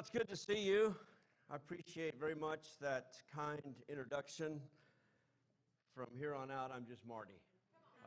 Well, 0.00 0.06
it's 0.06 0.18
good 0.18 0.30
to 0.30 0.36
see 0.36 0.58
you. 0.58 0.96
I 1.50 1.56
appreciate 1.56 2.18
very 2.18 2.34
much 2.34 2.78
that 2.80 3.16
kind 3.36 3.74
introduction. 3.86 4.58
From 5.94 6.06
here 6.18 6.34
on 6.34 6.50
out, 6.50 6.72
I'm 6.74 6.86
just 6.86 7.06
Marty. 7.06 7.38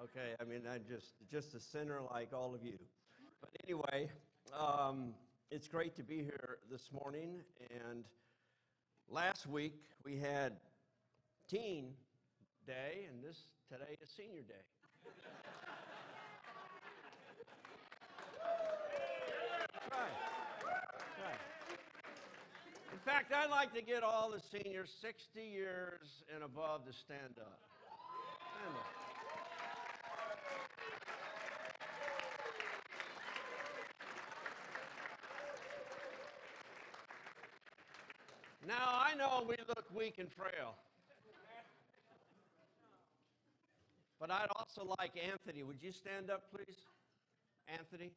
Okay, 0.01 0.33
I 0.41 0.43
mean, 0.43 0.63
I'm 0.67 0.81
just 0.89 1.13
just 1.29 1.53
a 1.53 1.59
sinner 1.59 2.01
like 2.11 2.33
all 2.33 2.55
of 2.55 2.65
you. 2.65 2.79
But 3.41 3.51
anyway, 3.63 4.09
um, 4.59 5.13
it's 5.51 5.67
great 5.67 5.95
to 5.97 6.01
be 6.01 6.23
here 6.23 6.57
this 6.71 6.89
morning. 6.91 7.43
And 7.69 8.05
last 9.07 9.45
week 9.45 9.83
we 10.03 10.17
had 10.17 10.53
Teen 11.47 11.93
Day, 12.65 13.05
and 13.07 13.23
this 13.23 13.37
today 13.71 13.99
is 14.01 14.09
Senior 14.09 14.41
Day. 14.41 14.65
right. 19.91 20.32
Fact, 23.05 23.33
I'd 23.33 23.49
like 23.49 23.73
to 23.73 23.81
get 23.81 24.01
all 24.03 24.31
the 24.31 24.39
seniors 24.39 24.89
60 25.01 25.41
years 25.41 26.23
and 26.33 26.43
above 26.43 26.85
to 26.85 26.93
stand 26.93 27.37
up. 27.37 27.59
Stand 28.55 28.75
up. 28.75 29.03
Now, 38.65 39.01
I 39.05 39.15
know 39.15 39.43
we 39.47 39.57
look 39.67 39.85
weak 39.93 40.15
and 40.19 40.31
frail. 40.31 40.75
But 44.17 44.31
I'd 44.31 44.47
also 44.55 44.95
like 44.99 45.11
Anthony. 45.21 45.63
Would 45.63 45.83
you 45.83 45.91
stand 45.91 46.29
up, 46.29 46.43
please? 46.55 46.77
Anthony? 47.67 48.11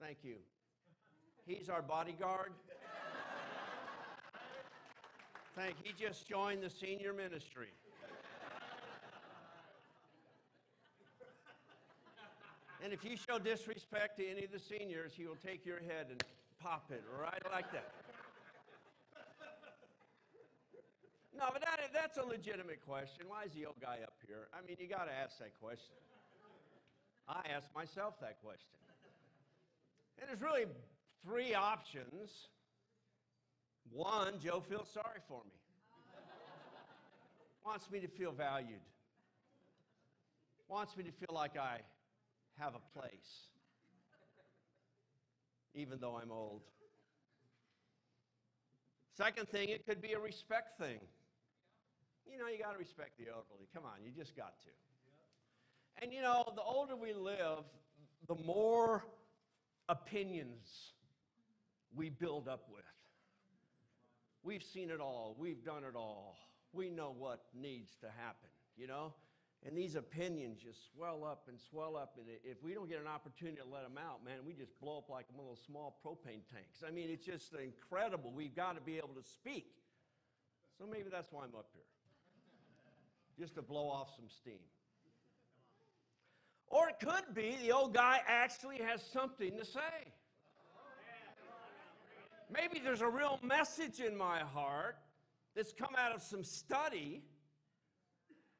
Thank 0.00 0.18
you. 0.22 0.36
He's 1.44 1.68
our 1.68 1.82
bodyguard. 1.82 2.52
Thank 5.56 5.74
he 5.82 5.92
just 5.92 6.28
joined 6.28 6.62
the 6.62 6.70
senior 6.70 7.12
ministry. 7.12 7.68
And 12.82 12.92
if 12.92 13.04
you 13.04 13.16
show 13.16 13.38
disrespect 13.38 14.18
to 14.18 14.26
any 14.26 14.44
of 14.44 14.52
the 14.52 14.58
seniors, 14.58 15.12
he 15.14 15.26
will 15.26 15.36
take 15.36 15.66
your 15.66 15.80
head 15.80 16.06
and 16.08 16.22
pop 16.62 16.90
it 16.90 17.02
right 17.20 17.42
like 17.52 17.70
that. 17.72 17.92
No, 21.36 21.48
but 21.52 21.62
that, 21.62 21.80
that's 21.92 22.18
a 22.18 22.22
legitimate 22.22 22.84
question. 22.86 23.24
Why 23.26 23.44
is 23.44 23.52
the 23.52 23.66
old 23.66 23.80
guy 23.80 23.98
up 24.02 24.14
here? 24.26 24.48
I 24.52 24.66
mean, 24.66 24.76
you 24.78 24.86
got 24.86 25.06
to 25.06 25.12
ask 25.12 25.38
that 25.38 25.58
question. 25.60 25.96
I 27.28 27.40
ask 27.54 27.66
myself 27.74 28.20
that 28.20 28.42
question. 28.42 28.76
And 30.20 30.28
there's 30.28 30.42
really 30.42 30.66
three 31.24 31.54
options. 31.54 32.48
One, 33.92 34.38
Joe 34.38 34.62
feels 34.68 34.88
sorry 34.92 35.20
for 35.26 35.42
me, 35.44 35.52
wants 37.64 37.90
me 37.90 37.98
to 38.00 38.08
feel 38.08 38.32
valued, 38.32 38.80
wants 40.68 40.96
me 40.96 41.02
to 41.04 41.10
feel 41.10 41.34
like 41.34 41.56
I 41.56 41.80
have 42.58 42.74
a 42.74 42.98
place, 42.98 43.48
even 45.74 45.98
though 46.00 46.18
I'm 46.22 46.30
old. 46.30 46.62
Second 49.16 49.48
thing, 49.48 49.70
it 49.70 49.84
could 49.86 50.00
be 50.00 50.12
a 50.12 50.20
respect 50.20 50.78
thing. 50.78 51.00
You 52.30 52.38
know, 52.38 52.46
you 52.46 52.58
got 52.62 52.72
to 52.72 52.78
respect 52.78 53.18
the 53.18 53.26
elderly. 53.26 53.66
Come 53.74 53.84
on, 53.84 54.04
you 54.04 54.12
just 54.16 54.36
got 54.36 54.54
to. 54.60 56.02
And 56.02 56.12
you 56.12 56.22
know, 56.22 56.44
the 56.54 56.62
older 56.62 56.94
we 56.94 57.12
live, 57.12 57.64
the 58.28 58.36
more 58.36 59.04
opinions 59.88 60.92
we 61.94 62.08
build 62.08 62.46
up 62.46 62.68
with. 62.72 62.84
We've 64.42 64.62
seen 64.62 64.90
it 64.90 65.00
all, 65.00 65.36
we've 65.38 65.64
done 65.64 65.84
it 65.84 65.94
all, 65.94 66.36
we 66.72 66.88
know 66.90 67.14
what 67.16 67.40
needs 67.54 67.96
to 68.00 68.06
happen, 68.06 68.48
you 68.76 68.86
know? 68.86 69.12
And 69.66 69.76
these 69.76 69.94
opinions 69.94 70.58
just 70.62 70.90
swell 70.94 71.22
up 71.22 71.44
and 71.48 71.58
swell 71.60 71.94
up. 71.94 72.16
And 72.16 72.26
if 72.44 72.62
we 72.62 72.72
don't 72.72 72.88
get 72.88 72.98
an 72.98 73.06
opportunity 73.06 73.58
to 73.58 73.68
let 73.68 73.82
them 73.82 73.98
out, 73.98 74.24
man, 74.24 74.38
we 74.46 74.54
just 74.54 74.72
blow 74.80 74.98
up 74.98 75.10
like 75.10 75.26
one 75.34 75.46
of 75.46 75.50
those 75.50 75.64
small 75.66 76.00
propane 76.02 76.40
tanks. 76.50 76.82
I 76.86 76.90
mean, 76.90 77.10
it's 77.10 77.26
just 77.26 77.52
incredible. 77.52 78.32
We've 78.34 78.56
got 78.56 78.76
to 78.76 78.80
be 78.80 78.96
able 78.96 79.14
to 79.20 79.22
speak. 79.22 79.74
So 80.78 80.86
maybe 80.90 81.10
that's 81.12 81.30
why 81.30 81.44
I'm 81.44 81.54
up 81.54 81.68
here, 81.74 81.84
just 83.38 83.54
to 83.56 83.62
blow 83.62 83.90
off 83.90 84.08
some 84.16 84.30
steam. 84.30 84.64
Or 86.68 86.88
it 86.88 86.98
could 86.98 87.34
be 87.34 87.58
the 87.62 87.72
old 87.72 87.92
guy 87.92 88.20
actually 88.26 88.78
has 88.78 89.02
something 89.12 89.58
to 89.58 89.64
say. 89.66 90.12
Maybe 92.52 92.80
there's 92.82 93.00
a 93.00 93.08
real 93.08 93.38
message 93.42 94.00
in 94.00 94.16
my 94.16 94.40
heart 94.40 94.96
that's 95.54 95.72
come 95.72 95.94
out 95.96 96.14
of 96.14 96.22
some 96.22 96.42
study 96.42 97.22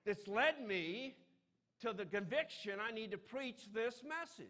that's 0.06 0.28
led 0.28 0.64
me 0.66 1.16
to 1.80 1.92
the 1.92 2.04
conviction 2.04 2.74
I 2.80 2.92
need 2.92 3.10
to 3.10 3.18
preach 3.18 3.72
this 3.74 4.02
message. 4.06 4.48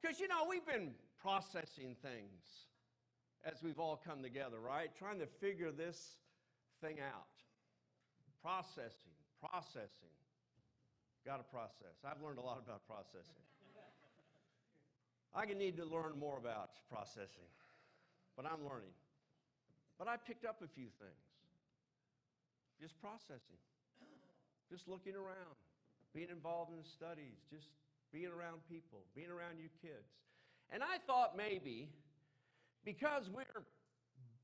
Because, 0.00 0.20
you 0.20 0.28
know, 0.28 0.46
we've 0.48 0.66
been 0.66 0.92
processing 1.20 1.96
things 2.02 2.68
as 3.44 3.62
we've 3.62 3.80
all 3.80 4.00
come 4.04 4.22
together, 4.22 4.58
right? 4.60 4.90
Trying 4.96 5.18
to 5.18 5.26
figure 5.26 5.72
this 5.72 6.16
thing 6.80 6.98
out. 7.00 7.26
Processing, 8.42 9.16
processing. 9.40 10.14
Got 11.26 11.38
to 11.38 11.44
process. 11.44 11.98
I've 12.04 12.22
learned 12.22 12.38
a 12.38 12.42
lot 12.42 12.62
about 12.64 12.86
processing. 12.86 13.47
I 15.34 15.44
need 15.46 15.76
to 15.76 15.84
learn 15.84 16.18
more 16.18 16.38
about 16.38 16.70
processing, 16.90 17.48
but 18.36 18.46
I'm 18.46 18.64
learning. 18.64 18.94
But 19.98 20.08
I 20.08 20.16
picked 20.16 20.44
up 20.44 20.62
a 20.62 20.68
few 20.68 20.88
things. 20.98 21.24
Just 22.80 23.00
processing, 23.00 23.58
just 24.70 24.86
looking 24.86 25.16
around, 25.16 25.58
being 26.14 26.28
involved 26.30 26.70
in 26.72 26.84
studies, 26.84 27.42
just 27.50 27.68
being 28.12 28.28
around 28.28 28.60
people, 28.70 29.00
being 29.16 29.30
around 29.30 29.58
you 29.58 29.68
kids. 29.82 30.14
And 30.70 30.82
I 30.82 30.98
thought 31.06 31.36
maybe 31.36 31.88
because 32.84 33.28
we're 33.28 33.64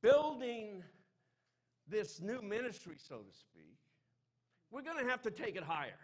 building 0.03 0.83
this 1.89 2.21
new 2.21 2.43
ministry, 2.43 2.97
so 2.99 3.19
to 3.19 3.33
speak, 3.33 3.79
we're 4.71 4.83
going 4.83 4.99
to 4.99 5.09
have 5.09 5.23
to 5.23 5.31
take 5.31 5.57
it 5.57 5.63
higher. 5.63 6.01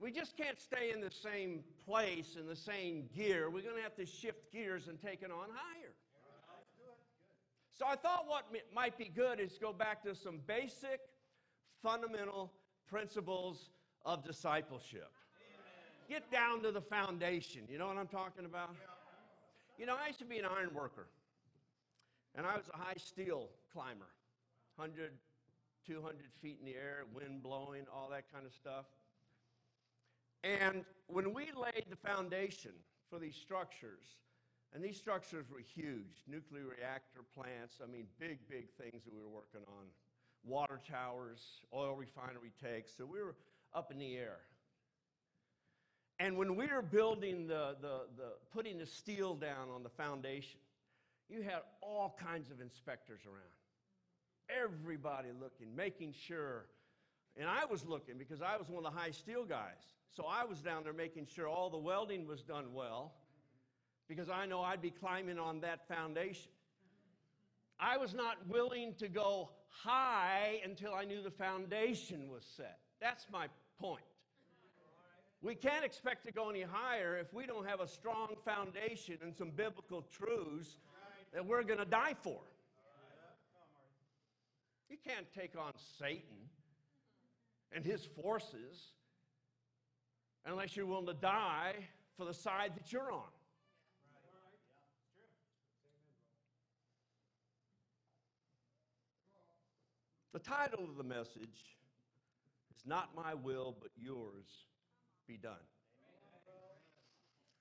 We 0.00 0.10
just 0.10 0.36
can't 0.36 0.60
stay 0.60 0.90
in 0.92 1.00
the 1.00 1.10
same 1.10 1.60
place, 1.86 2.36
in 2.38 2.46
the 2.46 2.56
same 2.56 3.08
gear. 3.14 3.48
We're 3.48 3.62
going 3.62 3.76
to 3.76 3.82
have 3.82 3.96
to 3.96 4.06
shift 4.06 4.52
gears 4.52 4.88
and 4.88 5.00
take 5.00 5.22
it 5.22 5.30
on 5.30 5.48
higher. 5.52 5.92
So 7.76 7.86
I 7.86 7.96
thought 7.96 8.24
what 8.26 8.44
might 8.72 8.96
be 8.96 9.06
good 9.06 9.40
is 9.40 9.58
go 9.60 9.72
back 9.72 10.02
to 10.04 10.14
some 10.14 10.40
basic, 10.46 11.00
fundamental 11.82 12.52
principles 12.88 13.70
of 14.04 14.24
discipleship. 14.24 15.10
Get 16.08 16.30
down 16.30 16.62
to 16.62 16.70
the 16.70 16.80
foundation. 16.80 17.62
You 17.68 17.78
know 17.78 17.86
what 17.86 17.96
I'm 17.96 18.06
talking 18.06 18.44
about? 18.44 18.70
You 19.78 19.86
know, 19.86 19.96
I 20.00 20.06
used 20.06 20.20
to 20.20 20.24
be 20.24 20.38
an 20.38 20.44
iron 20.44 20.72
worker, 20.72 21.08
and 22.36 22.46
I 22.46 22.56
was 22.56 22.66
a 22.72 22.76
high 22.76 22.94
steel 22.96 23.48
climber 23.72 24.06
100, 24.76 25.10
200 25.86 26.16
feet 26.40 26.58
in 26.60 26.66
the 26.66 26.74
air, 26.74 27.04
wind 27.12 27.42
blowing, 27.42 27.82
all 27.92 28.08
that 28.10 28.30
kind 28.32 28.46
of 28.46 28.52
stuff. 28.52 28.84
And 30.44 30.84
when 31.06 31.32
we 31.32 31.46
laid 31.56 31.86
the 31.88 31.96
foundation 31.96 32.72
for 33.08 33.18
these 33.18 33.34
structures, 33.34 34.04
and 34.74 34.84
these 34.84 34.98
structures 34.98 35.46
were 35.50 35.60
huge 35.60 36.22
nuclear 36.28 36.64
reactor 36.66 37.20
plants, 37.34 37.80
I 37.82 37.90
mean, 37.90 38.06
big, 38.20 38.38
big 38.48 38.68
things 38.78 39.04
that 39.04 39.14
we 39.14 39.20
were 39.20 39.28
working 39.28 39.62
on, 39.66 39.86
water 40.44 40.80
towers, 40.86 41.40
oil 41.72 41.94
refinery 41.94 42.52
tanks. 42.62 42.92
So 42.96 43.06
we 43.06 43.22
were 43.22 43.36
up 43.74 43.90
in 43.90 43.98
the 43.98 44.16
air. 44.16 44.40
And 46.20 46.36
when 46.36 46.56
we 46.56 46.66
were 46.66 46.82
building 46.82 47.46
the, 47.46 47.76
the, 47.80 48.02
the 48.16 48.32
putting 48.52 48.78
the 48.78 48.86
steel 48.86 49.34
down 49.34 49.70
on 49.74 49.82
the 49.82 49.88
foundation, 49.88 50.60
you 51.28 51.42
had 51.42 51.60
all 51.80 52.16
kinds 52.22 52.50
of 52.50 52.60
inspectors 52.60 53.20
around. 53.26 54.62
Everybody 54.62 55.28
looking, 55.40 55.74
making 55.74 56.12
sure 56.12 56.66
and 57.36 57.48
I 57.48 57.64
was 57.64 57.84
looking 57.84 58.16
because 58.16 58.42
I 58.42 58.56
was 58.56 58.68
one 58.68 58.84
of 58.84 58.92
the 58.92 58.98
high 58.98 59.10
steel 59.10 59.44
guys. 59.44 59.82
So 60.16 60.26
I 60.30 60.44
was 60.44 60.60
down 60.60 60.84
there 60.84 60.92
making 60.92 61.26
sure 61.26 61.48
all 61.48 61.70
the 61.70 61.78
welding 61.78 62.26
was 62.26 62.42
done 62.42 62.72
well 62.72 63.14
because 64.06 64.28
I 64.28 64.46
know 64.46 64.62
I'd 64.62 64.80
be 64.80 64.90
climbing 64.90 65.40
on 65.40 65.60
that 65.60 65.88
foundation. 65.88 66.52
I 67.80 67.96
was 67.96 68.14
not 68.14 68.36
willing 68.48 68.94
to 68.98 69.08
go 69.08 69.50
high 69.68 70.60
until 70.64 70.94
I 70.94 71.04
knew 71.04 71.20
the 71.20 71.32
foundation 71.32 72.30
was 72.30 72.44
set. 72.56 72.78
That's 73.00 73.26
my 73.32 73.48
point. 73.80 74.04
We 75.42 75.56
can't 75.56 75.84
expect 75.84 76.24
to 76.26 76.32
go 76.32 76.48
any 76.48 76.62
higher 76.62 77.18
if 77.18 77.34
we 77.34 77.44
don't 77.44 77.68
have 77.68 77.80
a 77.80 77.88
strong 77.88 78.36
foundation 78.44 79.18
and 79.20 79.34
some 79.34 79.50
biblical 79.50 80.06
truths 80.16 80.78
that 81.32 81.44
we're 81.44 81.64
going 81.64 81.80
to 81.80 81.84
die 81.84 82.14
for. 82.22 82.40
You 84.88 84.96
can't 85.04 85.26
take 85.36 85.58
on 85.58 85.72
Satan 85.98 86.48
and 87.72 87.84
his 87.84 88.06
forces 88.22 88.92
unless 90.46 90.76
you're 90.76 90.86
willing 90.86 91.06
to 91.06 91.14
die 91.14 91.74
for 92.16 92.24
the 92.24 92.34
side 92.34 92.72
that 92.76 92.92
you're 92.92 93.10
on. 93.10 93.22
The 100.32 100.40
title 100.40 100.84
of 100.84 100.96
the 100.96 101.04
message 101.04 101.76
is 102.74 102.84
Not 102.84 103.10
My 103.14 103.34
Will, 103.34 103.76
but 103.80 103.90
Yours 103.96 104.66
Be 105.28 105.36
Done. 105.36 105.52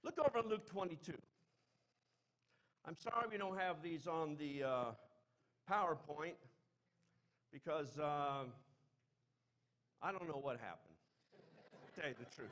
Look 0.03 0.17
over 0.19 0.45
Luke 0.47 0.65
22. 0.69 1.13
I'm 2.85 2.95
sorry 2.97 3.27
we 3.31 3.37
don't 3.37 3.57
have 3.57 3.77
these 3.81 4.07
on 4.07 4.35
the 4.37 4.63
uh, 4.63 4.85
PowerPoint 5.71 6.33
because 7.53 7.97
uh, 7.99 8.43
I 10.01 10.11
don't 10.11 10.27
know 10.27 10.39
what 10.41 10.57
happened. 10.57 10.97
to 11.95 12.01
tell 12.01 12.09
you 12.09 12.15
the 12.19 12.35
truth. 12.35 12.49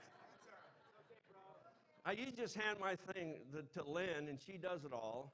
I 2.06 2.14
usually 2.14 2.36
just 2.36 2.56
hand 2.56 2.80
my 2.80 2.96
thing 3.14 3.36
to 3.74 3.84
Lynn, 3.84 4.28
and 4.28 4.40
she 4.40 4.58
does 4.58 4.84
it 4.86 4.94
all. 4.94 5.34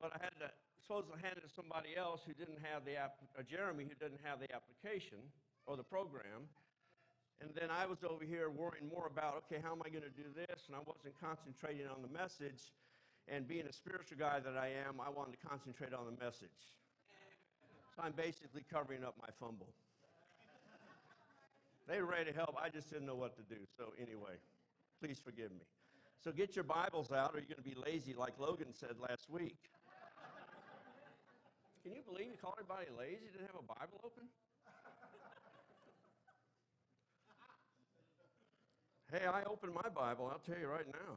But 0.00 0.12
I 0.14 0.18
had 0.22 0.34
to 0.40 0.50
supposed 0.86 1.10
to 1.10 1.18
hand 1.18 1.34
it 1.34 1.42
to 1.42 1.50
somebody 1.50 1.98
else 1.98 2.22
who 2.22 2.30
didn't 2.30 2.62
have 2.62 2.86
the 2.86 2.94
app, 2.94 3.18
or 3.34 3.42
Jeremy 3.42 3.82
who 3.90 3.96
didn't 3.98 4.22
have 4.22 4.38
the 4.38 4.46
application 4.54 5.18
or 5.66 5.74
the 5.76 5.82
program. 5.82 6.46
And 7.42 7.50
then 7.58 7.74
I 7.74 7.90
was 7.90 7.98
over 8.06 8.22
here 8.24 8.48
worrying 8.48 8.86
more 8.88 9.10
about, 9.10 9.42
okay, 9.44 9.60
how 9.60 9.74
am 9.74 9.82
I 9.84 9.90
going 9.90 10.06
to 10.06 10.14
do 10.14 10.30
this? 10.30 10.70
And 10.70 10.78
I 10.78 10.82
wasn't 10.86 11.18
concentrating 11.18 11.90
on 11.90 12.06
the 12.06 12.12
message. 12.14 12.70
And 13.26 13.50
being 13.50 13.66
a 13.66 13.74
spiritual 13.74 14.16
guy 14.16 14.38
that 14.38 14.56
I 14.56 14.70
am, 14.86 15.02
I 15.02 15.10
wanted 15.10 15.34
to 15.34 15.42
concentrate 15.42 15.92
on 15.92 16.06
the 16.06 16.16
message. 16.22 16.62
So 17.98 18.06
I'm 18.06 18.14
basically 18.14 18.62
covering 18.70 19.02
up 19.02 19.18
my 19.20 19.28
fumble. 19.42 19.74
They 21.90 21.98
were 22.00 22.06
ready 22.06 22.30
to 22.30 22.36
help. 22.36 22.54
I 22.62 22.70
just 22.70 22.88
didn't 22.90 23.06
know 23.06 23.18
what 23.18 23.34
to 23.36 23.42
do. 23.42 23.60
So 23.76 23.90
anyway, 23.98 24.38
please 25.02 25.18
forgive 25.18 25.50
me. 25.50 25.66
So 26.22 26.32
get 26.32 26.56
your 26.56 26.64
Bibles 26.64 27.12
out, 27.12 27.34
or 27.34 27.38
you're 27.38 27.48
going 27.48 27.62
to 27.62 27.62
be 27.62 27.76
lazy, 27.84 28.14
like 28.14 28.32
Logan 28.38 28.72
said 28.72 28.96
last 29.00 29.30
week. 29.30 29.58
Can 31.82 31.94
you 31.94 32.02
believe 32.02 32.26
you 32.26 32.36
called 32.40 32.56
everybody 32.58 32.86
lazy? 32.98 33.26
Didn't 33.32 33.46
have 33.46 33.60
a 33.60 33.62
Bible 33.62 34.00
open? 34.04 34.24
hey, 39.12 39.26
I 39.26 39.42
opened 39.44 39.72
my 39.72 39.88
Bible, 39.88 40.28
I'll 40.32 40.40
tell 40.40 40.60
you 40.60 40.66
right 40.66 40.86
now. 40.86 41.16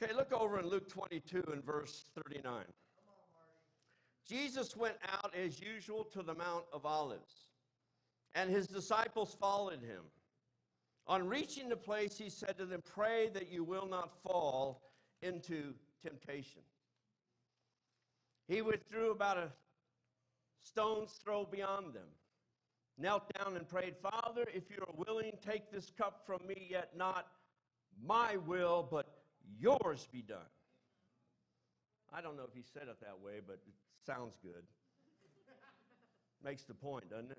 Okay, 0.00 0.14
look 0.14 0.32
over 0.32 0.60
in 0.60 0.68
Luke 0.68 0.88
22 0.88 1.44
and 1.52 1.62
verse 1.64 2.04
39. 2.24 2.64
Jesus 4.28 4.76
went 4.76 4.96
out 5.12 5.34
as 5.34 5.60
usual 5.60 6.04
to 6.04 6.22
the 6.22 6.34
Mount 6.34 6.64
of 6.72 6.86
Olives, 6.86 7.48
and 8.34 8.48
his 8.48 8.66
disciples 8.66 9.36
followed 9.40 9.80
him. 9.80 10.02
On 11.08 11.26
reaching 11.26 11.70
the 11.70 11.76
place, 11.76 12.18
he 12.18 12.28
said 12.28 12.58
to 12.58 12.66
them, 12.66 12.82
Pray 12.84 13.30
that 13.32 13.50
you 13.50 13.64
will 13.64 13.86
not 13.86 14.10
fall 14.22 14.82
into 15.22 15.74
temptation. 16.02 16.60
He 18.46 18.60
withdrew 18.60 19.10
about 19.10 19.38
a 19.38 19.50
stone's 20.62 21.12
throw 21.24 21.46
beyond 21.46 21.94
them, 21.94 22.08
knelt 22.98 23.22
down 23.38 23.56
and 23.56 23.66
prayed, 23.66 23.94
Father, 23.96 24.44
if 24.52 24.64
you 24.70 24.78
are 24.80 25.04
willing, 25.06 25.32
take 25.44 25.70
this 25.72 25.90
cup 25.96 26.22
from 26.26 26.46
me, 26.46 26.68
yet 26.70 26.90
not 26.94 27.26
my 28.04 28.36
will, 28.36 28.86
but 28.90 29.06
yours 29.58 30.06
be 30.12 30.20
done. 30.20 30.38
I 32.12 32.20
don't 32.20 32.36
know 32.36 32.44
if 32.44 32.54
he 32.54 32.62
said 32.62 32.88
it 32.88 33.00
that 33.00 33.18
way, 33.22 33.40
but 33.46 33.60
it 33.66 33.74
sounds 34.06 34.36
good. 34.42 34.62
Makes 36.44 36.64
the 36.64 36.74
point, 36.74 37.10
doesn't 37.10 37.30
it? 37.30 37.38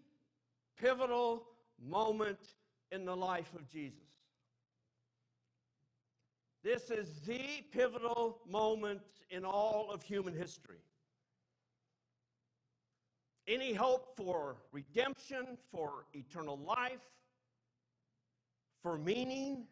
pivotal 0.79 1.43
moment 1.79 2.55
in 2.91 3.05
the 3.05 3.15
life 3.15 3.53
of 3.55 3.67
Jesus. 3.69 3.99
This 6.63 6.91
is 6.91 7.21
the 7.25 7.63
pivotal 7.71 8.39
moment 8.47 9.01
in 9.29 9.43
all 9.43 9.89
of 9.91 10.03
human 10.03 10.35
history. 10.35 10.77
Any 13.47 13.73
hope 13.73 14.15
for 14.15 14.57
redemption, 14.71 15.57
for 15.71 16.05
eternal 16.13 16.57
life, 16.57 17.01
for 18.83 18.97
meaning 18.97 19.65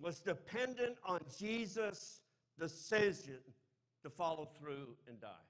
was 0.00 0.20
dependent 0.20 0.96
on 1.04 1.20
Jesus' 1.38 2.22
decision 2.58 3.38
to 4.02 4.10
follow 4.10 4.48
through 4.58 4.96
and 5.06 5.20
die. 5.20 5.47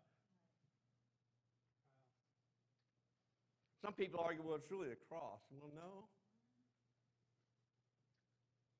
Some 3.81 3.93
people 3.93 4.21
argue, 4.21 4.43
well, 4.43 4.57
it's 4.57 4.71
really 4.71 4.89
the 4.89 4.99
cross. 5.09 5.41
Well, 5.55 5.71
no. 5.75 6.09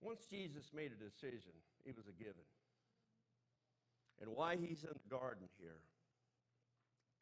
Once 0.01 0.27
Jesus 0.31 0.71
made 0.75 0.91
a 0.91 0.99
decision, 0.99 1.55
it 1.85 1.97
was 1.97 2.07
a 2.07 2.17
given. 2.19 2.47
And 4.21 4.31
why 4.31 4.57
he's 4.57 4.83
in 4.83 4.91
the 4.91 5.09
garden 5.11 5.47
here, 5.59 5.79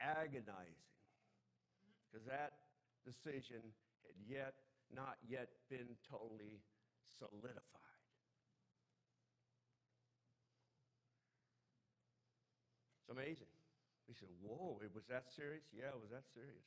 agonizing, 0.01 0.89
because 2.09 2.25
that 2.25 2.53
decision 3.05 3.61
had 4.05 4.17
yet 4.25 4.53
not 4.93 5.17
yet 5.27 5.49
been 5.69 5.93
totally 6.09 6.61
solidified. 7.19 7.61
It's 13.03 13.11
amazing. 13.11 13.51
He 14.07 14.13
said, 14.13 14.29
Whoa, 14.41 14.79
it 14.83 14.91
was 14.95 15.05
that 15.09 15.29
serious? 15.35 15.63
Yeah, 15.71 15.93
it 15.93 16.01
was 16.01 16.09
that 16.11 16.25
serious. 16.33 16.65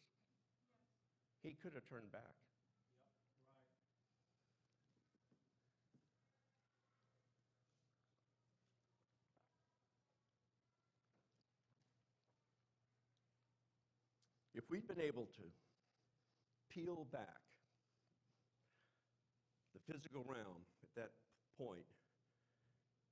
He 1.43 1.57
could 1.63 1.73
have 1.75 1.89
turned 1.89 2.13
back. 2.13 2.23
If 14.55 14.69
we'd 14.69 14.87
been 14.87 15.01
able 15.01 15.25
to 15.37 15.43
peel 16.69 17.07
back 17.11 17.41
the 19.73 19.81
physical 19.93 20.23
realm 20.29 20.61
at 20.83 20.91
that 20.97 21.13
point, 21.57 21.87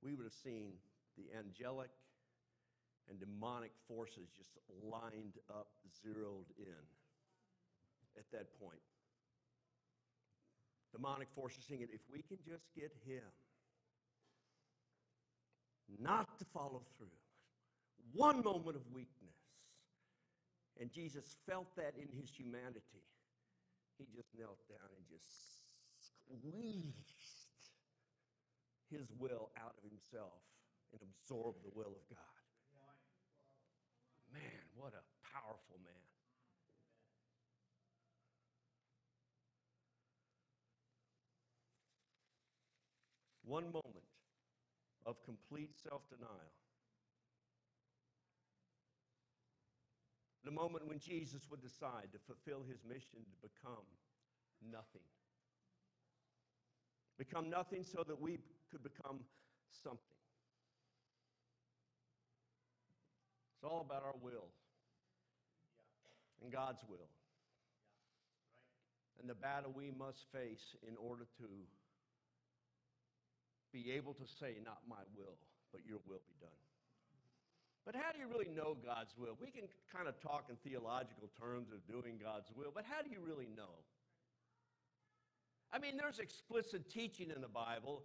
we 0.03 0.13
would 0.13 0.25
have 0.25 0.33
seen 0.43 0.73
the 1.17 1.25
angelic 1.35 1.89
and 3.09 3.19
demonic 3.19 3.71
forces 3.87 4.29
just 4.37 4.51
lined 4.83 5.39
up, 5.49 5.69
zeroed 6.03 6.45
in 6.57 6.98
at 8.19 8.29
that 8.31 8.59
point. 8.59 8.83
Demonic 10.91 11.29
forces 11.35 11.63
singing, 11.63 11.87
if 11.93 12.01
we 12.11 12.21
can 12.27 12.37
just 12.45 12.65
get 12.75 12.91
him 13.05 13.23
not 15.99 16.37
to 16.37 16.45
follow 16.53 16.81
through, 16.97 17.07
one 18.13 18.43
moment 18.43 18.75
of 18.75 18.83
weakness, 18.93 19.39
and 20.79 20.91
Jesus 20.91 21.35
felt 21.47 21.67
that 21.75 21.93
in 21.99 22.07
his 22.15 22.29
humanity. 22.29 23.03
He 23.99 24.07
just 24.15 24.31
knelt 24.39 24.63
down 24.71 24.87
and 24.95 25.03
just 25.11 25.27
squeezed 25.99 27.75
his 28.87 29.11
will 29.19 29.51
out 29.59 29.75
of 29.75 29.83
himself 29.83 30.39
and 30.95 31.01
absorbed 31.03 31.59
the 31.67 31.73
will 31.75 31.91
of 31.91 32.03
God. 32.07 32.39
Man, 34.31 34.63
what 34.77 34.93
a 34.93 35.03
powerful 35.25 35.77
man. 35.83 36.08
One 43.49 43.65
moment 43.73 44.05
of 45.07 45.15
complete 45.25 45.71
self 45.81 46.07
denial 46.07 46.53
the 50.45 50.51
moment 50.51 50.87
when 50.87 50.99
Jesus 50.99 51.47
would 51.49 51.59
decide 51.59 52.13
to 52.13 52.19
fulfill 52.27 52.61
his 52.61 52.77
mission 52.87 53.25
to 53.25 53.37
become 53.41 53.89
nothing. 54.71 55.01
Become 57.17 57.49
nothing 57.49 57.83
so 57.83 58.03
that 58.07 58.21
we 58.21 58.37
could 58.69 58.83
become 58.83 59.21
something. 59.83 60.21
It's 63.55 63.63
all 63.63 63.81
about 63.81 64.03
our 64.03 64.15
will 64.21 64.49
and 66.43 66.51
God's 66.51 66.83
will. 66.87 67.09
And 69.19 69.27
the 69.27 69.33
battle 69.33 69.73
we 69.75 69.89
must 69.89 70.25
face 70.31 70.75
in 70.87 70.95
order 70.97 71.25
to 71.39 71.47
be 73.71 73.91
able 73.91 74.13
to 74.13 74.25
say, 74.25 74.57
Not 74.63 74.79
my 74.87 75.03
will, 75.15 75.37
but 75.71 75.81
your 75.85 75.99
will 76.07 76.21
be 76.27 76.35
done. 76.39 76.59
But 77.85 77.95
how 77.95 78.11
do 78.11 78.19
you 78.19 78.27
really 78.27 78.49
know 78.53 78.77
God's 78.85 79.17
will? 79.17 79.37
We 79.41 79.49
can 79.49 79.65
kind 79.91 80.07
of 80.07 80.19
talk 80.21 80.45
in 80.49 80.57
theological 80.61 81.29
terms 81.39 81.71
of 81.71 81.81
doing 81.87 82.19
God's 82.21 82.49
will, 82.55 82.71
but 82.73 82.85
how 82.85 83.01
do 83.01 83.09
you 83.09 83.17
really 83.25 83.47
know? 83.55 83.81
I 85.71 85.79
mean, 85.79 85.97
there's 85.97 86.19
explicit 86.19 86.89
teaching 86.89 87.31
in 87.33 87.41
the 87.41 87.47
Bible 87.47 88.03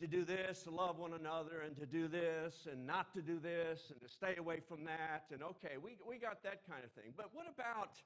to 0.00 0.06
do 0.06 0.24
this, 0.24 0.62
to 0.64 0.70
love 0.70 0.98
one 0.98 1.14
another, 1.14 1.62
and 1.64 1.76
to 1.78 1.86
do 1.86 2.06
this, 2.06 2.68
and 2.70 2.86
not 2.86 3.14
to 3.14 3.22
do 3.22 3.38
this, 3.38 3.90
and 3.90 4.00
to 4.00 4.08
stay 4.08 4.36
away 4.36 4.60
from 4.68 4.84
that. 4.84 5.24
And 5.32 5.42
okay, 5.42 5.78
we, 5.82 5.96
we 6.06 6.18
got 6.18 6.42
that 6.42 6.62
kind 6.68 6.84
of 6.84 6.92
thing. 6.92 7.12
But 7.16 7.30
what 7.32 7.46
about, 7.48 7.96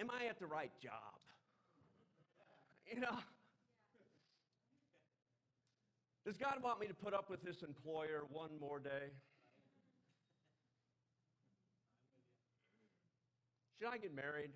am 0.00 0.10
I 0.10 0.26
at 0.26 0.38
the 0.38 0.46
right 0.46 0.72
job? 0.82 1.18
You 2.86 3.00
know? 3.00 3.18
Does 6.28 6.36
God 6.36 6.62
want 6.62 6.78
me 6.78 6.86
to 6.86 6.92
put 6.92 7.14
up 7.14 7.30
with 7.30 7.42
this 7.42 7.62
employer 7.62 8.24
one 8.30 8.50
more 8.60 8.78
day? 8.78 9.08
Should 13.78 13.88
I 13.88 13.96
get 13.96 14.14
married? 14.14 14.50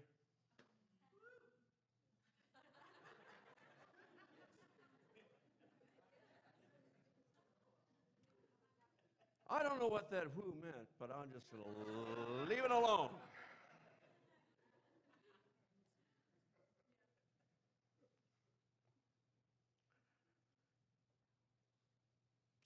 I 9.49 9.63
don't 9.63 9.81
know 9.81 9.89
what 9.89 10.11
that 10.11 10.25
who 10.37 10.53
meant, 10.61 10.89
but 11.01 11.09
I'm 11.09 11.33
just 11.33 11.51
going 11.51 11.65
to 11.65 12.51
leave 12.51 12.67
it 12.67 12.71
alone. 12.71 13.09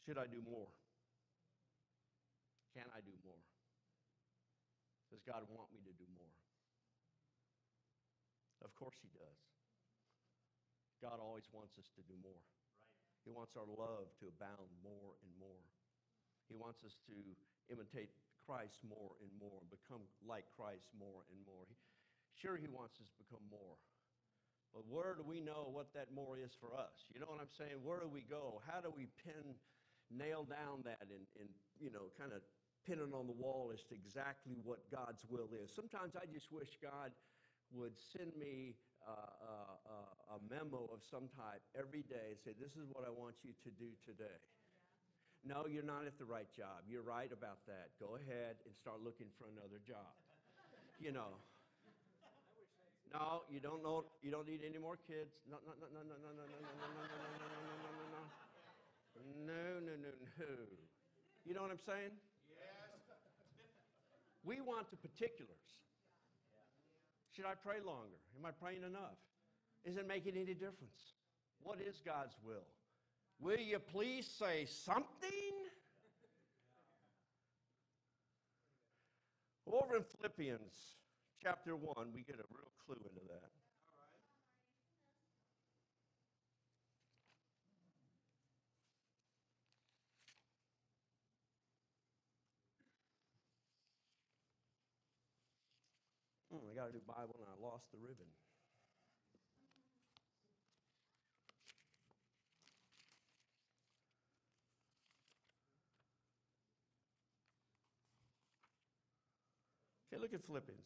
Should 0.07 0.23
I 0.23 0.31
do 0.31 0.39
more? 0.47 0.71
Can 2.79 2.87
I 2.95 3.03
do 3.03 3.11
more? 3.27 3.43
Does 5.11 5.19
God 5.27 5.43
want 5.51 5.75
me 5.75 5.83
to 5.83 5.95
do 5.99 6.07
more? 6.15 6.31
Of 8.63 8.71
course, 8.79 8.95
He 9.03 9.11
does. 9.11 9.41
God 11.03 11.19
always 11.19 11.51
wants 11.51 11.75
us 11.75 11.91
to 11.99 12.07
do 12.07 12.15
more. 12.23 12.39
Right. 12.39 13.27
He 13.27 13.35
wants 13.35 13.59
our 13.59 13.67
love 13.67 14.15
to 14.23 14.31
abound 14.31 14.71
more 14.87 15.19
and 15.27 15.33
more. 15.43 15.67
He 16.47 16.55
wants 16.55 16.87
us 16.87 16.95
to 17.11 17.19
imitate 17.67 18.15
Christ 18.47 18.79
more 18.87 19.19
and 19.19 19.31
more, 19.43 19.59
become 19.67 20.07
like 20.23 20.47
Christ 20.55 20.87
more 20.95 21.27
and 21.35 21.43
more. 21.43 21.67
He, 21.67 21.75
sure, 22.39 22.55
He 22.55 22.71
wants 22.71 23.03
us 23.03 23.11
to 23.11 23.19
become 23.27 23.43
more. 23.51 23.75
But 24.71 24.87
where 24.87 25.19
do 25.19 25.27
we 25.27 25.43
know 25.43 25.67
what 25.75 25.91
that 25.99 26.15
more 26.15 26.39
is 26.39 26.55
for 26.63 26.71
us? 26.79 26.95
You 27.11 27.19
know 27.19 27.27
what 27.27 27.43
I'm 27.43 27.51
saying? 27.59 27.83
Where 27.83 27.99
do 27.99 28.07
we 28.07 28.23
go? 28.23 28.63
How 28.63 28.79
do 28.79 28.95
we 28.95 29.11
pin 29.27 29.59
nail 30.11 30.45
down 30.45 30.83
that 30.85 31.03
and, 31.11 31.25
and 31.41 31.49
you 31.81 31.91
know, 31.91 32.13
kind 32.19 32.33
of 32.33 32.43
pin 32.87 33.03
it 33.03 33.11
on 33.11 33.27
the 33.27 33.35
wall 33.35 33.75
as 33.75 33.83
to 33.91 33.95
exactly 33.95 34.57
what 34.63 34.87
God's 34.91 35.27
will 35.27 35.51
is. 35.53 35.71
Sometimes 35.75 36.15
I 36.15 36.27
just 36.31 36.53
wish 36.55 36.71
God 36.79 37.11
would 37.75 37.99
send 38.15 38.31
me 38.39 38.79
uh, 39.03 39.11
uh, 39.11 39.75
uh, 39.87 40.37
a 40.37 40.39
memo 40.47 40.87
of 40.95 41.03
some 41.11 41.27
type 41.35 41.63
every 41.75 42.07
day 42.07 42.35
and 42.35 42.39
say, 42.43 42.55
This 42.59 42.75
is 42.79 42.87
what 42.95 43.03
I 43.07 43.11
want 43.11 43.35
you 43.43 43.51
to 43.67 43.71
do 43.75 43.91
today. 44.07 44.39
No, 45.47 45.67
you're 45.71 45.87
not 45.87 46.07
at 46.07 46.19
the 46.19 46.27
right 46.27 46.51
job. 46.55 46.87
You're 46.91 47.07
right 47.07 47.31
about 47.31 47.63
that. 47.67 47.95
Go 48.03 48.19
ahead 48.19 48.59
and 48.67 48.75
start 48.75 49.03
looking 49.03 49.31
for 49.39 49.47
another 49.47 49.79
job. 49.87 50.11
You 50.99 51.13
know. 51.13 51.39
No, 53.15 53.47
you 53.47 53.63
don't 53.63 53.83
know. 53.83 54.11
You 54.23 54.35
don't 54.35 54.47
need 54.47 54.67
any 54.67 54.79
more 54.79 54.99
kids. 55.07 55.31
No, 55.47 55.63
no, 55.63 55.79
no, 55.79 55.87
no, 55.95 56.03
no, 56.03 56.17
no, 56.19 56.31
no, 56.35 56.43
no, 56.43 56.59
no, 56.59 56.67
no, 56.67 56.83
no, 56.83 57.03
no, 57.07 57.39
no, 57.39 57.47
no. 57.47 57.56
No, 59.47 59.81
no, 59.81 59.93
no, 59.97 60.13
no. 60.39 60.47
You 61.45 61.55
know 61.55 61.63
what 61.63 61.71
I'm 61.71 61.85
saying? 61.87 62.11
Yes. 62.51 62.67
We 64.45 64.61
want 64.61 64.91
the 64.91 64.97
particulars. 64.97 65.51
Should 67.35 67.45
I 67.45 67.55
pray 67.55 67.77
longer? 67.85 68.17
Am 68.39 68.47
I 68.47 68.51
praying 68.51 68.83
enough? 68.83 69.21
Is 69.85 69.97
it 69.97 70.09
making 70.09 70.35
any 70.37 70.55
difference? 70.55 71.15
What 71.63 71.81
is 71.81 72.01
God's 72.05 72.35
will? 72.45 72.67
Will 73.41 73.61
you 73.61 73.79
please 73.79 74.27
say 74.27 74.67
something? 74.67 75.55
Over 79.67 79.97
in 79.97 80.05
Philippians 80.05 80.73
chapter 81.43 81.77
1, 81.77 82.13
we 82.15 82.23
get 82.23 82.37
a 82.37 82.47
real 82.51 82.71
clue 82.87 82.97
into 83.05 83.27
that. 83.29 83.51
Got 96.77 96.91
a 96.91 96.93
new 96.93 97.01
Bible 97.07 97.37
and 97.39 97.49
I 97.49 97.65
lost 97.65 97.91
the 97.91 97.97
ribbon. 97.97 98.27
Okay, 110.13 110.21
look 110.21 110.35
at 110.35 110.45
Philippians. 110.45 110.85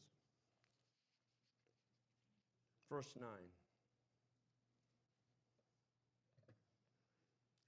Verse 2.88 3.12
9. 3.20 3.28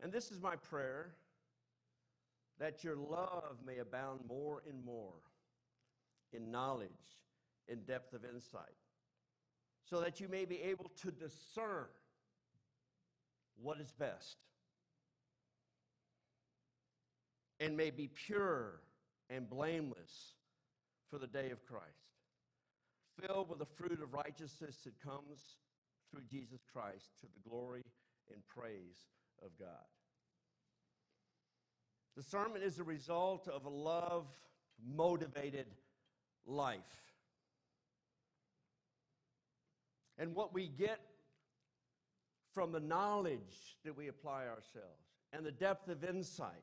And 0.00 0.12
this 0.12 0.31
is 0.31 0.41
my 0.41 0.55
prayer 0.55 1.14
that 2.61 2.85
your 2.85 2.95
love 2.95 3.57
may 3.67 3.79
abound 3.79 4.21
more 4.29 4.62
and 4.69 4.85
more 4.85 5.14
in 6.33 6.52
knowledge 6.52 6.91
in 7.73 7.81
depth 7.81 8.12
of 8.12 8.25
insight, 8.25 8.76
so 9.88 10.00
that 10.00 10.21
you 10.21 10.29
may 10.29 10.45
be 10.45 10.61
able 10.61 10.91
to 11.02 11.11
discern 11.11 11.87
what 13.61 13.81
is 13.81 13.93
best 13.93 14.37
and 17.61 17.76
may 17.76 17.91
be 17.91 18.09
pure 18.09 18.81
and 19.31 19.49
blameless 19.49 20.35
for 21.11 21.19
the 21.19 21.26
day 21.26 21.50
of 21.50 21.64
Christ, 21.64 21.87
filled 23.21 23.49
with 23.49 23.59
the 23.59 23.67
fruit 23.67 24.00
of 24.02 24.12
righteousness 24.12 24.79
that 24.85 25.00
comes 25.00 25.59
through 26.11 26.23
Jesus 26.31 26.61
Christ 26.73 27.07
to 27.21 27.26
the 27.26 27.49
glory 27.49 27.85
and 28.33 28.43
praise 28.47 28.99
of 29.43 29.50
God. 29.59 29.69
Discernment 32.17 32.62
is 32.64 32.79
a 32.79 32.85
result 32.85 33.49
of 33.49 33.64
a 33.64 33.71
love 33.71 34.26
motivated 34.85 35.67
life. 36.47 37.12
And 40.23 40.37
what 40.37 40.55
we 40.55 40.69
get 40.69 41.00
from 42.55 42.71
the 42.71 42.79
knowledge 42.79 43.76
that 43.85 43.97
we 43.97 44.07
apply 44.07 44.43
ourselves 44.47 45.19
and 45.33 45.45
the 45.45 45.50
depth 45.50 45.88
of 45.88 46.05
insight 46.05 46.62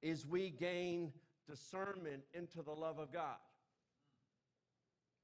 is 0.00 0.26
we 0.26 0.48
gain 0.48 1.12
discernment 1.46 2.22
into 2.32 2.62
the 2.62 2.72
love 2.72 2.98
of 2.98 3.12
God. 3.12 3.36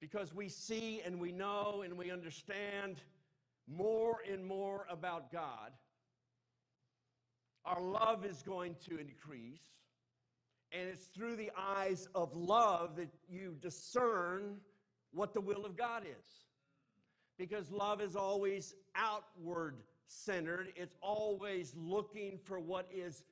Because 0.02 0.34
we 0.34 0.50
see 0.50 1.00
and 1.00 1.18
we 1.18 1.32
know 1.32 1.80
and 1.82 1.96
we 1.96 2.10
understand 2.10 3.00
more 3.66 4.18
and 4.30 4.44
more 4.44 4.86
about 4.90 5.32
God, 5.32 5.72
our 7.64 7.80
love 7.80 8.26
is 8.26 8.42
going 8.42 8.76
to 8.86 8.98
increase. 8.98 9.64
And 10.72 10.90
it's 10.90 11.06
through 11.06 11.36
the 11.36 11.52
eyes 11.58 12.06
of 12.14 12.36
love 12.36 12.96
that 12.96 13.08
you 13.30 13.56
discern 13.62 14.58
what 15.14 15.32
the 15.32 15.40
will 15.40 15.64
of 15.64 15.74
God 15.74 16.02
is 16.02 16.45
because 17.38 17.70
love 17.70 18.00
is 18.00 18.16
always 18.16 18.74
outward 18.94 19.76
centered, 20.06 20.72
it's 20.76 20.96
always 21.02 21.74
looking 21.76 22.38
for 22.44 22.60
what 22.60 22.88
is 22.94 23.22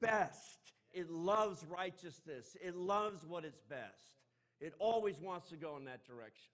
best. 0.00 0.72
It 0.92 1.10
loves 1.10 1.64
righteousness, 1.68 2.56
it 2.62 2.76
loves 2.76 3.24
what 3.26 3.44
is 3.44 3.60
best. 3.68 4.12
It 4.60 4.74
always 4.78 5.20
wants 5.20 5.48
to 5.50 5.56
go 5.56 5.76
in 5.76 5.84
that 5.86 6.06
direction. 6.06 6.52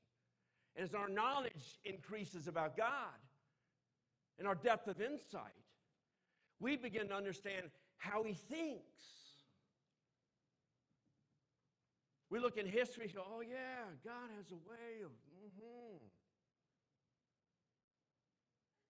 And 0.77 0.85
as 0.85 0.95
our 0.95 1.09
knowledge 1.09 1.79
increases 1.85 2.49
about 2.49 2.77
God 2.77 3.19
and 4.39 4.49
our 4.49 4.55
depth 4.55 4.89
of 4.89 5.01
insight, 5.01 5.43
we 6.59 6.77
begin 6.77 7.09
to 7.09 7.15
understand 7.15 7.67
how 7.99 8.23
He 8.23 8.35
thinks. 8.35 9.03
We 12.31 12.39
look 12.39 12.57
in 12.57 12.67
history 12.67 13.11
go, 13.13 13.25
oh, 13.29 13.41
yeah, 13.41 13.85
God 14.05 14.31
has 14.37 14.51
a 14.53 14.71
way 14.71 15.03
of, 15.05 15.11
mm-hmm. 15.11 15.97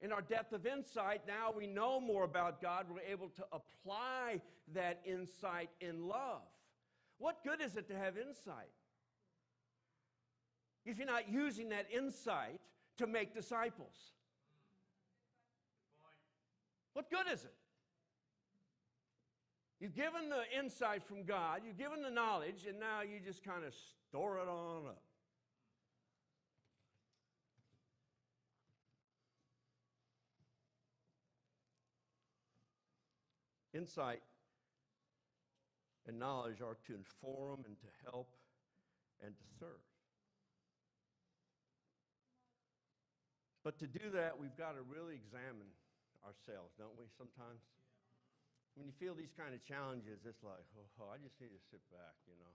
In 0.02 0.12
our 0.12 0.22
depth 0.22 0.52
of 0.52 0.66
insight, 0.66 1.22
now 1.26 1.52
we 1.54 1.66
know 1.66 2.00
more 2.00 2.24
about 2.24 2.62
God. 2.62 2.86
We're 2.88 3.00
able 3.00 3.28
to 3.30 3.44
apply 3.52 4.40
that 4.74 5.00
insight 5.04 5.68
in 5.80 6.08
love. 6.08 6.42
What 7.18 7.44
good 7.44 7.60
is 7.60 7.76
it 7.76 7.86
to 7.88 7.96
have 7.96 8.16
insight 8.16 8.70
if 10.86 10.96
you're 10.96 11.06
not 11.06 11.28
using 11.28 11.68
that 11.68 11.86
insight 11.94 12.60
to 12.96 13.06
make 13.06 13.34
disciples? 13.34 13.94
What 16.94 17.10
good 17.10 17.30
is 17.30 17.44
it? 17.44 17.54
You've 19.80 19.94
given 19.94 20.28
the 20.28 20.42
insight 20.58 21.02
from 21.02 21.24
God, 21.24 21.60
you've 21.66 21.78
given 21.78 22.02
the 22.02 22.10
knowledge, 22.10 22.66
and 22.68 22.78
now 22.78 23.02
you 23.02 23.18
just 23.24 23.42
kind 23.42 23.64
of 23.64 23.74
store 24.08 24.38
it 24.38 24.48
on 24.48 24.86
up. 24.88 25.02
Insight 33.72 34.22
and 36.06 36.18
knowledge 36.18 36.60
are 36.60 36.76
to 36.86 36.92
inform 36.94 37.62
and 37.66 37.78
to 37.78 37.90
help 38.10 38.34
and 39.22 39.30
to 39.30 39.46
serve. 39.58 39.84
But 43.62 43.78
to 43.78 43.86
do 43.86 44.10
that, 44.16 44.34
we've 44.34 44.56
got 44.56 44.74
to 44.74 44.82
really 44.88 45.14
examine 45.14 45.68
ourselves, 46.24 46.72
don't 46.80 46.96
we, 46.96 47.04
sometimes? 47.14 47.60
When 48.74 48.88
you 48.88 48.94
feel 48.96 49.12
these 49.12 49.34
kind 49.36 49.52
of 49.52 49.60
challenges, 49.62 50.24
it's 50.24 50.40
like, 50.40 50.64
oh, 50.98 51.12
I 51.12 51.20
just 51.20 51.36
need 51.38 51.52
to 51.52 51.62
sit 51.68 51.84
back, 51.92 52.16
you 52.24 52.34
know. 52.40 52.54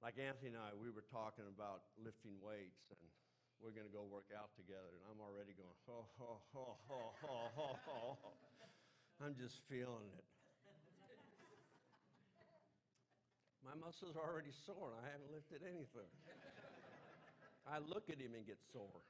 Like 0.00 0.20
Anthony 0.20 0.54
and 0.54 0.60
I, 0.60 0.76
we 0.76 0.92
were 0.92 1.04
talking 1.08 1.48
about 1.50 1.90
lifting 1.98 2.38
weights, 2.38 2.86
and 2.94 3.02
we're 3.58 3.74
going 3.74 3.88
to 3.88 3.92
go 3.92 4.04
work 4.06 4.28
out 4.36 4.54
together, 4.54 4.92
and 4.92 5.04
I'm 5.10 5.18
already 5.18 5.56
going, 5.56 5.74
oh, 5.90 6.06
oh, 6.20 6.40
oh, 6.54 6.76
oh, 6.92 7.10
oh, 7.26 7.48
oh, 7.58 8.16
oh. 8.22 8.55
I'm 9.24 9.34
just 9.34 9.60
feeling 9.68 10.12
it. 10.18 10.24
My 13.64 13.74
muscles 13.74 14.14
are 14.14 14.30
already 14.30 14.52
sore, 14.64 14.92
and 14.96 15.06
I 15.06 15.10
haven't 15.10 15.32
lifted 15.32 15.66
anything. 15.66 16.10
I 17.66 17.78
look 17.78 18.10
at 18.10 18.20
him 18.20 18.34
and 18.36 18.46
get 18.46 18.58
sore. 18.72 19.02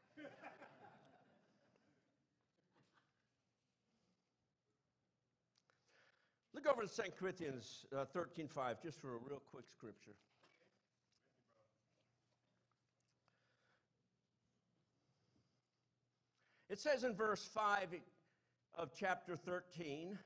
Look 6.55 6.67
over 6.67 6.87
to 6.87 6.89
2 6.89 7.03
Corinthians 7.19 7.85
uh, 7.95 8.07
13 8.07 8.49
5, 8.49 8.83
just 8.83 8.99
for 9.01 9.09
a 9.09 9.19
real 9.29 9.43
quick 9.51 9.67
scripture. 9.71 10.17
It 16.71 16.81
says 16.81 17.05
in 17.05 17.15
verse 17.15 17.49
5 17.53 17.89
of 18.77 18.91
chapter 18.99 19.37
13 19.37 20.19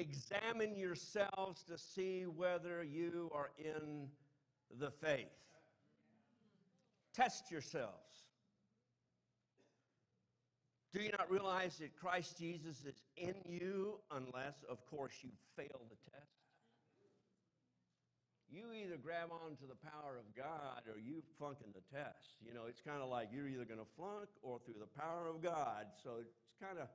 Examine 0.00 0.76
yourselves 0.76 1.62
to 1.64 1.76
see 1.76 2.22
whether 2.22 2.82
you 2.82 3.30
are 3.34 3.50
in 3.58 4.08
the 4.78 4.90
faith. 4.90 5.26
Test 7.14 7.50
yourselves. 7.50 8.24
Do 10.92 11.02
you 11.02 11.10
not 11.10 11.30
realize 11.30 11.76
that 11.78 11.94
Christ 11.94 12.38
Jesus 12.38 12.84
is 12.86 13.02
in 13.18 13.34
you 13.46 13.98
unless, 14.10 14.64
of 14.70 14.84
course, 14.86 15.12
you 15.22 15.30
fail 15.54 15.82
the 15.90 16.10
test? 16.10 16.49
You 18.50 18.74
either 18.74 18.98
grab 18.98 19.30
on 19.30 19.54
to 19.62 19.66
the 19.70 19.78
power 19.78 20.18
of 20.18 20.26
God 20.34 20.82
or 20.90 20.98
you 20.98 21.22
flunk 21.38 21.62
in 21.62 21.70
the 21.70 21.86
test. 21.86 22.42
You 22.42 22.50
know, 22.50 22.66
it's 22.66 22.82
kind 22.82 22.98
of 22.98 23.06
like 23.06 23.30
you're 23.30 23.46
either 23.46 23.62
going 23.62 23.78
to 23.78 23.86
flunk 23.94 24.26
or 24.42 24.58
through 24.66 24.82
the 24.82 24.90
power 24.98 25.30
of 25.30 25.38
God. 25.38 25.86
So 26.02 26.18
it's 26.18 26.34
kind 26.58 26.82
of, 26.82 26.90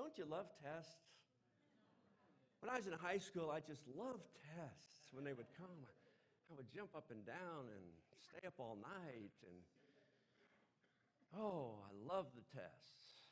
don't 0.00 0.16
you 0.16 0.24
love 0.24 0.48
tests? 0.64 0.96
When 2.64 2.72
I 2.72 2.80
was 2.80 2.88
in 2.88 2.96
high 2.96 3.20
school, 3.20 3.52
I 3.52 3.60
just 3.60 3.84
loved 3.92 4.24
tests 4.56 5.12
when 5.12 5.28
they 5.28 5.36
would 5.36 5.52
come. 5.60 5.76
I 6.48 6.56
would 6.56 6.72
jump 6.72 6.96
up 6.96 7.12
and 7.12 7.20
down 7.28 7.68
and 7.68 7.84
stay 8.16 8.48
up 8.48 8.56
all 8.56 8.80
night. 8.80 9.36
And 9.44 9.60
oh, 11.36 11.84
I 11.84 11.92
love 12.08 12.32
the 12.32 12.48
tests. 12.56 13.28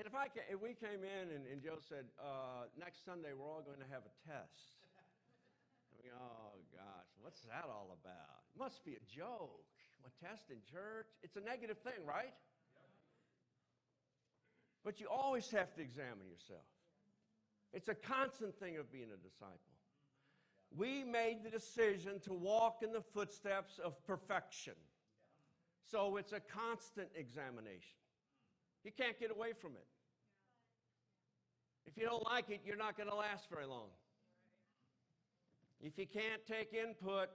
And 0.00 0.08
if, 0.08 0.16
I, 0.16 0.32
if 0.48 0.56
we 0.56 0.72
came 0.72 1.04
in 1.04 1.28
and, 1.28 1.44
and 1.44 1.60
Joe 1.60 1.76
said, 1.76 2.08
uh, 2.16 2.72
next 2.80 3.04
Sunday 3.04 3.36
we're 3.36 3.44
all 3.44 3.60
going 3.60 3.84
to 3.84 3.90
have 3.92 4.08
a 4.08 4.14
test. 4.24 4.79
Oh 6.08 6.58
gosh, 6.72 7.10
what's 7.20 7.42
that 7.42 7.64
all 7.68 7.96
about? 8.02 8.40
It 8.54 8.58
must 8.58 8.84
be 8.84 8.92
a 8.92 9.04
joke. 9.06 9.66
A 10.06 10.24
test 10.24 10.50
in 10.50 10.56
church? 10.70 11.08
It's 11.22 11.36
a 11.36 11.40
negative 11.40 11.78
thing, 11.78 12.06
right? 12.06 12.32
But 14.82 14.98
you 14.98 15.08
always 15.08 15.50
have 15.50 15.74
to 15.74 15.82
examine 15.82 16.26
yourself. 16.30 16.64
It's 17.72 17.88
a 17.88 17.94
constant 17.94 18.58
thing 18.58 18.78
of 18.78 18.90
being 18.90 19.08
a 19.12 19.16
disciple. 19.16 19.58
We 20.76 21.04
made 21.04 21.44
the 21.44 21.50
decision 21.50 22.20
to 22.20 22.32
walk 22.32 22.82
in 22.82 22.92
the 22.92 23.02
footsteps 23.02 23.78
of 23.78 24.02
perfection. 24.06 24.74
So 25.90 26.16
it's 26.16 26.32
a 26.32 26.40
constant 26.40 27.08
examination. 27.14 27.98
You 28.84 28.92
can't 28.96 29.18
get 29.18 29.30
away 29.30 29.52
from 29.60 29.72
it. 29.72 29.86
If 31.86 31.96
you 31.96 32.06
don't 32.06 32.24
like 32.24 32.48
it, 32.50 32.60
you're 32.64 32.76
not 32.76 32.96
going 32.96 33.08
to 33.08 33.14
last 33.14 33.50
very 33.50 33.66
long. 33.66 33.88
If 35.80 35.96
you 35.98 36.06
can't 36.06 36.44
take 36.46 36.74
input, 36.74 37.28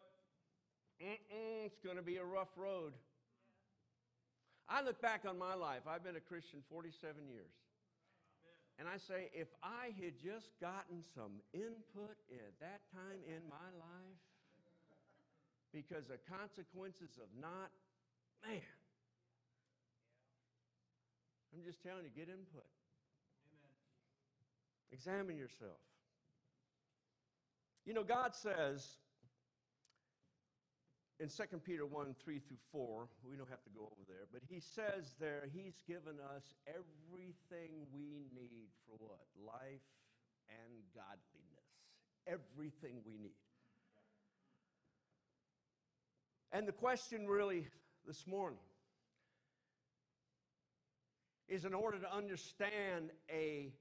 it's 0.99 1.79
going 1.83 1.97
to 1.97 2.03
be 2.03 2.17
a 2.17 2.25
rough 2.25 2.53
road. 2.55 2.93
I 4.69 4.81
look 4.81 5.01
back 5.01 5.25
on 5.27 5.37
my 5.37 5.53
life. 5.53 5.81
I've 5.89 6.03
been 6.03 6.15
a 6.15 6.21
Christian 6.23 6.61
47 6.69 7.27
years. 7.27 7.53
And 8.77 8.87
I 8.87 8.97
say, 8.97 9.31
if 9.33 9.47
I 9.63 9.95
had 10.03 10.19
just 10.19 10.51
gotten 10.59 11.01
some 11.15 11.39
input 11.53 12.17
at 12.29 12.53
that 12.59 12.81
time 12.91 13.23
in 13.25 13.41
my 13.49 13.69
life, 13.79 14.21
because 15.71 16.07
the 16.07 16.19
consequences 16.27 17.17
of 17.17 17.29
not, 17.39 17.71
man, 18.45 18.61
I'm 21.53 21.63
just 21.63 21.81
telling 21.81 22.03
you, 22.03 22.11
get 22.11 22.27
input. 22.27 22.67
Amen. 23.47 23.79
Examine 24.91 25.37
yourself. 25.37 25.79
You 27.85 27.93
know, 27.93 28.03
God 28.03 28.33
says 28.33 28.97
in 31.19 31.29
2 31.29 31.59
Peter 31.59 31.85
1 31.85 32.15
3 32.23 32.39
through 32.39 32.57
4, 32.71 33.07
we 33.23 33.37
don't 33.37 33.49
have 33.49 33.63
to 33.63 33.69
go 33.69 33.83
over 33.83 34.01
there, 34.07 34.25
but 34.33 34.41
he 34.49 34.59
says 34.59 35.13
there, 35.19 35.43
he's 35.53 35.81
given 35.87 36.15
us 36.35 36.43
everything 36.67 37.85
we 37.93 38.25
need 38.33 38.69
for 38.85 38.97
what? 38.97 39.21
Life 39.45 39.85
and 40.49 40.81
godliness. 40.93 41.69
Everything 42.27 43.01
we 43.05 43.17
need. 43.17 43.37
And 46.51 46.67
the 46.67 46.71
question 46.71 47.27
really 47.27 47.67
this 48.07 48.25
morning 48.25 48.59
is 51.47 51.65
in 51.65 51.73
order 51.73 51.99
to 51.99 52.11
understand 52.11 53.11
a 53.29 53.71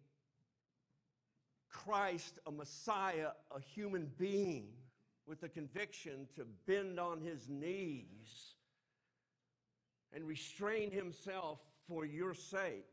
Christ, 1.75 2.39
a 2.47 2.51
Messiah, 2.51 3.31
a 3.55 3.61
human 3.61 4.11
being, 4.17 4.69
with 5.27 5.41
the 5.41 5.49
conviction 5.49 6.29
to 6.37 6.47
bend 6.67 7.01
on 7.01 7.21
his 7.21 7.49
knees 7.49 8.55
and 10.13 10.25
restrain 10.25 10.91
himself 10.91 11.59
for 11.89 12.05
your 12.05 12.35
sake. 12.35 12.85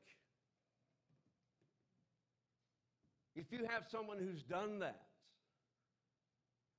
If 3.35 3.51
you 3.51 3.65
have 3.69 3.85
someone 3.89 4.17
who's 4.17 4.43
done 4.43 4.79
that, 4.79 5.03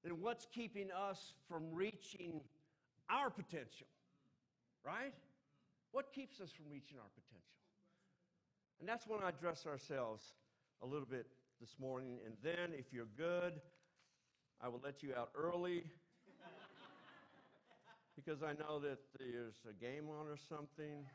then 0.03 0.21
what's 0.21 0.47
keeping 0.47 0.89
us 0.91 1.35
from 1.49 1.73
reaching 1.73 2.41
our 3.09 3.31
potential? 3.31 3.87
Right? 4.85 5.15
What 5.93 6.13
keeps 6.13 6.41
us 6.41 6.51
from 6.51 6.67
reaching 6.71 6.99
our 6.99 7.11
potential? 7.15 7.47
And 8.81 8.89
that's 8.89 9.07
when 9.07 9.21
I 9.23 9.29
address 9.29 9.67
ourselves 9.67 10.25
a 10.83 10.87
little 10.87 11.07
bit 11.07 11.27
this 11.63 11.79
morning. 11.79 12.19
And 12.27 12.35
then, 12.43 12.75
if 12.77 12.93
you're 12.93 13.07
good, 13.17 13.63
I 14.61 14.67
will 14.67 14.83
let 14.83 15.01
you 15.01 15.15
out 15.15 15.31
early 15.39 15.85
because 18.19 18.43
I 18.43 18.51
know 18.59 18.81
that 18.81 18.99
there's 19.17 19.55
a 19.71 19.73
game 19.73 20.11
on 20.11 20.27
or 20.27 20.37
something. 20.49 21.07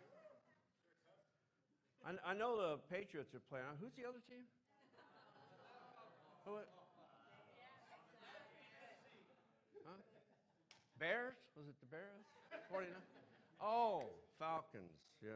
I, 2.07 2.31
I 2.31 2.33
know 2.33 2.55
the 2.55 2.79
Patriots 2.87 3.35
are 3.35 3.43
playing. 3.51 3.65
Who's 3.81 3.91
the 3.99 4.07
other 4.07 4.23
team? 4.23 4.47
Who? 6.45 6.55
Huh? 9.83 9.99
Bears? 10.97 11.35
Was 11.57 11.67
it 11.67 11.75
the 11.81 11.91
Bears? 11.91 12.23
49? 12.71 12.95
Oh, 13.59 14.03
Falcons. 14.39 14.95
Yeah. 15.21 15.31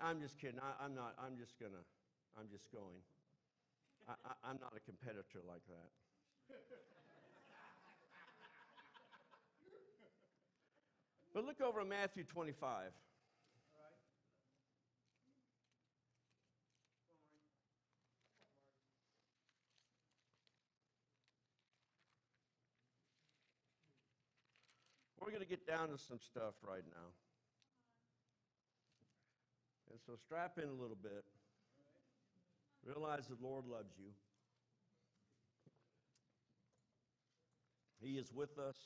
I'm 0.00 0.20
just 0.20 0.38
kidding. 0.38 0.60
I, 0.62 0.84
am 0.84 0.94
not. 0.94 1.14
I'm 1.18 1.36
just 1.36 1.58
gonna. 1.58 1.82
I'm 2.38 2.46
just 2.50 2.70
going. 2.70 3.02
I, 4.08 4.14
I'm 4.44 4.58
not 4.60 4.72
a 4.76 4.80
competitor 4.80 5.40
like 5.46 5.64
that. 5.68 5.90
But 11.34 11.44
look 11.44 11.60
over 11.60 11.80
at 11.80 11.88
Matthew 11.88 12.22
25. 12.22 12.92
We're 25.20 25.30
going 25.30 25.40
to 25.40 25.48
get 25.48 25.66
down 25.66 25.88
to 25.88 25.98
some 25.98 26.20
stuff 26.20 26.54
right 26.62 26.84
now. 26.86 27.08
And 29.90 29.98
so 30.06 30.12
strap 30.22 30.58
in 30.58 30.68
a 30.68 30.72
little 30.72 30.98
bit. 31.02 31.24
Realize 32.84 33.26
the 33.26 33.36
Lord 33.40 33.64
loves 33.66 33.94
you. 33.98 34.10
He 38.00 38.18
is 38.18 38.30
with 38.32 38.58
us, 38.58 38.76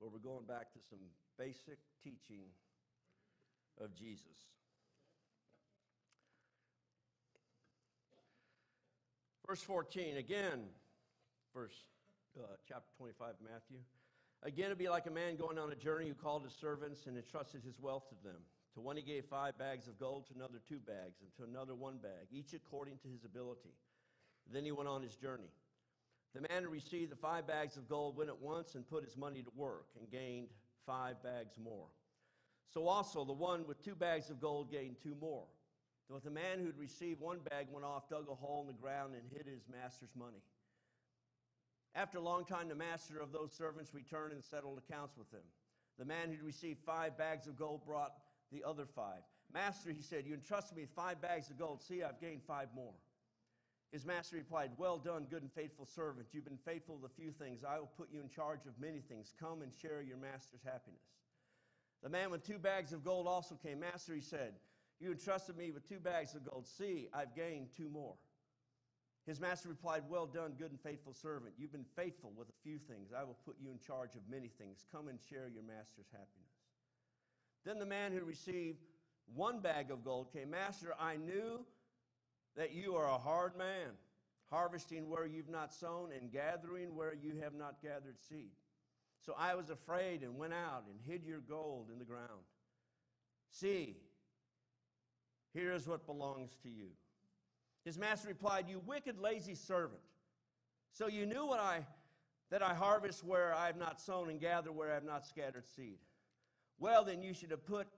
but 0.00 0.12
we're 0.12 0.18
going 0.18 0.44
back 0.44 0.72
to 0.72 0.78
some 0.90 0.98
basic 1.38 1.78
teaching 2.02 2.42
of 3.80 3.94
Jesus. 3.94 4.48
Verse 9.46 9.62
14, 9.62 10.16
again, 10.16 10.64
verse 11.54 11.72
uh, 12.38 12.42
chapter 12.68 12.90
25 12.98 13.34
Matthew. 13.42 13.78
Again, 14.42 14.66
it'd 14.66 14.78
be 14.78 14.88
like 14.88 15.06
a 15.06 15.10
man 15.10 15.36
going 15.36 15.58
on 15.58 15.72
a 15.72 15.76
journey 15.76 16.08
who 16.08 16.14
called 16.14 16.44
his 16.44 16.52
servants 16.52 17.06
and 17.06 17.16
entrusted 17.16 17.62
his 17.64 17.78
wealth 17.80 18.08
to 18.08 18.14
them. 18.22 18.40
To 18.78 18.82
one 18.84 18.96
he 18.96 19.02
gave 19.02 19.24
five 19.24 19.58
bags 19.58 19.88
of 19.88 19.98
gold, 19.98 20.28
to 20.28 20.34
another 20.36 20.60
two 20.68 20.78
bags, 20.78 21.20
and 21.20 21.34
to 21.34 21.42
another 21.42 21.74
one 21.74 21.96
bag, 21.96 22.28
each 22.30 22.52
according 22.54 22.98
to 22.98 23.08
his 23.08 23.24
ability. 23.24 23.74
Then 24.52 24.64
he 24.64 24.70
went 24.70 24.88
on 24.88 25.02
his 25.02 25.16
journey. 25.16 25.50
The 26.32 26.42
man 26.42 26.62
who 26.62 26.68
received 26.68 27.10
the 27.10 27.16
five 27.16 27.44
bags 27.44 27.76
of 27.76 27.88
gold 27.88 28.16
went 28.16 28.30
at 28.30 28.40
once 28.40 28.76
and 28.76 28.88
put 28.88 29.02
his 29.02 29.16
money 29.16 29.42
to 29.42 29.50
work 29.56 29.86
and 29.98 30.08
gained 30.08 30.50
five 30.86 31.20
bags 31.24 31.58
more. 31.58 31.88
So 32.72 32.86
also 32.86 33.24
the 33.24 33.32
one 33.32 33.66
with 33.66 33.82
two 33.82 33.96
bags 33.96 34.30
of 34.30 34.40
gold 34.40 34.70
gained 34.70 34.98
two 35.02 35.16
more. 35.20 35.46
But 36.08 36.22
the 36.22 36.30
man 36.30 36.60
who'd 36.60 36.78
received 36.78 37.20
one 37.20 37.40
bag 37.50 37.66
went 37.72 37.84
off, 37.84 38.08
dug 38.08 38.28
a 38.30 38.34
hole 38.36 38.60
in 38.60 38.68
the 38.68 38.80
ground, 38.80 39.14
and 39.14 39.24
hid 39.28 39.52
his 39.52 39.64
master's 39.68 40.14
money. 40.16 40.44
After 41.96 42.18
a 42.18 42.22
long 42.22 42.44
time, 42.44 42.68
the 42.68 42.76
master 42.76 43.18
of 43.18 43.32
those 43.32 43.52
servants 43.52 43.92
returned 43.92 44.34
and 44.34 44.44
settled 44.44 44.78
accounts 44.78 45.16
with 45.18 45.28
them. 45.32 45.42
The 45.98 46.04
man 46.04 46.30
who'd 46.30 46.42
received 46.42 46.78
five 46.86 47.18
bags 47.18 47.48
of 47.48 47.58
gold 47.58 47.84
brought 47.84 48.12
the 48.52 48.64
other 48.64 48.86
five. 48.86 49.22
Master, 49.52 49.90
he 49.90 50.02
said, 50.02 50.24
You 50.26 50.34
entrusted 50.34 50.76
me 50.76 50.82
with 50.82 50.90
five 50.90 51.20
bags 51.20 51.50
of 51.50 51.58
gold. 51.58 51.82
See, 51.82 52.02
I've 52.02 52.20
gained 52.20 52.42
five 52.46 52.68
more. 52.74 52.94
His 53.92 54.04
master 54.04 54.36
replied, 54.36 54.70
Well 54.76 54.98
done, 54.98 55.26
good 55.30 55.42
and 55.42 55.52
faithful 55.52 55.86
servant. 55.86 56.28
You've 56.32 56.44
been 56.44 56.58
faithful 56.58 56.98
with 57.00 57.10
a 57.10 57.14
few 57.14 57.30
things. 57.30 57.64
I 57.64 57.78
will 57.78 57.90
put 57.96 58.12
you 58.12 58.20
in 58.20 58.28
charge 58.28 58.66
of 58.66 58.78
many 58.78 59.00
things. 59.00 59.32
Come 59.40 59.62
and 59.62 59.72
share 59.72 60.02
your 60.02 60.18
master's 60.18 60.62
happiness. 60.62 61.00
The 62.02 62.10
man 62.10 62.30
with 62.30 62.46
two 62.46 62.58
bags 62.58 62.92
of 62.92 63.04
gold 63.04 63.26
also 63.26 63.54
came. 63.54 63.80
Master, 63.80 64.14
he 64.14 64.20
said, 64.20 64.52
You 65.00 65.10
entrusted 65.10 65.56
me 65.56 65.70
with 65.70 65.88
two 65.88 65.98
bags 65.98 66.34
of 66.34 66.44
gold. 66.44 66.66
See, 66.66 67.08
I've 67.14 67.34
gained 67.34 67.68
two 67.76 67.88
more. 67.88 68.14
His 69.26 69.40
master 69.40 69.68
replied, 69.68 70.02
Well 70.08 70.26
done, 70.26 70.52
good 70.58 70.70
and 70.70 70.80
faithful 70.80 71.14
servant. 71.14 71.54
You've 71.58 71.72
been 71.72 71.84
faithful 71.96 72.32
with 72.36 72.48
a 72.48 72.62
few 72.62 72.78
things. 72.78 73.10
I 73.16 73.24
will 73.24 73.38
put 73.44 73.56
you 73.60 73.70
in 73.70 73.78
charge 73.78 74.14
of 74.14 74.22
many 74.30 74.48
things. 74.48 74.84
Come 74.92 75.08
and 75.08 75.18
share 75.28 75.48
your 75.48 75.64
master's 75.64 76.08
happiness. 76.12 76.47
Then 77.68 77.78
the 77.78 77.84
man 77.84 78.12
who 78.12 78.24
received 78.24 78.78
one 79.34 79.60
bag 79.60 79.90
of 79.90 80.02
gold 80.02 80.32
came, 80.32 80.48
Master, 80.48 80.94
I 80.98 81.16
knew 81.16 81.66
that 82.56 82.72
you 82.72 82.94
are 82.94 83.04
a 83.04 83.18
hard 83.18 83.58
man, 83.58 83.90
harvesting 84.50 85.10
where 85.10 85.26
you've 85.26 85.50
not 85.50 85.74
sown 85.74 86.08
and 86.18 86.32
gathering 86.32 86.96
where 86.96 87.12
you 87.12 87.34
have 87.42 87.52
not 87.52 87.82
gathered 87.82 88.18
seed. 88.18 88.52
So 89.20 89.34
I 89.36 89.54
was 89.54 89.68
afraid 89.68 90.22
and 90.22 90.38
went 90.38 90.54
out 90.54 90.84
and 90.88 90.98
hid 91.06 91.26
your 91.26 91.40
gold 91.40 91.90
in 91.92 91.98
the 91.98 92.06
ground. 92.06 92.46
See, 93.50 93.98
here 95.52 95.74
is 95.74 95.86
what 95.86 96.06
belongs 96.06 96.56
to 96.62 96.70
you. 96.70 96.88
His 97.84 97.98
master 97.98 98.28
replied, 98.28 98.64
You 98.66 98.80
wicked, 98.86 99.18
lazy 99.18 99.54
servant. 99.54 100.00
So 100.90 101.06
you 101.06 101.26
knew 101.26 101.44
what 101.44 101.60
I, 101.60 101.84
that 102.50 102.62
I 102.62 102.72
harvest 102.72 103.24
where 103.24 103.54
I 103.54 103.66
have 103.66 103.76
not 103.76 104.00
sown 104.00 104.30
and 104.30 104.40
gather 104.40 104.72
where 104.72 104.90
I 104.90 104.94
have 104.94 105.04
not 105.04 105.26
scattered 105.26 105.66
seed. 105.66 105.98
Well, 106.78 107.04
then 107.04 107.22
you 107.22 107.34
should 107.34 107.50
have 107.50 107.66
put 107.66 107.88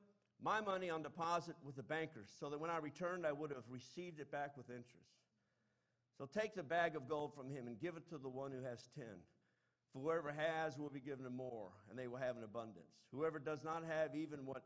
my 0.42 0.60
money 0.60 0.88
on 0.88 1.02
deposit 1.02 1.54
with 1.64 1.76
the 1.76 1.82
bankers, 1.82 2.28
so 2.38 2.48
that 2.48 2.58
when 2.58 2.70
I 2.70 2.78
returned, 2.78 3.26
I 3.26 3.32
would 3.32 3.50
have 3.50 3.64
received 3.68 4.20
it 4.20 4.32
back 4.32 4.56
with 4.56 4.70
interest. 4.70 5.10
So 6.16 6.26
take 6.26 6.54
the 6.54 6.62
bag 6.62 6.96
of 6.96 7.08
gold 7.08 7.34
from 7.34 7.50
him 7.50 7.66
and 7.66 7.78
give 7.78 7.96
it 7.96 8.08
to 8.08 8.18
the 8.18 8.28
one 8.28 8.50
who 8.52 8.62
has 8.62 8.88
ten. 8.94 9.20
For 9.92 10.00
whoever 10.00 10.32
has 10.32 10.78
will 10.78 10.88
be 10.88 11.00
given 11.00 11.30
more, 11.34 11.70
and 11.90 11.98
they 11.98 12.08
will 12.08 12.18
have 12.18 12.36
an 12.36 12.44
abundance. 12.44 12.92
Whoever 13.12 13.38
does 13.38 13.64
not 13.64 13.84
have 13.84 14.14
even 14.14 14.46
what 14.46 14.62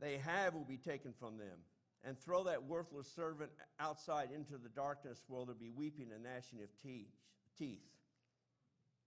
they 0.00 0.18
have 0.18 0.54
will 0.54 0.64
be 0.64 0.76
taken 0.76 1.12
from 1.18 1.38
them. 1.38 1.58
And 2.04 2.18
throw 2.18 2.44
that 2.44 2.64
worthless 2.64 3.10
servant 3.16 3.50
outside 3.80 4.28
into 4.32 4.58
the 4.58 4.68
darkness 4.68 5.24
where 5.26 5.44
there 5.44 5.54
will 5.54 5.60
be 5.60 5.70
weeping 5.70 6.12
and 6.14 6.22
gnashing 6.22 6.60
of 6.62 6.68
teeth. 6.82 7.80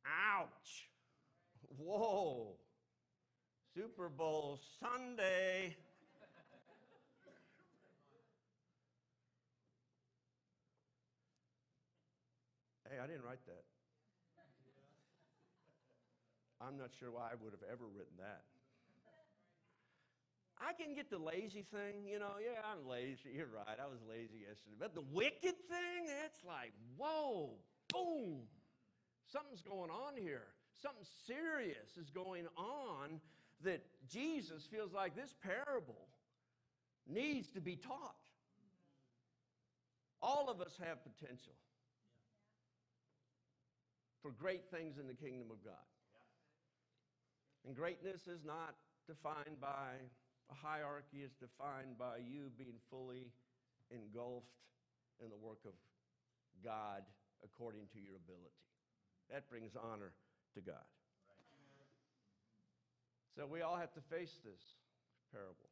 Ouch! 0.06 0.90
Whoa! 1.78 2.58
Super 3.80 4.10
Bowl 4.10 4.60
Sunday. 4.82 5.78
hey, 12.90 12.98
I 13.02 13.08
didn't 13.08 13.24
write 13.24 13.40
that. 13.46 13.64
I'm 16.60 16.78
not 16.78 16.90
sure 17.00 17.10
why 17.10 17.30
I 17.32 17.36
would 17.42 17.54
have 17.54 17.64
ever 17.72 17.86
written 17.86 18.18
that. 18.18 18.44
I 20.60 20.74
can 20.74 20.94
get 20.94 21.10
the 21.10 21.18
lazy 21.18 21.64
thing, 21.72 22.06
you 22.06 22.20
know, 22.20 22.36
yeah, 22.44 22.60
I'm 22.70 22.86
lazy. 22.86 23.32
You're 23.34 23.48
right, 23.48 23.80
I 23.82 23.88
was 23.88 24.00
lazy 24.10 24.44
yesterday. 24.44 24.76
But 24.78 24.94
the 24.94 25.06
wicked 25.14 25.56
thing, 25.70 26.04
it's 26.26 26.44
like, 26.46 26.74
whoa, 26.98 27.52
boom, 27.94 28.40
something's 29.32 29.62
going 29.62 29.90
on 29.90 30.18
here. 30.18 30.48
Something 30.82 31.06
serious 31.26 31.96
is 31.96 32.10
going 32.10 32.46
on 32.58 33.22
that 33.64 33.82
Jesus 34.10 34.66
feels 34.66 34.94
like 34.94 35.16
this 35.16 35.34
parable 35.44 36.08
needs 37.08 37.50
to 37.52 37.62
be 37.62 37.76
taught. 37.76 38.16
All 40.22 40.50
of 40.50 40.62
us 40.62 40.78
have 40.84 40.98
potential 41.04 41.54
for 44.22 44.32
great 44.32 44.70
things 44.70 44.98
in 44.98 45.08
the 45.08 45.14
kingdom 45.14 45.48
of 45.52 45.64
God. 45.64 45.88
And 47.66 47.76
greatness 47.76 48.28
is 48.28 48.44
not 48.46 48.76
defined 49.08 49.60
by 49.60 50.00
a 50.52 50.56
hierarchy, 50.56 51.24
it's 51.24 51.36
defined 51.36 51.98
by 51.98 52.18
you 52.18 52.52
being 52.58 52.80
fully 52.90 53.32
engulfed 53.92 54.48
in 55.24 55.30
the 55.30 55.38
work 55.38 55.60
of 55.66 55.74
God 56.64 57.04
according 57.44 57.88
to 57.94 58.00
your 58.00 58.16
ability. 58.16 58.64
That 59.32 59.50
brings 59.50 59.76
honor 59.76 60.12
to 60.56 60.62
God. 60.62 60.88
So 63.36 63.46
we 63.46 63.62
all 63.62 63.78
have 63.78 63.94
to 63.94 64.02
face 64.02 64.40
this 64.44 64.62
parable. 65.32 65.70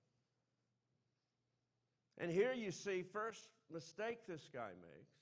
And 2.17 2.31
here 2.31 2.53
you 2.53 2.71
see 2.71 3.03
first 3.03 3.47
mistake 3.71 4.19
this 4.27 4.49
guy 4.53 4.69
makes. 4.81 5.13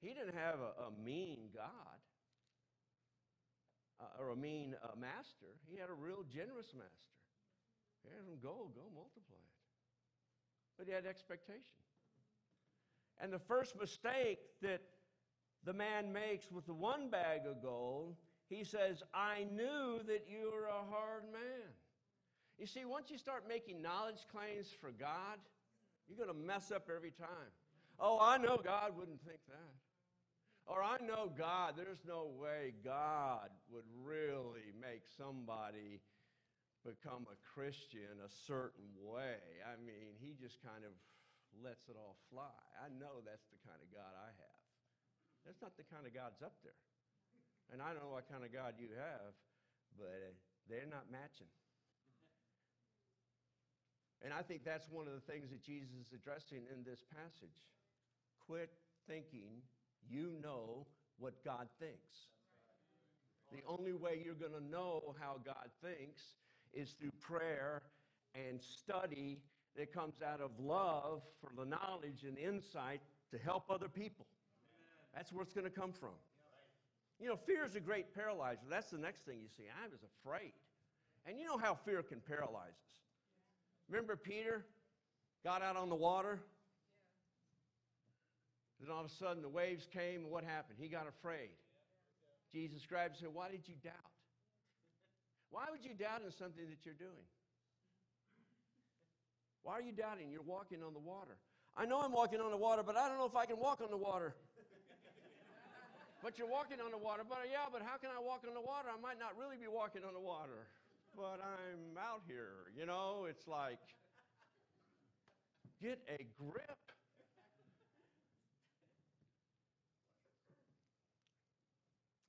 He 0.00 0.08
didn't 0.08 0.34
have 0.34 0.60
a, 0.60 0.84
a 0.84 1.04
mean 1.04 1.50
God 1.54 2.00
uh, 4.00 4.22
or 4.22 4.30
a 4.30 4.36
mean 4.36 4.74
uh, 4.82 4.88
master. 4.98 5.52
He 5.70 5.78
had 5.78 5.90
a 5.90 5.94
real 5.94 6.24
generous 6.32 6.72
master. 6.74 7.10
Here's 8.02 8.24
some 8.24 8.38
gold, 8.42 8.72
go 8.74 8.82
multiply 8.94 9.36
it. 9.36 9.58
But 10.78 10.86
he 10.86 10.92
had 10.92 11.04
expectation. 11.04 11.84
And 13.20 13.30
the 13.30 13.38
first 13.38 13.78
mistake 13.78 14.38
that 14.62 14.80
the 15.64 15.74
man 15.74 16.12
makes 16.12 16.50
with 16.50 16.64
the 16.64 16.72
one 16.72 17.10
bag 17.10 17.42
of 17.46 17.62
gold 17.62 18.16
he 18.50 18.64
says, 18.64 19.02
I 19.14 19.46
knew 19.54 20.02
that 20.10 20.26
you 20.26 20.50
were 20.52 20.66
a 20.66 20.82
hard 20.90 21.22
man. 21.32 21.70
You 22.58 22.66
see, 22.66 22.84
once 22.84 23.08
you 23.08 23.16
start 23.16 23.46
making 23.48 23.80
knowledge 23.80 24.26
claims 24.34 24.66
for 24.80 24.90
God, 24.90 25.38
you're 26.08 26.18
going 26.18 26.34
to 26.34 26.46
mess 26.46 26.74
up 26.74 26.90
every 26.94 27.12
time. 27.14 27.54
Oh, 28.00 28.18
I 28.20 28.36
know 28.36 28.58
God 28.58 28.98
wouldn't 28.98 29.22
think 29.22 29.38
that. 29.46 29.74
Or 30.66 30.82
I 30.82 30.98
know 30.98 31.30
God, 31.30 31.74
there's 31.78 32.02
no 32.02 32.26
way 32.34 32.74
God 32.84 33.54
would 33.70 33.86
really 34.02 34.74
make 34.74 35.06
somebody 35.06 36.02
become 36.82 37.30
a 37.30 37.38
Christian 37.54 38.18
a 38.18 38.30
certain 38.50 38.90
way. 38.98 39.62
I 39.62 39.78
mean, 39.78 40.18
he 40.18 40.34
just 40.34 40.58
kind 40.58 40.82
of 40.82 40.90
lets 41.62 41.86
it 41.86 41.94
all 41.94 42.18
fly. 42.34 42.60
I 42.82 42.90
know 42.98 43.22
that's 43.22 43.46
the 43.54 43.62
kind 43.62 43.78
of 43.78 43.88
God 43.94 44.10
I 44.10 44.30
have. 44.34 44.60
That's 45.46 45.62
not 45.62 45.78
the 45.78 45.86
kind 45.86 46.02
of 46.02 46.12
God's 46.12 46.42
up 46.42 46.58
there. 46.66 46.76
And 47.72 47.80
I 47.80 47.94
don't 47.94 48.02
know 48.02 48.14
what 48.14 48.28
kind 48.30 48.44
of 48.44 48.52
God 48.52 48.74
you 48.78 48.88
have, 48.98 49.32
but 49.96 50.34
they're 50.68 50.90
not 50.90 51.06
matching. 51.10 51.50
And 54.22 54.34
I 54.34 54.42
think 54.42 54.64
that's 54.64 54.90
one 54.90 55.06
of 55.06 55.14
the 55.14 55.24
things 55.32 55.50
that 55.50 55.62
Jesus 55.62 55.90
is 55.96 56.12
addressing 56.12 56.66
in 56.68 56.84
this 56.84 57.00
passage. 57.08 57.56
Quit 58.46 58.70
thinking 59.08 59.62
you 60.08 60.32
know 60.42 60.86
what 61.18 61.42
God 61.44 61.68
thinks. 61.78 62.28
The 63.52 63.62
only 63.66 63.92
way 63.92 64.20
you're 64.24 64.34
going 64.34 64.52
to 64.52 64.70
know 64.70 65.14
how 65.18 65.36
God 65.44 65.70
thinks 65.82 66.22
is 66.72 66.90
through 67.00 67.12
prayer 67.20 67.82
and 68.34 68.60
study 68.60 69.38
that 69.76 69.92
comes 69.92 70.14
out 70.22 70.40
of 70.40 70.50
love 70.60 71.22
for 71.40 71.50
the 71.56 71.64
knowledge 71.64 72.24
and 72.26 72.38
insight 72.38 73.00
to 73.30 73.38
help 73.38 73.64
other 73.70 73.88
people. 73.88 74.26
That's 75.14 75.32
where 75.32 75.42
it's 75.42 75.52
going 75.52 75.64
to 75.64 75.70
come 75.70 75.92
from. 75.92 76.14
You 77.20 77.28
know, 77.28 77.36
fear 77.36 77.64
is 77.64 77.76
a 77.76 77.80
great 77.80 78.14
paralyzer. 78.14 78.60
That's 78.68 78.90
the 78.90 78.98
next 78.98 79.26
thing 79.26 79.38
you 79.40 79.48
see. 79.56 79.64
I 79.64 79.88
was 79.88 80.00
afraid. 80.02 80.52
And 81.26 81.38
you 81.38 81.46
know 81.46 81.58
how 81.58 81.74
fear 81.74 82.02
can 82.02 82.20
paralyze 82.20 82.68
us. 82.70 82.98
Remember 83.90 84.16
Peter 84.16 84.64
got 85.44 85.62
out 85.62 85.76
on 85.76 85.88
the 85.90 85.96
water 85.96 86.40
Then 88.80 88.90
all 88.90 89.04
of 89.04 89.06
a 89.06 89.14
sudden 89.14 89.42
the 89.42 89.48
waves 89.48 89.86
came, 89.92 90.22
and 90.22 90.30
what 90.30 90.42
happened? 90.42 90.78
He 90.80 90.88
got 90.88 91.06
afraid. 91.06 91.50
Jesus 92.52 92.86
grabbed 92.86 93.14
and 93.14 93.20
said, 93.20 93.28
Why 93.32 93.50
did 93.50 93.68
you 93.68 93.74
doubt? 93.84 93.92
Why 95.50 95.64
would 95.70 95.84
you 95.84 95.92
doubt 95.92 96.22
in 96.24 96.32
something 96.32 96.64
that 96.64 96.78
you're 96.84 96.94
doing? 96.94 97.28
Why 99.62 99.74
are 99.74 99.82
you 99.82 99.92
doubting? 99.92 100.30
You're 100.30 100.42
walking 100.42 100.82
on 100.82 100.94
the 100.94 101.00
water. 101.00 101.36
I 101.76 101.84
know 101.84 102.00
I'm 102.00 102.12
walking 102.12 102.40
on 102.40 102.50
the 102.50 102.56
water, 102.56 102.82
but 102.82 102.96
I 102.96 103.08
don't 103.08 103.18
know 103.18 103.26
if 103.26 103.36
I 103.36 103.44
can 103.44 103.58
walk 103.58 103.80
on 103.82 103.90
the 103.90 103.96
water. 103.96 104.34
But 106.22 106.38
you're 106.38 106.48
walking 106.48 106.80
on 106.80 106.90
the 106.90 107.00
water. 107.00 107.22
But 107.26 107.48
yeah, 107.50 107.68
but 107.72 107.82
how 107.82 107.96
can 107.96 108.10
I 108.12 108.20
walk 108.20 108.44
on 108.46 108.54
the 108.54 108.60
water? 108.60 108.88
I 108.92 109.00
might 109.00 109.18
not 109.18 109.36
really 109.40 109.56
be 109.56 109.68
walking 109.68 110.04
on 110.04 110.12
the 110.12 110.20
water, 110.20 110.68
but 111.16 111.40
I'm 111.40 111.96
out 111.96 112.22
here. 112.28 112.68
You 112.76 112.86
know, 112.86 113.26
it's 113.28 113.48
like, 113.48 113.80
get 115.80 116.00
a 116.08 116.24
grip. 116.36 116.84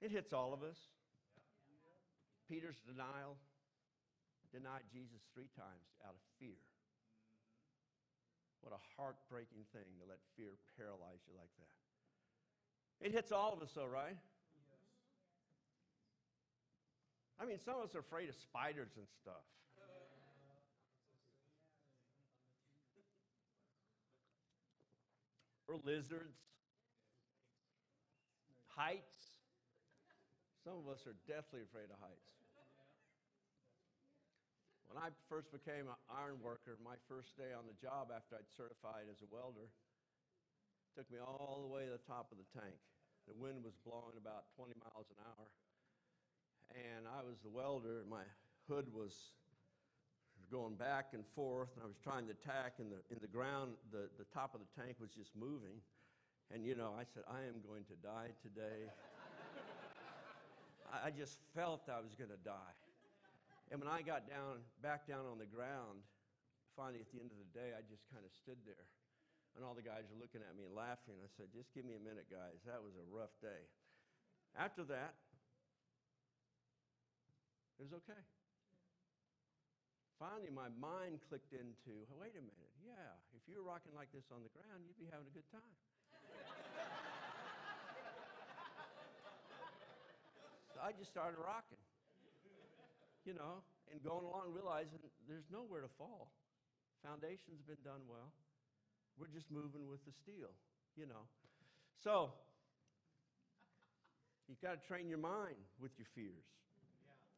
It 0.02 0.10
hits 0.10 0.34
all 0.34 0.54
of 0.54 0.64
us. 0.64 0.80
Peter's 2.50 2.82
denial 2.88 3.38
denied 4.52 4.84
Jesus 4.92 5.24
three 5.32 5.48
times 5.56 5.88
out 6.04 6.12
of 6.12 6.24
fear. 6.40 6.60
What 8.62 8.76
a 8.76 8.82
heartbreaking 8.98 9.66
thing 9.72 9.88
to 10.02 10.06
let 10.06 10.20
fear 10.36 10.60
paralyze 10.78 11.24
you 11.26 11.34
like 11.34 11.54
that. 11.58 11.81
It 13.02 13.12
hits 13.12 13.32
all 13.32 13.54
of 13.54 13.62
us, 13.62 13.72
though, 13.76 13.88
right? 13.88 14.16
I 17.42 17.46
mean, 17.46 17.58
some 17.66 17.82
of 17.82 17.90
us 17.90 17.96
are 17.96 18.06
afraid 18.06 18.30
of 18.30 18.36
spiders 18.36 18.94
and 18.96 19.08
stuff. 19.22 19.42
Or 25.68 25.82
lizards, 25.84 26.38
heights. 28.76 29.18
Some 30.64 30.78
of 30.78 30.86
us 30.94 31.08
are 31.08 31.18
deathly 31.26 31.66
afraid 31.66 31.90
of 31.90 31.98
heights. 31.98 32.30
When 34.92 35.02
I 35.02 35.10
first 35.32 35.50
became 35.50 35.88
an 35.88 35.98
iron 36.12 36.38
worker, 36.44 36.76
my 36.84 37.00
first 37.08 37.34
day 37.40 37.56
on 37.56 37.64
the 37.66 37.74
job 37.80 38.12
after 38.12 38.36
I'd 38.36 38.52
certified 38.52 39.08
as 39.08 39.24
a 39.24 39.30
welder, 39.32 39.72
took 40.96 41.10
me 41.12 41.20
all 41.20 41.64
the 41.64 41.72
way 41.72 41.86
to 41.86 41.96
the 41.96 42.06
top 42.08 42.32
of 42.32 42.38
the 42.38 42.48
tank. 42.52 42.76
The 43.28 43.38
wind 43.38 43.64
was 43.64 43.78
blowing 43.86 44.18
about 44.20 44.52
20 44.58 44.74
miles 44.82 45.08
an 45.14 45.20
hour. 45.24 45.48
And 46.76 47.08
I 47.08 47.24
was 47.24 47.40
the 47.44 47.52
welder, 47.52 48.02
and 48.02 48.10
my 48.10 48.24
hood 48.68 48.88
was 48.92 49.36
going 50.52 50.76
back 50.76 51.16
and 51.16 51.24
forth, 51.36 51.70
and 51.76 51.84
I 51.84 51.88
was 51.88 52.00
trying 52.04 52.28
to 52.28 52.36
tack, 52.36 52.80
and 52.80 52.92
the, 52.92 53.00
in 53.08 53.20
the 53.22 53.32
ground, 53.32 53.80
the, 53.92 54.12
the 54.20 54.28
top 54.36 54.56
of 54.56 54.60
the 54.60 54.72
tank 54.76 55.00
was 55.00 55.12
just 55.12 55.32
moving. 55.36 55.80
And 56.52 56.68
you 56.68 56.76
know, 56.76 56.92
I 56.92 57.08
said, 57.08 57.24
I 57.32 57.48
am 57.48 57.64
going 57.64 57.88
to 57.88 57.96
die 58.04 58.36
today. 58.44 58.92
I 60.92 61.08
just 61.12 61.40
felt 61.56 61.88
I 61.88 62.04
was 62.04 62.16
going 62.20 62.32
to 62.32 62.44
die. 62.44 62.76
And 63.72 63.80
when 63.80 63.88
I 63.88 64.04
got 64.04 64.28
down, 64.28 64.60
back 64.84 65.08
down 65.08 65.24
on 65.32 65.40
the 65.40 65.48
ground, 65.48 66.04
finally 66.76 67.00
at 67.00 67.08
the 67.16 67.24
end 67.24 67.32
of 67.32 67.40
the 67.40 67.52
day, 67.56 67.72
I 67.72 67.80
just 67.88 68.04
kind 68.12 68.28
of 68.28 68.32
stood 68.36 68.60
there. 68.68 68.84
And 69.56 69.68
all 69.68 69.76
the 69.76 69.84
guys 69.84 70.08
are 70.08 70.20
looking 70.20 70.40
at 70.40 70.56
me 70.56 70.64
and 70.64 70.72
laughing. 70.72 71.20
I 71.20 71.28
said, 71.36 71.52
just 71.52 71.74
give 71.76 71.84
me 71.84 72.00
a 72.00 72.04
minute, 72.04 72.32
guys. 72.32 72.64
That 72.64 72.80
was 72.80 72.96
a 72.96 73.06
rough 73.12 73.36
day. 73.44 73.68
After 74.56 74.84
that, 74.88 75.16
it 77.80 77.84
was 77.84 77.92
okay. 78.04 78.24
Finally, 80.22 80.54
my 80.54 80.70
mind 80.78 81.18
clicked 81.26 81.50
into 81.50 82.06
wait 82.14 82.38
a 82.38 82.44
minute, 82.46 82.72
yeah, 82.86 83.18
if 83.34 83.42
you 83.50 83.58
were 83.58 83.66
rocking 83.66 83.90
like 83.98 84.14
this 84.14 84.30
on 84.30 84.46
the 84.46 84.54
ground, 84.54 84.86
you'd 84.86 85.00
be 85.02 85.10
having 85.10 85.26
a 85.26 85.34
good 85.34 85.50
time. 85.50 85.76
I 90.82 90.90
just 90.98 91.14
started 91.14 91.38
rocking, 91.38 91.78
you 93.22 93.38
know, 93.38 93.62
and 93.94 94.02
going 94.02 94.26
along 94.26 94.50
realizing 94.50 94.98
there's 95.30 95.46
nowhere 95.54 95.86
to 95.86 95.92
fall. 95.98 96.34
Foundation's 97.06 97.62
been 97.62 97.78
done 97.86 98.02
well. 98.10 98.34
We're 99.22 99.28
just 99.28 99.52
moving 99.52 99.88
with 99.88 100.04
the 100.04 100.12
steel, 100.12 100.50
you 100.98 101.06
know. 101.06 101.30
So, 102.04 102.34
you've 104.50 104.60
got 104.62 104.82
to 104.82 104.88
train 104.88 105.08
your 105.08 105.20
mind 105.20 105.62
with 105.80 105.92
your 106.00 106.08
fears 106.16 106.50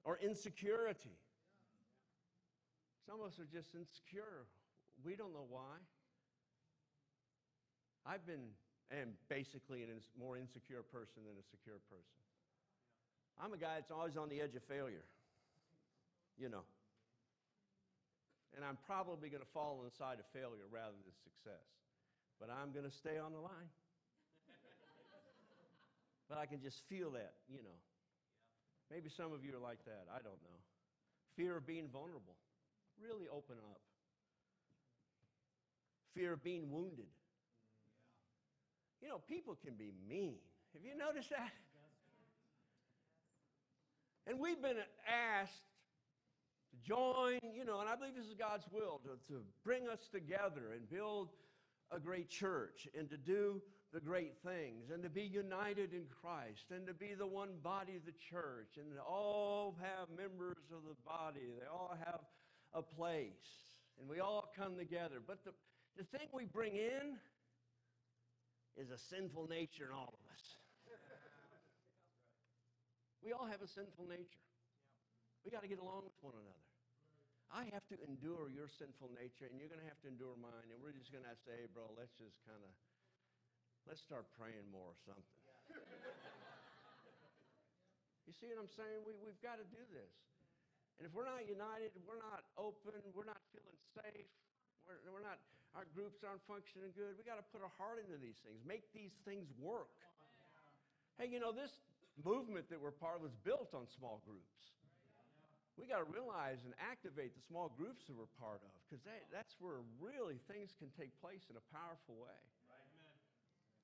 or 0.05 0.17
insecurity. 0.23 1.11
Some 3.05 3.19
of 3.19 3.27
us 3.27 3.37
are 3.37 3.51
just 3.51 3.75
insecure. 3.75 4.47
We 5.03 5.17
don't 5.17 5.33
know 5.33 5.43
why. 5.49 5.75
I've 8.05 8.25
been, 8.25 8.47
am 8.89 9.09
basically 9.27 9.83
a 9.83 9.87
more 10.17 10.37
insecure 10.37 10.83
person 10.83 11.27
than 11.27 11.35
a 11.35 11.43
secure 11.51 11.83
person. 11.89 12.23
I'm 13.43 13.51
a 13.51 13.57
guy 13.57 13.75
that's 13.75 13.91
always 13.91 14.15
on 14.15 14.29
the 14.29 14.39
edge 14.39 14.55
of 14.55 14.63
failure, 14.63 15.03
you 16.39 16.47
know. 16.47 16.63
And 18.55 18.63
I'm 18.63 18.77
probably 18.85 19.29
going 19.29 19.41
to 19.41 19.53
fall 19.53 19.81
on 19.81 19.85
the 19.89 19.95
side 19.97 20.21
of 20.21 20.25
failure 20.29 20.69
rather 20.69 20.93
than 20.93 21.13
success. 21.25 21.65
But 22.39 22.49
I'm 22.53 22.71
going 22.71 22.85
to 22.85 22.93
stay 22.93 23.17
on 23.17 23.33
the 23.33 23.41
line. 23.41 23.71
but 26.29 26.37
I 26.37 26.45
can 26.45 26.61
just 26.61 26.85
feel 26.87 27.11
that, 27.17 27.33
you 27.49 27.65
know. 27.65 27.77
Maybe 28.91 29.09
some 29.09 29.33
of 29.33 29.43
you 29.43 29.55
are 29.57 29.63
like 29.63 29.81
that. 29.85 30.05
I 30.13 30.21
don't 30.21 30.37
know. 30.45 30.59
Fear 31.35 31.57
of 31.57 31.65
being 31.65 31.89
vulnerable. 31.89 32.37
Really 33.01 33.25
open 33.25 33.57
up. 33.57 33.81
Fear 36.13 36.33
of 36.33 36.43
being 36.43 36.69
wounded. 36.69 37.09
Mm, 37.09 39.01
you 39.01 39.09
know, 39.09 39.17
people 39.27 39.57
can 39.65 39.73
be 39.73 39.91
mean. 40.07 40.37
Have 40.73 40.85
you 40.85 40.95
noticed 40.95 41.31
that? 41.31 41.51
And 44.27 44.39
we've 44.39 44.61
been 44.61 44.77
asked 45.09 45.72
to 46.73 46.87
join, 46.87 47.39
you 47.55 47.65
know, 47.65 47.79
and 47.79 47.89
I 47.89 47.95
believe 47.95 48.15
this 48.15 48.25
is 48.25 48.33
God's 48.33 48.65
will 48.71 48.99
to, 49.03 49.33
to 49.33 49.41
bring 49.63 49.87
us 49.87 50.09
together 50.11 50.73
and 50.73 50.89
build 50.89 51.29
a 51.91 51.99
great 51.99 52.29
church 52.29 52.87
and 52.97 53.09
to 53.09 53.17
do 53.17 53.61
the 53.93 53.99
great 53.99 54.33
things 54.43 54.89
and 54.91 55.03
to 55.03 55.09
be 55.09 55.21
united 55.21 55.93
in 55.93 56.05
Christ 56.21 56.71
and 56.71 56.87
to 56.87 56.93
be 56.93 57.13
the 57.13 57.27
one 57.27 57.49
body 57.63 57.95
of 57.95 58.05
the 58.05 58.17
church 58.31 58.77
and 58.77 58.87
all 59.07 59.75
have 59.81 60.09
members 60.17 60.57
of 60.73 60.81
the 60.87 60.95
body. 61.05 61.53
They 61.59 61.67
all 61.67 61.95
have 62.03 62.21
a 62.73 62.81
place 62.81 63.77
and 63.99 64.09
we 64.09 64.19
all 64.19 64.51
come 64.57 64.75
together. 64.75 65.21
But 65.25 65.43
the, 65.45 65.51
the 65.97 66.03
thing 66.17 66.27
we 66.33 66.45
bring 66.45 66.75
in 66.75 67.17
is 68.75 68.89
a 68.89 68.97
sinful 68.97 69.47
nature 69.47 69.85
in 69.85 69.95
all 69.95 70.09
of 70.09 70.31
us. 70.33 70.41
We 73.23 73.31
all 73.31 73.45
have 73.45 73.61
a 73.61 73.67
sinful 73.67 74.05
nature. 74.09 74.43
We 75.45 75.51
got 75.51 75.61
to 75.61 75.67
get 75.67 75.79
along 75.79 76.03
with 76.03 76.13
one 76.21 76.33
another. 76.33 76.62
I 77.53 77.69
have 77.69 77.85
to 77.93 77.97
endure 78.09 78.49
your 78.49 78.65
sinful 78.65 79.13
nature, 79.13 79.45
and 79.45 79.61
you're 79.61 79.69
going 79.69 79.85
to 79.85 79.85
have 79.85 80.01
to 80.01 80.09
endure 80.09 80.33
mine. 80.41 80.73
And 80.73 80.81
we're 80.81 80.97
just 80.97 81.13
going 81.13 81.21
to 81.21 81.29
have 81.29 81.37
to 81.37 81.45
say, 81.45 81.53
hey, 81.61 81.69
bro, 81.69 81.85
let's 81.93 82.17
just 82.17 82.41
kind 82.49 82.57
of, 82.57 82.73
let's 83.85 84.01
start 84.01 84.25
praying 84.33 84.65
more 84.73 84.89
or 84.89 84.97
something. 85.05 85.37
you 88.25 88.33
see 88.33 88.49
what 88.57 88.65
I'm 88.65 88.73
saying? 88.73 89.05
We, 89.05 89.13
we've 89.21 89.37
got 89.45 89.61
to 89.61 89.67
do 89.69 89.85
this. 89.93 90.09
And 90.97 91.05
if 91.05 91.13
we're 91.13 91.29
not 91.29 91.45
united, 91.45 91.93
we're 92.09 92.17
not 92.17 92.41
open, 92.57 92.97
we're 93.13 93.29
not 93.29 93.41
feeling 93.53 93.77
safe, 93.97 94.29
we're, 94.89 94.97
we're 95.09 95.25
not, 95.25 95.41
our 95.77 95.85
groups 95.93 96.25
aren't 96.25 96.41
functioning 96.45 96.93
good, 96.93 97.17
we 97.17 97.25
got 97.25 97.41
to 97.41 97.45
put 97.53 97.65
our 97.65 97.73
heart 97.81 97.97
into 98.01 98.17
these 98.17 98.37
things, 98.45 98.61
make 98.65 98.85
these 98.93 99.13
things 99.25 99.49
work. 99.57 99.89
Hey, 101.17 101.29
you 101.29 101.41
know, 101.41 101.53
this 101.53 101.81
movement 102.21 102.69
that 102.69 102.77
we're 102.77 102.93
part 102.93 103.17
of 103.17 103.25
was 103.25 103.33
built 103.41 103.73
on 103.73 103.89
small 103.89 104.21
groups. 104.25 104.73
We 105.77 105.87
got 105.87 106.05
to 106.05 106.09
realize 106.11 106.61
and 106.65 106.73
activate 106.77 107.33
the 107.33 107.41
small 107.41 107.73
groups 107.77 108.05
that 108.05 108.13
we're 108.13 108.29
part 108.39 108.61
of 108.61 108.73
because 108.85 109.03
that, 109.05 109.25
that's 109.33 109.55
where 109.59 109.81
really 109.99 110.37
things 110.47 110.75
can 110.77 110.89
take 110.93 111.09
place 111.19 111.49
in 111.49 111.57
a 111.57 111.65
powerful 111.73 112.15
way. 112.21 112.39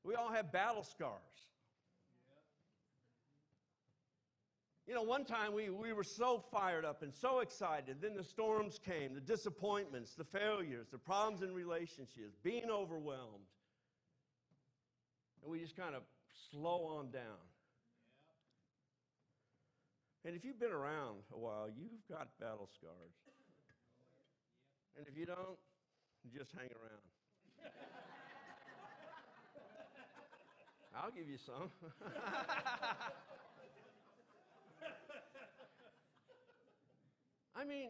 We 0.03 0.15
all 0.15 0.31
have 0.31 0.51
battle 0.51 0.83
scars. 0.83 1.49
You 4.87 4.95
know, 4.95 5.03
one 5.03 5.23
time 5.23 5.53
we, 5.53 5.69
we 5.69 5.93
were 5.93 6.03
so 6.03 6.43
fired 6.51 6.83
up 6.83 7.03
and 7.03 7.13
so 7.13 7.41
excited. 7.41 7.97
Then 8.01 8.15
the 8.15 8.23
storms 8.23 8.79
came, 8.83 9.13
the 9.13 9.21
disappointments, 9.21 10.15
the 10.15 10.23
failures, 10.23 10.87
the 10.91 10.97
problems 10.97 11.43
in 11.43 11.53
relationships, 11.53 12.35
being 12.41 12.71
overwhelmed. 12.71 13.45
And 15.43 15.51
we 15.51 15.59
just 15.59 15.77
kind 15.77 15.93
of 15.93 16.01
slow 16.49 16.97
on 16.97 17.11
down. 17.11 17.37
And 20.25 20.35
if 20.35 20.43
you've 20.43 20.59
been 20.59 20.71
around 20.71 21.23
a 21.33 21.37
while, 21.37 21.69
you've 21.69 22.05
got 22.09 22.27
battle 22.39 22.67
scars. 22.67 23.15
And 24.97 25.07
if 25.07 25.17
you 25.17 25.25
don't, 25.25 25.57
just 26.35 26.51
hang 26.51 26.69
around. 26.75 27.01
I'll 30.95 31.11
give 31.11 31.29
you 31.29 31.37
some. 31.37 31.71
I 37.55 37.63
mean, 37.63 37.89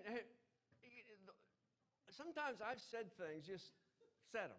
sometimes 2.11 2.61
I've 2.61 2.81
said 2.91 3.09
things, 3.17 3.47
just 3.47 3.71
said 4.31 4.49
them 4.49 4.57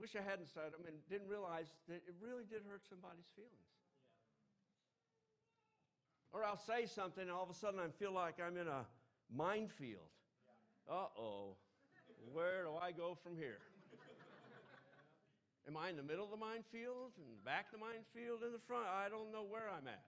Wish 0.00 0.16
I 0.16 0.24
hadn't 0.24 0.48
said 0.48 0.72
them 0.72 0.88
and 0.88 0.96
didn't 1.08 1.28
realize 1.28 1.68
that 1.88 2.00
it 2.08 2.16
really 2.20 2.48
did 2.48 2.64
hurt 2.64 2.80
somebody's 2.88 3.28
feelings. 3.36 3.71
Or 6.32 6.44
I'll 6.44 6.56
say 6.56 6.86
something 6.86 7.22
and 7.22 7.30
all 7.30 7.44
of 7.44 7.50
a 7.50 7.54
sudden 7.54 7.78
I 7.78 7.88
feel 7.98 8.12
like 8.12 8.36
I'm 8.40 8.56
in 8.56 8.66
a 8.66 8.86
minefield. 9.34 10.08
Uh 10.90 11.06
oh, 11.18 11.56
where 12.32 12.64
do 12.64 12.70
I 12.80 12.92
go 12.92 13.16
from 13.22 13.36
here? 13.36 13.58
Am 15.68 15.76
I 15.76 15.90
in 15.90 15.96
the 15.96 16.02
middle 16.02 16.24
of 16.24 16.30
the 16.30 16.36
minefield 16.36 17.12
and 17.16 17.44
back 17.44 17.70
the 17.70 17.78
minefield 17.78 18.42
in 18.42 18.50
the 18.52 18.58
front? 18.66 18.86
I 18.88 19.08
don't 19.08 19.30
know 19.30 19.44
where 19.44 19.70
I'm 19.70 19.86
at. 19.86 20.02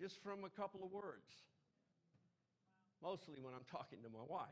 Just 0.00 0.22
from 0.22 0.44
a 0.44 0.48
couple 0.48 0.82
of 0.82 0.90
words. 0.90 1.28
Mostly 3.02 3.40
when 3.42 3.52
I'm 3.52 3.66
talking 3.70 3.98
to 4.02 4.08
my 4.08 4.24
wife. 4.26 4.48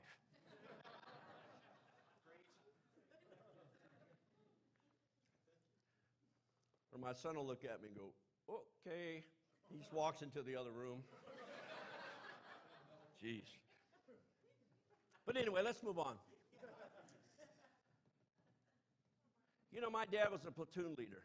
or 6.93 6.99
my 6.99 7.13
son 7.13 7.37
will 7.37 7.47
look 7.47 7.65
at 7.65 7.81
me 7.81 7.89
and 7.89 7.97
go, 7.97 8.13
okay. 8.49 9.25
He 9.71 9.79
just 9.79 9.93
walks 9.93 10.23
into 10.23 10.43
the 10.43 10.57
other 10.57 10.71
room. 10.71 11.03
Jeez. 13.23 13.45
But 15.27 15.37
anyway, 15.37 15.61
let's 15.65 15.83
move 15.83 15.99
on. 15.99 16.15
You 19.73 19.83
know, 19.83 19.91
my 19.91 20.07
dad 20.07 20.33
was 20.33 20.41
a 20.49 20.51
platoon 20.51 20.97
leader 20.97 21.23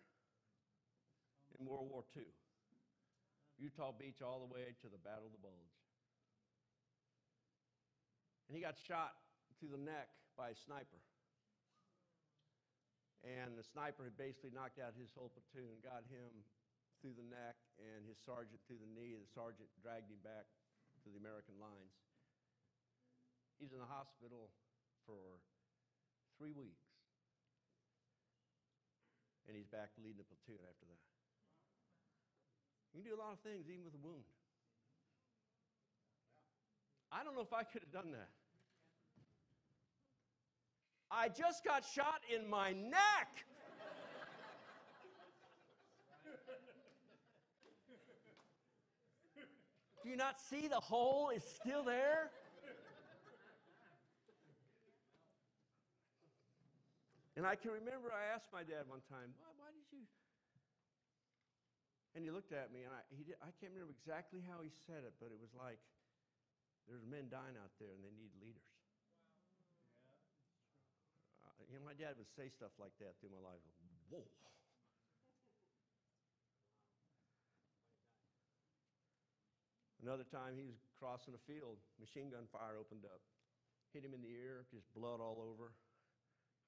in 1.58 1.65
World 1.65 1.88
War 1.89 2.03
II. 2.15 2.27
Utah 3.60 3.93
Beach 3.95 4.19
all 4.19 4.43
the 4.43 4.51
way 4.51 4.75
to 4.82 4.88
the 4.91 4.99
Battle 4.99 5.23
of 5.25 5.32
the 5.32 5.39
Bulge. 5.39 5.79
And 8.49 8.58
he 8.58 8.62
got 8.62 8.75
shot 8.75 9.15
through 9.60 9.71
the 9.71 9.79
neck 9.79 10.12
by 10.36 10.51
a 10.51 10.58
sniper. 10.67 10.99
And 13.23 13.56
the 13.56 13.63
sniper 13.63 14.03
had 14.03 14.19
basically 14.19 14.51
knocked 14.51 14.84
out 14.84 14.91
his 14.99 15.15
whole 15.15 15.32
platoon, 15.32 15.79
got 15.79 16.03
him 16.12 16.43
through 17.03 17.19
the 17.19 17.27
neck, 17.27 17.59
and 17.83 18.07
his 18.07 18.15
sergeant 18.23 18.63
through 18.63 18.79
the 18.79 18.87
knee. 18.87 19.19
The 19.19 19.27
sergeant 19.35 19.67
dragged 19.83 20.07
him 20.07 20.23
back 20.23 20.47
to 21.03 21.11
the 21.11 21.19
American 21.19 21.59
lines. 21.59 21.91
He's 23.59 23.75
in 23.75 23.83
the 23.83 23.91
hospital 23.91 24.47
for 25.03 25.43
three 26.39 26.55
weeks. 26.55 26.87
And 29.43 29.59
he's 29.59 29.67
back 29.67 29.91
leading 29.99 30.23
the 30.23 30.27
platoon 30.31 30.63
after 30.63 30.87
that. 30.87 31.03
You 32.95 33.03
can 33.03 33.11
do 33.11 33.19
a 33.19 33.19
lot 33.19 33.35
of 33.35 33.43
things, 33.43 33.67
even 33.67 33.83
with 33.83 33.99
a 33.99 33.99
wound. 33.99 34.23
I 37.11 37.27
don't 37.27 37.35
know 37.35 37.43
if 37.43 37.51
I 37.51 37.67
could 37.67 37.83
have 37.83 37.91
done 37.91 38.15
that. 38.15 38.31
I 41.11 41.27
just 41.27 41.67
got 41.67 41.83
shot 41.83 42.23
in 42.33 42.49
my 42.49 42.71
neck. 42.71 43.43
Do 50.03 50.11
you 50.11 50.19
not 50.19 50.35
see 50.35 50.67
the 50.67 50.83
hole 50.83 51.31
is 51.31 51.43
still 51.47 51.81
there? 51.81 52.27
And 57.39 57.47
I 57.47 57.55
can 57.55 57.71
remember 57.71 58.11
I 58.13 58.35
asked 58.35 58.51
my 58.53 58.61
dad 58.61 58.85
one 58.85 59.01
time, 59.09 59.31
why, 59.39 59.49
why 59.57 59.71
did 59.73 59.87
you? 59.89 60.03
And 62.13 62.21
he 62.21 62.29
looked 62.29 62.53
at 62.53 62.69
me, 62.69 62.85
and 62.85 62.93
I, 62.93 63.01
he 63.09 63.25
did, 63.25 63.41
I 63.41 63.49
can't 63.57 63.73
remember 63.73 63.89
exactly 63.89 64.43
how 64.45 64.61
he 64.61 64.69
said 64.85 65.01
it, 65.01 65.17
but 65.17 65.33
it 65.33 65.39
was 65.41 65.49
like, 65.57 65.81
there's 66.85 67.07
men 67.09 67.31
dying 67.33 67.57
out 67.57 67.73
there, 67.81 67.89
and 67.89 68.05
they 68.05 68.13
need 68.13 68.29
leaders. 68.37 68.69
Uh, 71.41 71.63
you 71.71 71.79
know, 71.79 71.85
my 71.87 71.97
dad 71.97 72.19
would 72.21 72.29
say 72.37 72.53
stuff 72.53 72.75
like 72.77 72.93
that 73.01 73.17
through 73.17 73.33
my 73.33 73.41
life. 73.41 73.63
Whoa. 74.13 74.27
Another 80.03 80.27
time 80.27 80.59
he 80.59 80.67
was 80.67 80.75
crossing 80.99 81.31
a 81.31 81.39
field, 81.47 81.79
machine 81.95 82.27
gun 82.27 82.43
fire 82.51 82.75
opened 82.75 83.07
up, 83.07 83.23
hit 83.95 84.03
him 84.03 84.11
in 84.11 84.19
the 84.19 84.35
ear, 84.35 84.67
just 84.67 84.83
blood 84.91 85.23
all 85.23 85.39
over. 85.39 85.71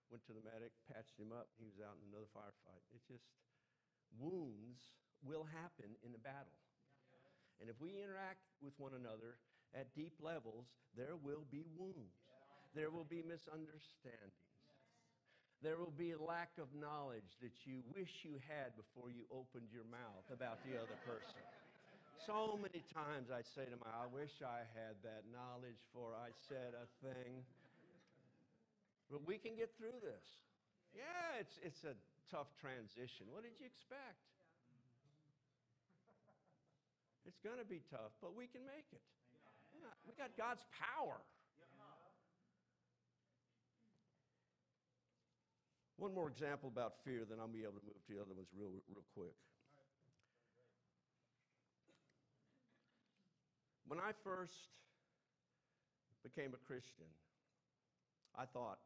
Went 0.07 0.23
to 0.31 0.37
the 0.37 0.45
medic, 0.47 0.71
patched 0.87 1.19
him 1.19 1.35
up. 1.35 1.51
He 1.59 1.67
was 1.67 1.83
out 1.83 1.99
in 1.99 2.07
another 2.07 2.31
firefight. 2.31 2.79
It's 2.95 3.03
just 3.11 3.27
wounds 4.15 4.79
will 5.19 5.43
happen 5.43 5.91
in 6.07 6.15
a 6.15 6.21
battle. 6.21 6.55
And 7.59 7.67
if 7.67 7.75
we 7.83 7.99
interact 7.99 8.39
with 8.63 8.71
one 8.79 8.95
another 8.95 9.35
at 9.75 9.91
deep 9.91 10.15
levels, 10.23 10.71
there 10.95 11.19
will 11.19 11.43
be 11.51 11.67
wounds. 11.75 12.15
There 12.71 12.87
will 12.87 13.07
be 13.07 13.19
misunderstandings. 13.19 14.39
There 15.59 15.75
will 15.75 15.95
be 15.97 16.15
a 16.15 16.21
lack 16.21 16.55
of 16.55 16.71
knowledge 16.71 17.35
that 17.43 17.55
you 17.67 17.83
wish 17.91 18.23
you 18.23 18.39
had 18.47 18.75
before 18.79 19.11
you 19.11 19.27
opened 19.27 19.73
your 19.75 19.87
mouth 19.91 20.23
about 20.31 20.63
the 20.63 20.79
other 20.79 20.95
person. 21.03 21.41
So 22.23 22.56
many 22.56 22.82
times 22.95 23.28
I'd 23.28 23.49
say 23.51 23.67
to 23.67 23.78
my, 23.84 23.91
I 23.91 24.08
wish 24.08 24.39
I 24.39 24.63
had 24.71 24.95
that 25.04 25.28
knowledge 25.30 25.78
for 25.91 26.15
I 26.15 26.32
said 26.47 26.71
a 26.71 26.88
thing. 27.04 27.43
But 29.12 29.28
we 29.28 29.38
can 29.38 29.54
get 29.60 29.69
through 29.75 29.99
this. 30.01 30.25
Yeah, 30.95 31.43
it's, 31.43 31.60
it's 31.60 31.84
a 31.84 31.93
tough 32.32 32.49
transition. 32.58 33.28
What 33.30 33.43
did 33.43 33.60
you 33.60 33.67
expect? 33.67 34.23
It's 37.28 37.41
going 37.41 37.60
to 37.60 37.67
be 37.67 37.82
tough, 37.91 38.13
but 38.21 38.34
we 38.34 38.47
can 38.47 38.63
make 38.65 38.88
it. 38.93 39.04
We 40.08 40.13
got 40.15 40.32
God's 40.38 40.63
power. 40.71 41.19
One 45.97 46.13
more 46.13 46.28
example 46.28 46.67
about 46.67 46.99
fear, 47.06 47.23
then 47.23 47.39
I'll 47.39 47.47
be 47.47 47.63
able 47.63 47.80
to 47.80 47.86
move 47.88 47.95
to 47.95 48.10
the 48.12 48.19
other 48.19 48.36
ones 48.36 48.51
real, 48.51 48.71
real 48.91 49.06
quick. 49.15 49.36
When 53.87 53.99
I 54.01 54.11
first 54.25 54.73
became 56.25 56.57
a 56.57 56.61
Christian, 56.65 57.09
I 58.33 58.49
thought, 58.49 58.81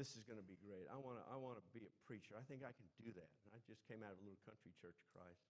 this 0.00 0.16
is 0.16 0.24
going 0.24 0.40
to 0.40 0.48
be 0.48 0.56
great. 0.64 0.88
I 0.88 0.96
want 0.96 1.20
to 1.20 1.24
I 1.28 1.36
want 1.36 1.60
to 1.60 1.64
be 1.76 1.84
a 1.84 1.92
preacher. 2.08 2.32
I 2.32 2.40
think 2.48 2.64
I 2.64 2.72
can 2.72 2.88
do 2.96 3.12
that. 3.12 3.30
And 3.44 3.52
I 3.52 3.60
just 3.68 3.84
came 3.84 4.00
out 4.00 4.16
of 4.16 4.18
a 4.18 4.24
little 4.24 4.40
country 4.48 4.72
church 4.80 4.96
Christ. 5.12 5.44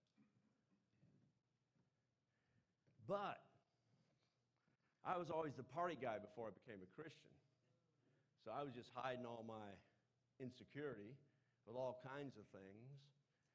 But 3.07 3.39
I 5.07 5.15
was 5.23 5.31
always 5.31 5.55
the 5.55 5.67
party 5.67 5.95
guy 5.95 6.19
before 6.19 6.51
I 6.51 6.55
became 6.55 6.83
a 6.83 6.91
Christian. 6.99 7.31
So 8.43 8.51
I 8.51 8.67
was 8.67 8.75
just 8.75 8.91
hiding 8.91 9.23
all 9.23 9.47
my 9.47 9.71
insecurity 10.43 11.15
with 11.69 11.77
all 11.79 12.03
kinds 12.03 12.35
of 12.35 12.45
things. 12.51 12.91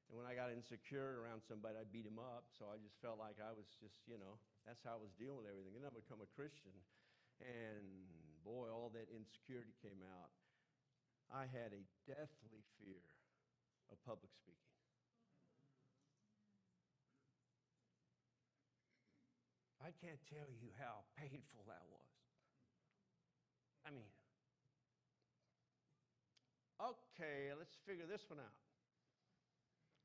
And 0.10 0.14
when 0.14 0.30
I 0.30 0.38
got 0.38 0.54
insecure 0.54 1.22
around 1.22 1.42
somebody, 1.42 1.82
I'd 1.82 1.90
beat 1.90 2.06
him 2.06 2.22
up. 2.22 2.46
So 2.54 2.70
I 2.70 2.78
just 2.78 2.96
felt 3.02 3.18
like 3.18 3.42
I 3.42 3.50
was 3.54 3.66
just, 3.82 3.98
you 4.06 4.22
know, 4.22 4.38
that's 4.70 4.86
how 4.86 4.98
I 4.98 5.02
was 5.02 5.14
dealing 5.18 5.42
with 5.42 5.50
everything. 5.50 5.74
And 5.74 5.86
I 5.86 5.92
become 5.94 6.22
a 6.22 6.30
Christian. 6.38 6.74
And 7.42 8.06
boy, 8.46 8.70
all 8.70 8.94
that 8.94 9.10
insecurity 9.10 9.74
came 9.82 10.00
out. 10.22 10.30
I 11.34 11.50
had 11.50 11.74
a 11.74 11.82
deathly 12.06 12.62
fear 12.78 13.02
of 13.90 13.98
public 14.06 14.30
speaking. 14.38 14.62
I 19.82 19.94
can't 20.02 20.22
tell 20.30 20.50
you 20.62 20.70
how 20.82 21.06
painful 21.18 21.66
that 21.70 21.86
was. 21.94 22.10
I 23.86 23.94
mean, 23.94 24.10
okay, 26.82 27.54
let's 27.54 27.78
figure 27.86 28.10
this 28.10 28.26
one 28.30 28.42
out. 28.42 28.65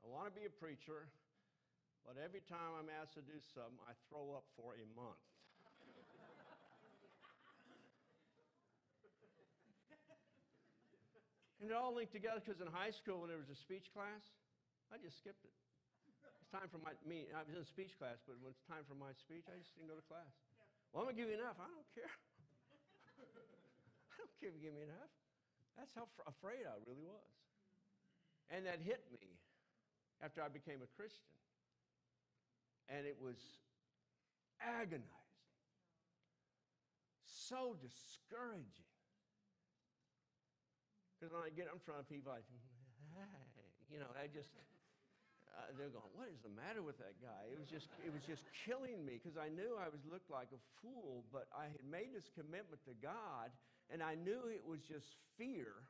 I 0.01 0.09
want 0.09 0.33
to 0.33 0.35
be 0.35 0.49
a 0.49 0.53
preacher, 0.53 1.13
but 2.09 2.17
every 2.17 2.40
time 2.48 2.73
I'm 2.81 2.88
asked 2.88 3.21
to 3.21 3.25
do 3.25 3.37
something, 3.53 3.77
I 3.85 3.92
throw 4.09 4.33
up 4.33 4.48
for 4.57 4.73
a 4.81 4.87
month. 4.96 5.21
And 11.61 11.69
it 11.69 11.77
all 11.77 11.92
linked 11.92 12.17
together 12.17 12.40
because 12.40 12.65
in 12.65 12.73
high 12.73 12.88
school, 12.88 13.21
when 13.21 13.29
there 13.29 13.37
was 13.37 13.53
a 13.53 13.61
speech 13.61 13.92
class, 13.92 14.25
I 14.88 14.96
just 14.96 15.21
skipped 15.21 15.44
it. 15.44 15.53
It's 16.40 16.48
time 16.48 16.73
for 16.73 16.81
my, 16.81 16.96
me, 17.05 17.29
I 17.37 17.44
was 17.44 17.53
in 17.53 17.61
speech 17.69 17.92
class, 18.01 18.17
but 18.25 18.40
when 18.40 18.57
it's 18.57 18.65
time 18.65 18.88
for 18.88 18.96
my 18.96 19.13
speech, 19.13 19.44
I 19.44 19.61
just 19.61 19.77
didn't 19.77 19.92
go 19.92 20.01
to 20.01 20.07
class. 20.09 20.33
Well, 20.90 21.05
I'm 21.05 21.13
going 21.13 21.15
to 21.15 21.21
give 21.21 21.29
you 21.29 21.37
enough. 21.37 21.61
I 21.61 21.69
don't 21.69 21.90
care. 21.92 22.09
I 24.17 24.25
don't 24.25 24.33
care 24.40 24.48
if 24.48 24.57
you 24.57 24.65
give 24.65 24.73
me 24.73 24.88
enough. 24.88 25.13
That's 25.77 25.92
how 25.92 26.09
afraid 26.25 26.65
I 26.65 26.81
really 26.88 27.05
was. 27.05 27.29
And 28.48 28.65
that 28.65 28.81
hit 28.81 29.05
me 29.13 29.40
after 30.23 30.42
I 30.42 30.48
became 30.48 30.85
a 30.85 30.90
Christian. 30.96 31.35
And 32.88 33.06
it 33.06 33.16
was 33.21 33.38
agonizing, 34.60 35.06
so 37.25 37.77
discouraging. 37.81 38.90
Because 41.14 41.33
when 41.33 41.44
I 41.44 41.52
get 41.52 41.68
in 41.71 41.79
front 41.85 42.00
of 42.00 42.08
people, 42.08 42.33
I, 42.33 42.40
you 43.92 44.00
know, 44.00 44.10
I 44.16 44.27
just, 44.27 44.50
uh, 45.54 45.71
they're 45.77 45.92
going, 45.92 46.10
what 46.16 46.27
is 46.33 46.40
the 46.42 46.50
matter 46.50 46.83
with 46.83 46.98
that 46.98 47.14
guy? 47.23 47.52
It 47.52 47.60
was 47.60 47.68
just, 47.68 47.87
it 48.02 48.10
was 48.10 48.25
just 48.27 48.42
killing 48.66 49.04
me 49.04 49.23
because 49.23 49.38
I 49.38 49.52
knew 49.52 49.79
I 49.79 49.87
was 49.87 50.02
looked 50.08 50.33
like 50.33 50.50
a 50.50 50.60
fool, 50.83 51.23
but 51.31 51.46
I 51.54 51.71
had 51.71 51.85
made 51.87 52.10
this 52.10 52.27
commitment 52.35 52.83
to 52.90 52.94
God, 52.98 53.54
and 53.92 54.02
I 54.02 54.16
knew 54.18 54.50
it 54.50 54.64
was 54.66 54.81
just 54.83 55.14
fear 55.38 55.87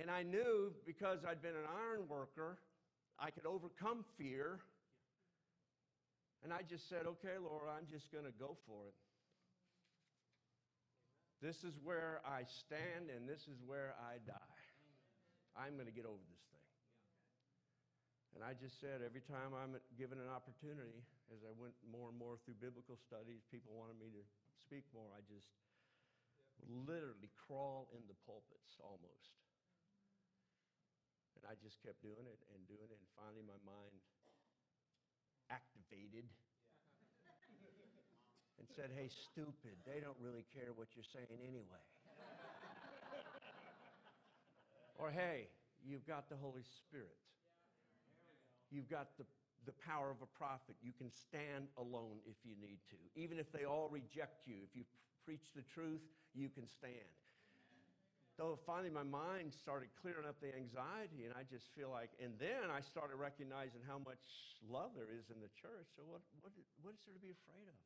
And 0.00 0.10
I 0.10 0.22
knew 0.22 0.74
because 0.86 1.20
I'd 1.22 1.40
been 1.40 1.54
an 1.54 1.70
iron 1.70 2.08
worker, 2.08 2.58
I 3.18 3.30
could 3.30 3.46
overcome 3.46 4.04
fear. 4.18 4.58
And 6.42 6.52
I 6.52 6.60
just 6.66 6.88
said, 6.88 7.06
okay, 7.06 7.38
Lord, 7.40 7.70
I'm 7.70 7.86
just 7.86 8.10
going 8.10 8.26
to 8.26 8.34
go 8.34 8.58
for 8.66 8.90
it. 8.90 8.98
This 11.40 11.62
is 11.62 11.76
where 11.84 12.20
I 12.26 12.42
stand 12.64 13.12
and 13.12 13.28
this 13.28 13.46
is 13.46 13.60
where 13.68 13.94
I 14.00 14.18
die. 14.26 14.60
I'm 15.54 15.78
going 15.78 15.86
to 15.86 15.94
get 15.94 16.08
over 16.08 16.24
this 16.26 16.44
thing. 16.50 16.68
And 18.34 18.40
I 18.42 18.58
just 18.58 18.82
said, 18.82 18.98
every 19.04 19.22
time 19.22 19.54
I'm 19.54 19.78
given 19.94 20.18
an 20.18 20.26
opportunity, 20.26 21.04
as 21.30 21.46
I 21.46 21.54
went 21.54 21.76
more 21.86 22.10
and 22.10 22.18
more 22.18 22.34
through 22.42 22.58
biblical 22.58 22.98
studies, 22.98 23.46
people 23.52 23.70
wanted 23.78 23.94
me 24.00 24.10
to 24.10 24.22
speak 24.58 24.82
more. 24.90 25.06
I 25.14 25.22
just 25.30 25.46
literally 26.66 27.30
crawl 27.46 27.92
in 27.94 28.02
the 28.10 28.18
pulpits 28.26 28.74
almost. 28.82 29.43
And 31.44 31.52
I 31.52 31.60
just 31.60 31.76
kept 31.84 32.00
doing 32.00 32.24
it 32.24 32.40
and 32.56 32.64
doing 32.64 32.88
it, 32.88 32.96
and 32.96 33.08
finally 33.20 33.44
my 33.44 33.60
mind 33.68 33.92
activated 35.52 36.24
and 38.56 38.64
said, 38.72 38.88
Hey, 38.96 39.12
stupid, 39.12 39.76
they 39.84 40.00
don't 40.00 40.16
really 40.24 40.48
care 40.56 40.72
what 40.72 40.96
you're 40.96 41.04
saying 41.04 41.44
anyway. 41.44 41.84
or, 44.96 45.12
Hey, 45.12 45.52
you've 45.84 46.08
got 46.08 46.32
the 46.32 46.40
Holy 46.40 46.64
Spirit. 46.64 47.20
You've 48.72 48.88
got 48.88 49.12
the, 49.20 49.28
the 49.68 49.76
power 49.84 50.08
of 50.08 50.24
a 50.24 50.30
prophet. 50.40 50.80
You 50.80 50.96
can 50.96 51.12
stand 51.12 51.68
alone 51.76 52.24
if 52.24 52.40
you 52.40 52.56
need 52.56 52.80
to. 52.88 52.96
Even 53.20 53.36
if 53.36 53.52
they 53.52 53.68
all 53.68 53.92
reject 53.92 54.48
you, 54.48 54.64
if 54.64 54.72
you 54.72 54.88
preach 55.28 55.52
the 55.52 55.60
truth, 55.76 56.00
you 56.32 56.48
can 56.48 56.64
stand. 56.64 57.12
So 58.34 58.58
finally, 58.66 58.90
my 58.90 59.06
mind 59.06 59.54
started 59.54 59.94
clearing 59.94 60.26
up 60.26 60.34
the 60.42 60.50
anxiety, 60.50 61.22
and 61.22 61.30
I 61.38 61.46
just 61.46 61.70
feel 61.78 61.86
like, 61.86 62.10
and 62.18 62.34
then 62.42 62.66
I 62.66 62.82
started 62.82 63.14
recognizing 63.14 63.78
how 63.86 64.02
much 64.02 64.58
love 64.66 64.90
there 64.98 65.06
is 65.06 65.30
in 65.30 65.38
the 65.38 65.46
church. 65.54 65.86
So, 65.94 66.02
what, 66.02 66.18
what, 66.42 66.50
what 66.82 66.98
is 66.98 67.00
there 67.06 67.14
to 67.14 67.22
be 67.22 67.30
afraid 67.30 67.70
of? 67.70 67.78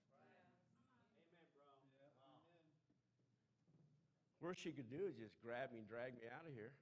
Worst 4.41 4.65
she 4.65 4.73
could 4.73 4.89
do 4.89 5.05
is 5.05 5.21
just 5.21 5.37
grab 5.45 5.69
me 5.69 5.85
and 5.85 5.89
drag 5.89 6.17
me 6.17 6.25
out 6.33 6.49
of 6.49 6.57
here. 6.57 6.73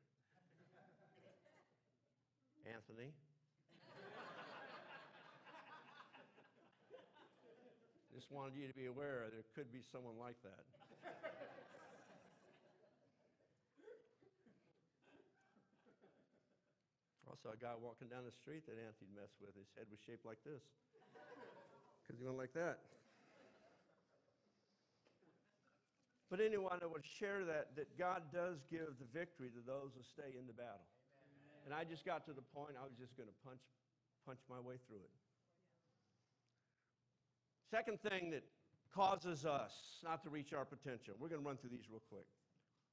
Anthony. 2.76 3.10
Just 8.14 8.30
wanted 8.30 8.54
you 8.54 8.68
to 8.68 8.74
be 8.76 8.86
aware 8.86 9.24
there 9.32 9.42
could 9.56 9.72
be 9.72 9.80
someone 9.80 10.20
like 10.20 10.36
that. 10.44 10.60
Also, 17.36 17.52
a 17.52 17.60
guy 17.60 17.76
walking 17.76 18.08
down 18.08 18.24
the 18.24 18.32
street 18.32 18.64
that 18.64 18.80
Anthony 18.80 19.12
messed 19.12 19.36
with, 19.44 19.52
his 19.52 19.68
head 19.76 19.84
was 19.92 20.00
shaped 20.00 20.24
like 20.24 20.40
this. 20.40 20.64
Because 22.00 22.16
he 22.16 22.24
went 22.24 22.38
like 22.38 22.54
that. 22.54 22.78
But 26.30 26.40
anyway, 26.40 26.70
I 26.70 26.86
would 26.86 27.04
share 27.04 27.44
that, 27.44 27.74
that 27.74 27.98
God 27.98 28.22
does 28.32 28.62
give 28.70 28.94
the 29.02 29.10
victory 29.12 29.50
to 29.50 29.60
those 29.66 29.90
who 29.92 30.06
stay 30.06 30.38
in 30.38 30.46
the 30.46 30.54
battle. 30.54 30.86
Amen. 31.26 31.60
And 31.66 31.74
I 31.74 31.82
just 31.82 32.06
got 32.06 32.24
to 32.30 32.32
the 32.32 32.46
point 32.54 32.78
I 32.78 32.86
was 32.86 32.94
just 32.94 33.18
going 33.18 33.28
to 33.28 33.34
punch, 33.42 33.60
punch 34.24 34.38
my 34.46 34.62
way 34.62 34.78
through 34.86 35.02
it. 35.02 35.14
Second 37.68 37.98
thing 38.00 38.30
that 38.30 38.46
causes 38.94 39.44
us 39.44 39.74
not 40.06 40.22
to 40.22 40.30
reach 40.30 40.54
our 40.54 40.64
potential, 40.64 41.18
we're 41.18 41.28
going 41.28 41.42
to 41.42 41.46
run 41.46 41.58
through 41.58 41.74
these 41.74 41.90
real 41.90 42.06
quick. 42.08 42.30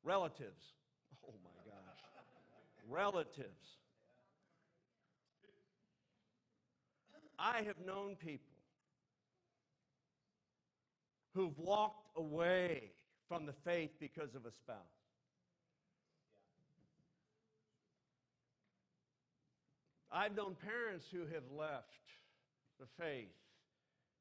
Relatives. 0.04 0.74
Oh 1.22 1.38
my 1.46 1.54
gosh. 1.70 2.02
Relatives. 2.90 3.83
I 7.40 7.64
have 7.64 7.80
known 7.86 8.16
people 8.16 8.54
who've 11.34 11.58
walked 11.58 12.08
away 12.16 12.92
from 13.28 13.46
the 13.46 13.54
faith 13.66 13.92
because 14.00 14.36
of 14.36 14.46
a 14.46 14.52
spouse. 14.52 14.78
I've 20.12 20.36
known 20.36 20.56
parents 20.56 21.06
who 21.12 21.22
have 21.34 21.44
left 21.58 21.90
the 22.80 22.86
faith 23.00 23.34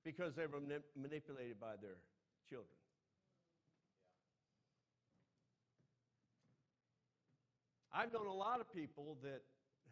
because 0.04 0.34
they 0.34 0.46
were 0.46 0.58
manip- 0.58 0.88
manipulated 0.96 1.60
by 1.60 1.76
their 1.82 2.00
children. 2.48 2.78
I've 7.92 8.10
known 8.10 8.26
a 8.26 8.32
lot 8.32 8.60
of 8.60 8.72
people 8.72 9.18
that 9.22 9.42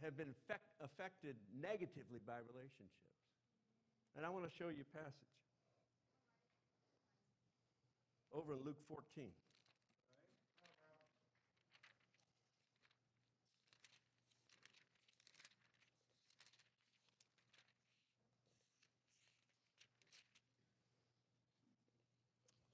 have 0.03 0.17
been 0.17 0.35
effect- 0.49 0.73
affected 0.81 1.37
negatively 1.61 2.19
by 2.27 2.39
relationships. 2.49 3.10
And 4.17 4.27
I 4.27 4.29
want 4.31 4.45
to 4.45 4.51
show 4.51 4.69
you 4.69 4.83
a 4.83 4.97
passage. 4.97 5.15
Over 8.33 8.55
in 8.55 8.61
Luke 8.65 8.79
14. 8.89 9.31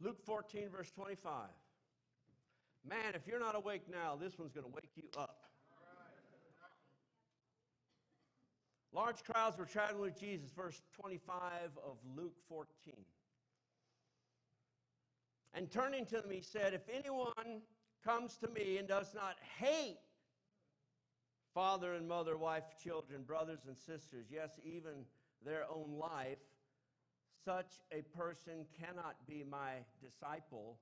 Luke 0.07 0.25
14, 0.25 0.69
verse 0.69 0.91
25. 0.91 1.49
Man, 2.89 2.99
if 3.15 3.27
you're 3.27 3.41
not 3.41 3.57
awake 3.57 3.83
now, 3.91 4.15
this 4.15 4.39
one's 4.39 4.53
going 4.53 4.65
to 4.65 4.73
wake 4.73 4.91
you 4.95 5.03
up. 5.19 5.46
Large 8.93 9.25
crowds 9.25 9.59
were 9.59 9.67
traveling 9.67 10.01
with 10.01 10.19
Jesus, 10.19 10.51
verse 10.51 10.81
25 11.01 11.43
of 11.85 11.97
Luke 12.17 12.37
14. 12.49 12.95
And 15.55 15.71
turning 15.71 16.05
to 16.07 16.21
them, 16.21 16.31
he 16.31 16.43
said, 16.43 16.75
If 16.75 16.83
anyone 16.93 17.63
comes 18.05 18.37
to 18.39 18.49
me 18.49 18.79
and 18.79 18.87
does 18.87 19.15
not 19.15 19.37
hate 19.59 19.99
father 21.55 21.95
and 21.95 22.07
mother, 22.07 22.37
wife, 22.37 22.65
children, 22.83 23.23
brothers 23.23 23.61
and 23.67 23.77
sisters, 23.77 24.27
yes, 24.31 24.61
even 24.63 25.07
their 25.45 25.65
own 25.71 25.99
life, 25.99 26.39
such 27.45 27.81
a 27.93 28.03
person 28.17 28.67
cannot 28.79 29.17
be 29.27 29.45
my 29.49 29.77
disciple. 30.03 30.79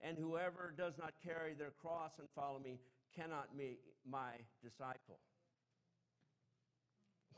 And 0.00 0.16
whoever 0.16 0.72
does 0.76 0.98
not 0.98 1.14
carry 1.24 1.54
their 1.54 1.70
cross 1.70 2.12
and 2.18 2.28
follow 2.34 2.60
me 2.60 2.78
cannot 3.16 3.56
be 3.56 3.78
my 4.08 4.32
disciple. 4.62 5.18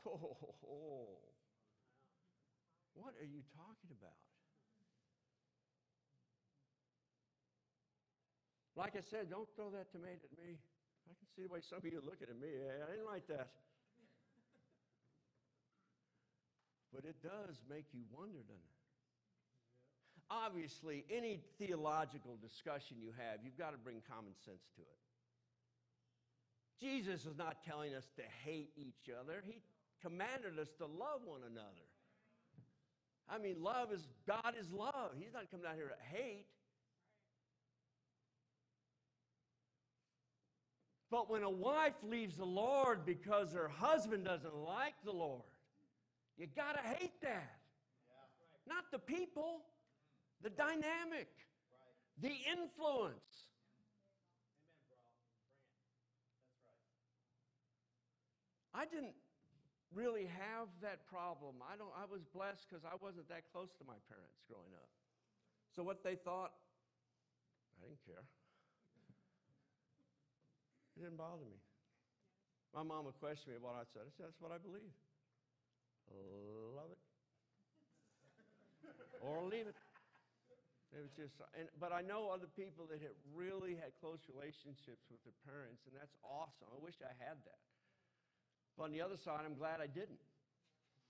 Oh, 0.05 0.37
what 2.93 3.13
are 3.19 3.25
you 3.25 3.41
talking 3.57 3.91
about? 3.91 4.19
Like 8.75 8.95
I 8.95 9.01
said, 9.01 9.29
don't 9.29 9.47
throw 9.55 9.71
that 9.71 9.91
tomato 9.91 10.27
at 10.27 10.35
me. 10.35 10.59
I 11.07 11.13
can 11.15 11.27
see 11.35 11.43
the 11.47 11.53
way 11.53 11.61
some 11.63 11.79
of 11.79 11.85
you 11.85 11.97
are 11.97 12.03
looking 12.03 12.27
at 12.27 12.35
me. 12.35 12.49
I 12.59 12.91
didn't 12.91 13.07
write 13.07 13.27
that. 13.29 13.47
But 16.93 17.05
it 17.05 17.15
does 17.23 17.55
make 17.69 17.85
you 17.93 18.03
wonder, 18.11 18.39
doesn't 18.43 18.55
it? 18.55 18.75
Obviously, 20.31 21.05
any 21.11 21.39
theological 21.59 22.35
discussion 22.41 22.97
you 22.99 23.13
have, 23.15 23.39
you've 23.43 23.57
got 23.57 23.71
to 23.71 23.77
bring 23.77 24.01
common 24.09 24.33
sense 24.43 24.65
to 24.75 24.81
it. 24.81 24.99
Jesus 26.79 27.25
is 27.25 27.37
not 27.37 27.63
telling 27.63 27.93
us 27.93 28.03
to 28.17 28.23
hate 28.43 28.71
each 28.75 29.07
other. 29.13 29.43
He 29.45 29.61
commanded 30.01 30.59
us 30.59 30.69
to 30.77 30.85
love 30.85 31.21
one 31.25 31.41
another. 31.49 31.85
I 33.29 33.37
mean, 33.39 33.55
love 33.61 33.91
is, 33.91 34.07
God 34.27 34.53
is 34.59 34.71
love. 34.71 35.11
He's 35.17 35.33
not 35.33 35.49
coming 35.49 35.65
down 35.65 35.75
here 35.75 35.87
to 35.87 36.17
hate. 36.17 36.45
But 41.09 41.29
when 41.29 41.43
a 41.43 41.49
wife 41.49 41.93
leaves 42.03 42.35
the 42.35 42.45
Lord 42.45 43.05
because 43.05 43.53
her 43.53 43.69
husband 43.69 44.25
doesn't 44.25 44.55
like 44.55 44.95
the 45.03 45.11
Lord, 45.11 45.43
you 46.37 46.47
got 46.55 46.73
to 46.73 46.81
hate 46.81 47.21
that. 47.21 47.57
Yeah. 48.67 48.73
Not 48.73 48.91
the 48.91 48.99
people, 48.99 49.61
the 50.41 50.49
dynamic, 50.49 51.29
right. 51.29 52.21
the 52.21 52.33
influence. 52.51 53.47
Amen. 58.73 58.83
I 58.83 58.85
didn't 58.85 59.13
really 59.95 60.27
have 60.27 60.67
that 60.83 61.07
problem. 61.07 61.63
I 61.63 61.79
don't 61.79 61.89
I 61.95 62.03
was 62.05 62.21
blessed 62.35 62.67
because 62.67 62.83
I 62.83 62.99
wasn't 62.99 63.31
that 63.31 63.47
close 63.49 63.71
to 63.79 63.83
my 63.87 63.97
parents 64.11 64.43
growing 64.45 64.75
up. 64.75 64.91
So 65.71 65.81
what 65.81 66.03
they 66.03 66.19
thought, 66.19 66.51
I 67.79 67.87
didn't 67.87 68.03
care. 68.03 68.27
It 70.95 71.03
didn't 71.03 71.19
bother 71.19 71.43
me. 71.43 71.59
My 72.71 72.83
mom 72.83 73.07
would 73.07 73.19
question 73.23 73.51
me 73.51 73.59
about 73.59 73.79
what 73.79 73.83
I 73.83 73.87
said. 73.91 74.03
I 74.03 74.11
said, 74.15 74.25
that's 74.31 74.39
what 74.43 74.51
I 74.51 74.59
believe. 74.59 74.91
Love 76.75 76.91
it. 76.91 76.99
or 79.23 79.43
leave 79.43 79.67
it. 79.67 79.75
It 80.95 81.03
was 81.03 81.11
just, 81.11 81.35
and, 81.59 81.67
but 81.75 81.91
I 81.91 81.99
know 81.99 82.31
other 82.31 82.47
people 82.55 82.87
that 82.87 83.03
have 83.03 83.19
really 83.35 83.75
had 83.75 83.91
close 83.99 84.23
relationships 84.31 85.03
with 85.11 85.19
their 85.27 85.35
parents, 85.43 85.83
and 85.83 85.91
that's 85.91 86.15
awesome. 86.23 86.71
I 86.71 86.79
wish 86.79 86.95
I 87.03 87.11
had 87.19 87.35
that. 87.43 87.59
But 88.77 88.85
on 88.85 88.91
the 88.91 89.01
other 89.01 89.17
side, 89.17 89.41
I'm 89.45 89.55
glad 89.55 89.79
I 89.81 89.87
didn't. 89.87 90.19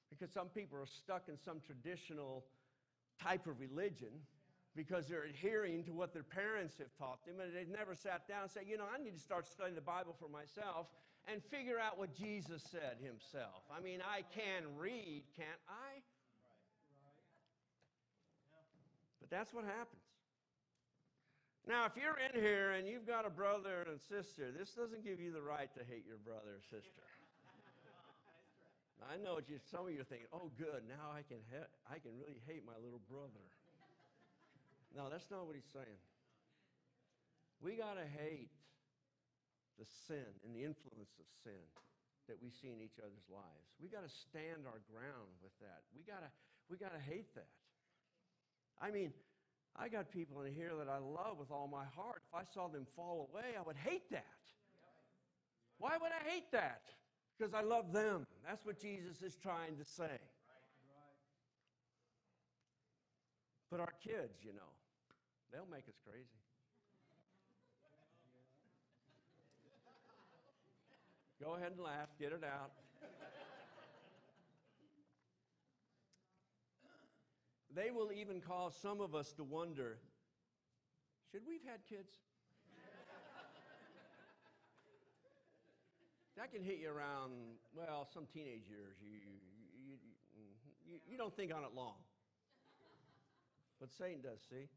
Because 0.10 0.32
some 0.32 0.48
people 0.48 0.78
are 0.78 0.86
stuck 0.86 1.24
in 1.28 1.38
some 1.38 1.60
traditional 1.66 2.46
type 3.22 3.48
of 3.48 3.60
religion 3.60 4.14
because 4.76 5.08
they're 5.08 5.24
adhering 5.24 5.84
to 5.86 5.94
what 5.94 6.14
their 6.14 6.24
parents 6.24 6.76
have 6.78 6.92
taught 7.00 7.26
them, 7.26 7.40
and 7.40 7.56
they've 7.56 7.72
never 7.72 7.96
sat 7.96 8.28
down 8.28 8.44
and 8.44 8.52
said, 8.52 8.64
you 8.68 8.78
know, 8.78 8.84
I 8.92 9.02
need 9.02 9.16
to 9.16 9.20
start 9.24 9.48
studying 9.48 9.76
the 9.76 9.82
Bible 9.82 10.16
for 10.20 10.28
myself 10.28 10.88
and 11.32 11.42
figure 11.50 11.80
out 11.80 11.98
what 11.98 12.14
Jesus 12.14 12.62
said 12.70 12.98
himself. 13.02 13.64
I 13.72 13.80
mean, 13.80 14.00
I 14.04 14.22
can 14.36 14.68
read, 14.78 15.24
can't 15.36 15.64
I? 15.68 16.04
But 19.22 19.30
that's 19.32 19.54
what 19.54 19.64
happens. 19.64 20.04
Now, 21.68 21.86
if 21.86 21.94
you're 21.98 22.20
in 22.22 22.40
here 22.40 22.72
and 22.72 22.88
you've 22.88 23.08
got 23.08 23.26
a 23.26 23.30
brother 23.30 23.88
and 23.90 24.00
sister, 24.00 24.52
this 24.52 24.70
doesn't 24.78 25.04
give 25.04 25.20
you 25.20 25.32
the 25.32 25.42
right 25.42 25.74
to 25.74 25.82
hate 25.84 26.06
your 26.06 26.22
brother 26.22 26.62
or 26.62 26.62
sister. 26.62 27.02
I 29.06 29.22
know 29.22 29.38
you, 29.38 29.62
some 29.70 29.86
of 29.86 29.94
you 29.94 30.02
are 30.02 30.10
thinking, 30.10 30.28
oh, 30.34 30.50
good, 30.58 30.82
now 30.90 31.14
I 31.14 31.22
can, 31.22 31.38
ha- 31.54 31.70
I 31.86 32.02
can 32.02 32.18
really 32.18 32.42
hate 32.50 32.66
my 32.66 32.76
little 32.82 33.02
brother. 33.06 33.46
No, 34.98 35.10
that's 35.14 35.30
not 35.30 35.46
what 35.46 35.54
he's 35.54 35.70
saying. 35.70 36.02
We 37.62 37.78
got 37.78 38.02
to 38.02 38.08
hate 38.08 38.50
the 39.78 39.86
sin 40.08 40.28
and 40.44 40.56
the 40.56 40.64
influence 40.64 41.14
of 41.20 41.28
sin 41.44 41.66
that 42.28 42.42
we 42.42 42.50
see 42.50 42.74
in 42.74 42.82
each 42.82 42.98
other's 42.98 43.28
lives. 43.30 43.70
We 43.78 43.92
got 43.92 44.02
to 44.02 44.10
stand 44.10 44.66
our 44.66 44.82
ground 44.90 45.30
with 45.44 45.54
that. 45.62 45.86
We 45.94 46.02
got 46.02 46.26
to 46.26 46.32
we 46.70 46.78
got 46.78 46.94
to 46.94 47.00
hate 47.00 47.30
that. 47.36 47.52
I 48.82 48.90
mean, 48.90 49.14
I 49.76 49.88
got 49.88 50.10
people 50.10 50.42
in 50.42 50.54
here 50.54 50.72
that 50.80 50.90
I 50.90 50.98
love 50.98 51.38
with 51.38 51.52
all 51.52 51.68
my 51.68 51.86
heart. 51.96 52.24
If 52.26 52.34
I 52.34 52.44
saw 52.54 52.68
them 52.68 52.88
fall 52.96 53.30
away, 53.32 53.54
I 53.58 53.62
would 53.62 53.76
hate 53.76 54.10
that. 54.12 54.26
Why 55.78 55.98
would 56.02 56.12
I 56.12 56.30
hate 56.30 56.52
that? 56.54 56.82
Because 57.38 57.54
I 57.54 57.62
love 57.62 57.92
them. 57.92 58.26
That's 58.48 58.66
what 58.66 58.80
Jesus 58.80 59.22
is 59.22 59.36
trying 59.36 59.78
to 59.78 59.86
say. 59.86 60.20
But 63.70 63.80
our 63.80 63.94
kids, 64.02 64.40
you 64.44 64.54
know, 64.54 64.72
they'll 65.52 65.70
make 65.70 65.88
us 65.90 65.96
crazy. 66.08 66.40
Go 71.44 71.56
ahead 71.56 71.74
and 71.74 71.82
laugh, 71.82 72.08
get 72.18 72.32
it 72.32 72.44
out. 72.44 72.72
They 77.76 77.92
will 77.92 78.12
even 78.14 78.40
cause 78.40 78.74
some 78.82 79.02
of 79.02 79.14
us 79.14 79.34
to 79.34 79.44
wonder 79.44 79.98
should 81.32 81.46
we 81.46 81.56
have 81.56 81.66
had 81.66 81.80
kids? 81.90 82.14
That 86.46 86.54
can 86.54 86.64
hit 86.64 86.78
you 86.78 86.94
around, 86.94 87.34
well, 87.74 88.08
some 88.14 88.28
teenage 88.32 88.70
years. 88.70 88.94
You, 89.02 89.18
you, 89.18 89.98
mm-hmm, 90.38 90.94
you, 90.94 91.00
you, 91.10 91.18
don't 91.18 91.36
think 91.36 91.52
on 91.52 91.64
it 91.64 91.74
long. 91.76 91.98
But 93.80 93.92
Satan 93.92 94.22
does, 94.22 94.38
see? 94.48 94.70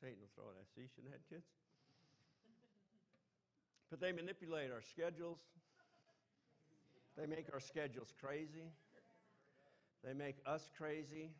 Satan 0.00 0.18
will 0.20 0.30
throw 0.36 0.44
it 0.54 0.62
at 0.62 0.68
see, 0.70 0.86
shouldn't 0.94 1.12
have 1.12 1.26
kids. 1.28 1.46
But 3.90 4.00
they 4.00 4.12
manipulate 4.12 4.70
our 4.70 4.80
schedules. 4.80 5.38
They 7.18 7.26
make 7.26 7.46
our 7.52 7.60
schedules 7.60 8.14
crazy. 8.20 8.70
They 10.04 10.14
make 10.14 10.36
us 10.46 10.70
crazy. 10.78 11.30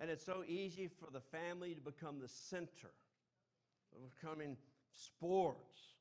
And 0.00 0.10
it's 0.10 0.26
so 0.26 0.42
easy 0.48 0.88
for 0.88 1.12
the 1.12 1.20
family 1.20 1.76
to 1.76 1.80
become 1.80 2.18
the 2.18 2.28
center 2.28 2.90
of 3.94 4.02
becoming 4.20 4.56
sports, 4.92 5.94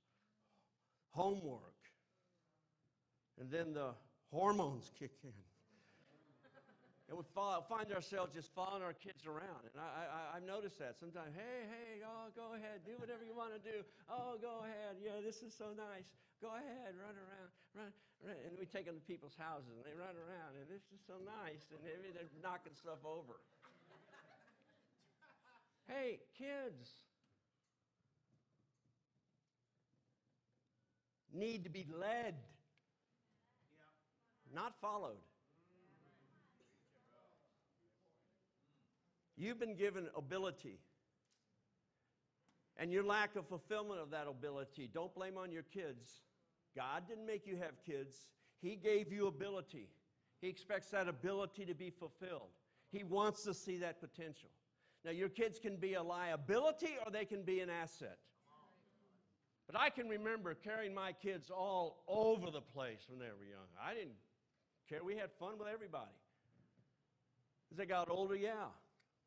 homework, 1.12 1.76
and 3.40 3.50
then 3.50 3.74
the 3.74 3.94
hormones 4.32 4.92
kick 4.98 5.12
in. 5.24 5.34
And 7.08 7.16
we 7.16 7.24
follow, 7.32 7.64
find 7.72 7.88
ourselves 7.96 8.36
just 8.36 8.52
following 8.52 8.84
our 8.84 8.92
kids 8.92 9.24
around. 9.24 9.64
And 9.64 9.80
I, 9.80 10.36
I, 10.36 10.44
have 10.44 10.44
noticed 10.44 10.76
that 10.84 11.00
sometimes. 11.00 11.32
Hey, 11.32 11.64
hey, 11.64 12.04
oh, 12.04 12.28
go 12.36 12.52
ahead, 12.52 12.84
do 12.84 13.00
whatever 13.00 13.24
you 13.24 13.32
want 13.32 13.56
to 13.56 13.64
do. 13.64 13.80
Oh, 14.12 14.36
go 14.36 14.68
ahead. 14.68 15.00
Yeah, 15.00 15.24
this 15.24 15.40
is 15.40 15.56
so 15.56 15.72
nice. 15.72 16.12
Go 16.44 16.52
ahead, 16.52 17.00
run 17.00 17.16
around, 17.16 17.50
run, 17.80 17.92
run. 18.28 18.36
And 18.44 18.60
we 18.60 18.68
take 18.68 18.84
them 18.84 19.00
to 19.00 19.06
people's 19.08 19.40
houses 19.40 19.72
and 19.72 19.88
they 19.88 19.96
run 19.96 20.20
around, 20.20 20.60
and 20.60 20.68
this 20.68 20.84
is 20.92 21.00
so 21.08 21.16
nice. 21.24 21.64
And 21.72 21.80
they're 22.12 22.28
knocking 22.44 22.76
stuff 22.76 23.00
over. 23.08 23.40
Hey, 25.88 26.20
kids 26.38 27.08
need 31.34 31.64
to 31.64 31.70
be 31.70 31.88
led, 31.98 32.36
not 34.54 34.74
followed. 34.82 35.18
You've 39.38 39.60
been 39.60 39.76
given 39.76 40.08
ability. 40.16 40.80
And 42.78 42.91
your 42.91 43.04
lack 43.04 43.36
of 43.36 43.48
fulfillment 43.48 44.00
of 44.00 44.12
that 44.12 44.28
ability, 44.28 44.89
don't 44.93 45.14
blame 45.14 45.38
on 45.38 45.52
your 45.52 45.64
kids. 45.64 46.22
God 46.76 47.04
didn't 47.08 47.26
make 47.26 47.48
you 47.48 47.58
have 47.58 47.84
kids, 47.86 48.28
He 48.62 48.76
gave 48.76 49.12
you 49.12 49.28
ability. 49.28 49.89
He 50.41 50.48
expects 50.48 50.89
that 50.89 51.08
ability 51.08 51.66
to 51.66 51.74
be 51.74 51.89
fulfilled. 51.89 52.50
He 52.91 53.04
wants 53.04 53.43
to 53.43 53.54
see 53.54 53.78
that 53.78 54.00
potential. 54.00 54.50
Now, 55.04 55.12
your 55.12 55.30
kids 55.30 55.60
can 55.60 55.78
be 55.78 55.95
a 55.95 56.04
liability 56.04 56.98
or 57.04 57.12
they 57.12 57.26
can 57.26 57.43
be 57.43 57.60
an 57.62 57.70
asset. 57.70 58.18
But 59.66 59.80
I 59.80 59.89
can 59.89 60.08
remember 60.08 60.54
carrying 60.54 60.93
my 60.93 61.12
kids 61.12 61.50
all 61.50 62.04
over 62.08 62.52
the 62.52 62.62
place 62.62 63.02
when 63.10 63.20
they 63.20 63.26
were 63.26 63.45
young. 63.45 63.68
I 63.82 63.93
didn't 63.93 64.16
care. 64.90 65.04
We 65.04 65.16
had 65.16 65.32
fun 65.40 65.58
with 65.58 65.68
everybody. 65.68 66.16
As 67.72 67.78
they 67.78 67.86
got 67.86 68.10
older, 68.10 68.36
yeah, 68.36 68.72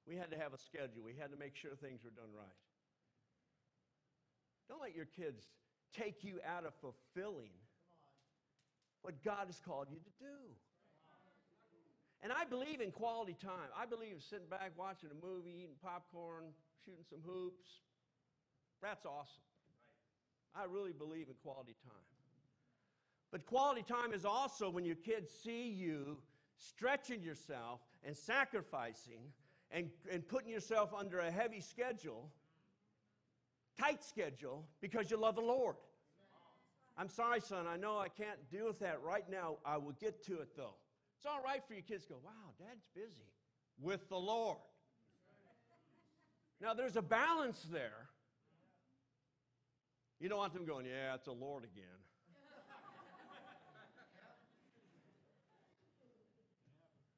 we 0.07 0.17
had 0.17 0.31
to 0.31 0.39
have 0.39 0.55
a 0.55 0.59
schedule. 0.59 1.03
We 1.05 1.15
had 1.19 1.31
to 1.31 1.37
make 1.37 1.55
sure 1.55 1.71
things 1.77 2.01
were 2.05 2.11
done 2.11 2.33
right. 2.35 2.61
Don't 4.69 4.81
let 4.81 4.95
your 4.95 5.07
kids 5.07 5.43
take 5.93 6.23
you 6.23 6.41
out 6.47 6.65
of 6.65 6.73
fulfilling 6.81 7.53
what 9.03 9.23
God 9.25 9.47
has 9.47 9.61
called 9.61 9.89
you 9.91 9.99
to 9.99 10.13
do. 10.21 10.39
And 12.23 12.33
I 12.33 12.45
believe 12.45 12.81
in 12.81 12.93
quality 12.93 13.35
time. 13.41 13.73
I 13.77 13.87
believe 13.87 14.13
in 14.13 14.21
sitting 14.21 14.49
back, 14.49 14.73
watching 14.77 15.09
a 15.09 15.27
movie, 15.27 15.65
eating 15.65 15.81
popcorn, 15.83 16.53
shooting 16.85 17.05
some 17.09 17.21
hoops. 17.25 17.81
That's 18.83 19.07
awesome. 19.07 19.45
I 20.55 20.65
really 20.65 20.93
believe 20.93 21.29
in 21.29 21.35
quality 21.43 21.77
time. 21.85 22.10
But 23.31 23.47
quality 23.47 23.83
time 23.83 24.13
is 24.13 24.25
also 24.25 24.71
when 24.71 24.85
your 24.85 24.97
kids 24.97 25.31
see 25.43 25.69
you 25.69 26.19
stretching 26.57 27.23
yourself 27.23 27.81
and 28.05 28.17
sacrificing 28.17 29.21
and, 29.71 29.91
and 30.11 30.27
putting 30.27 30.51
yourself 30.51 30.93
under 30.97 31.21
a 31.21 31.31
heavy 31.31 31.61
schedule, 31.61 32.29
tight 33.79 34.03
schedule, 34.03 34.65
because 34.81 35.11
you 35.11 35.17
love 35.17 35.37
the 35.37 35.43
Lord. 35.43 35.77
I'm 36.99 37.09
sorry, 37.09 37.41
son, 37.41 37.67
I 37.67 37.77
know 37.77 37.99
I 37.99 38.09
can't 38.09 38.39
deal 38.51 38.67
with 38.67 38.81
that 38.81 39.01
right 39.03 39.25
now. 39.31 39.57
I 39.65 39.77
will 39.77 39.95
get 40.01 40.25
to 40.27 40.41
it 40.41 40.49
though. 40.57 40.75
It's 41.17 41.27
all 41.27 41.41
right 41.45 41.63
for 41.67 41.75
your 41.75 41.83
kids 41.83 42.05
go, 42.07 42.17
wow, 42.25 42.31
dad's 42.59 42.87
busy 42.95 43.31
with 43.81 44.09
the 44.09 44.17
Lord. 44.17 44.59
Now, 46.61 46.75
there's 46.75 46.97
a 46.97 47.03
balance 47.03 47.67
there. 47.73 48.09
You 50.19 50.29
don't 50.29 50.39
want 50.39 50.53
them 50.53 50.67
going, 50.67 50.85
yeah, 50.85 51.15
it's 51.15 51.25
the 51.25 51.33
Lord 51.33 51.65
again. 51.65 51.85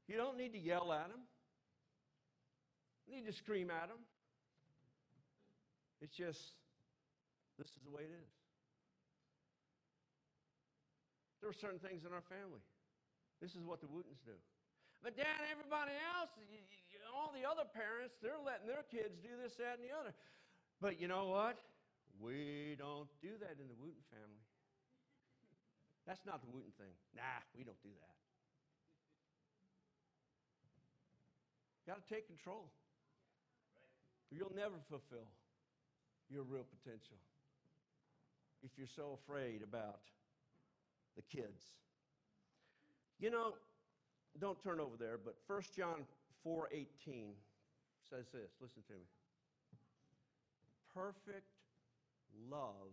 You 0.08 0.16
don't 0.16 0.36
need 0.36 0.52
to 0.52 0.58
yell 0.58 0.92
at 0.92 1.08
them. 1.08 1.20
You 3.06 3.16
need 3.16 3.26
to 3.26 3.32
scream 3.32 3.70
at 3.70 3.88
them. 3.88 3.98
It's 6.00 6.14
just, 6.14 6.40
this 7.58 7.68
is 7.68 7.82
the 7.84 7.90
way 7.90 8.02
it 8.02 8.10
is. 8.12 8.30
There 11.40 11.50
are 11.50 11.54
certain 11.54 11.78
things 11.78 12.04
in 12.04 12.12
our 12.12 12.22
family 12.22 12.62
this 13.42 13.58
is 13.58 13.66
what 13.66 13.82
the 13.82 13.90
Wootens 13.90 14.22
do. 14.22 14.38
But 15.02 15.18
Dad, 15.18 15.42
everybody 15.50 15.98
else, 16.14 16.30
all 17.10 17.34
the 17.34 17.42
other 17.42 17.66
parents, 17.66 18.14
they're 18.22 18.38
letting 18.38 18.70
their 18.70 18.86
kids 18.86 19.18
do 19.18 19.34
this, 19.42 19.58
that, 19.58 19.82
and 19.82 19.84
the 19.84 19.90
other. 19.90 20.14
But 20.78 21.02
you 21.02 21.10
know 21.10 21.26
what? 21.26 21.58
We 22.22 22.78
don't 22.78 23.10
do 23.18 23.34
that 23.42 23.58
in 23.58 23.66
the 23.66 23.74
Wooten 23.82 23.98
family. 24.14 24.46
That's 26.06 26.22
not 26.22 26.38
the 26.38 26.50
Wooten 26.54 26.70
thing. 26.78 26.94
Nah, 27.18 27.42
we 27.58 27.66
don't 27.66 27.82
do 27.82 27.90
that. 27.90 28.14
Got 31.86 32.06
to 32.06 32.14
take 32.14 32.26
control. 32.26 32.70
You'll 34.30 34.54
never 34.54 34.76
fulfill 34.88 35.28
your 36.30 36.44
real 36.44 36.64
potential 36.64 37.16
if 38.62 38.70
you're 38.78 38.86
so 38.86 39.18
afraid 39.22 39.62
about 39.62 40.00
the 41.16 41.22
kids. 41.22 41.62
You 43.18 43.30
know, 43.30 43.54
don't 44.40 44.62
turn 44.62 44.80
over 44.80 44.96
there, 44.98 45.18
but 45.22 45.34
1 45.46 45.62
John 45.76 46.06
4:18 46.46 47.34
says 48.08 48.26
this. 48.32 48.50
Listen 48.60 48.82
to 48.88 48.94
me. 48.94 49.06
perfect 50.94 51.48
love 52.50 52.92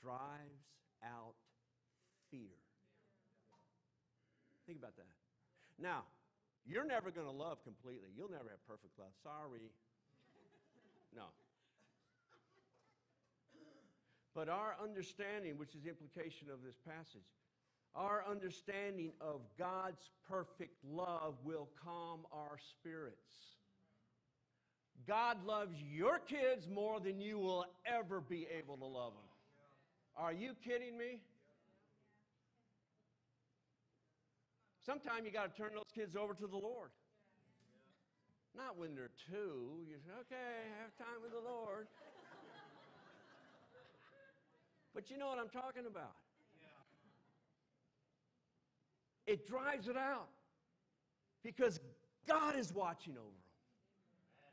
drives 0.00 0.66
out 1.04 1.34
fear. 2.30 2.56
Think 4.66 4.78
about 4.78 4.96
that. 4.96 5.14
Now, 5.78 6.04
you're 6.66 6.86
never 6.86 7.10
going 7.10 7.26
to 7.26 7.32
love 7.32 7.62
completely. 7.64 8.10
You'll 8.16 8.30
never 8.30 8.50
have 8.50 8.66
perfect 8.66 8.98
love. 8.98 9.12
Sorry. 9.22 9.60
No. 11.14 11.24
But 14.34 14.48
our 14.48 14.76
understanding, 14.82 15.58
which 15.58 15.74
is 15.74 15.82
the 15.82 15.90
implication 15.90 16.48
of 16.50 16.62
this 16.64 16.76
passage, 16.88 17.28
our 17.94 18.24
understanding 18.26 19.12
of 19.20 19.42
God's 19.58 20.08
perfect 20.26 20.82
love 20.82 21.34
will 21.44 21.68
calm 21.84 22.20
our 22.32 22.56
spirits. 22.70 23.58
God 25.06 25.44
loves 25.44 25.76
your 25.82 26.18
kids 26.18 26.66
more 26.68 27.00
than 27.00 27.20
you 27.20 27.38
will 27.38 27.66
ever 27.84 28.20
be 28.20 28.46
able 28.56 28.78
to 28.78 28.86
love 28.86 29.12
them. 29.12 29.22
Are 30.16 30.32
you 30.32 30.52
kidding 30.64 30.96
me? 30.96 31.20
Sometimes 34.84 35.24
you 35.24 35.30
got 35.30 35.54
to 35.54 35.62
turn 35.62 35.70
those 35.74 35.90
kids 35.94 36.16
over 36.16 36.34
to 36.34 36.46
the 36.46 36.56
Lord. 36.56 36.90
Not 38.56 38.76
when 38.76 38.94
they're 38.94 39.14
two. 39.30 39.80
You 39.88 39.96
say, 40.04 40.12
okay, 40.20 40.68
have 40.82 40.94
time 40.98 41.22
with 41.22 41.32
the 41.32 41.48
Lord. 41.48 41.86
But 44.94 45.10
you 45.10 45.16
know 45.16 45.28
what 45.28 45.38
I'm 45.38 45.48
talking 45.48 45.86
about. 45.86 46.16
It 49.26 49.46
drives 49.46 49.88
it 49.88 49.96
out 49.96 50.28
because 51.42 51.80
God 52.26 52.56
is 52.56 52.74
watching 52.74 53.14
over 53.14 53.22
them. 53.22 53.32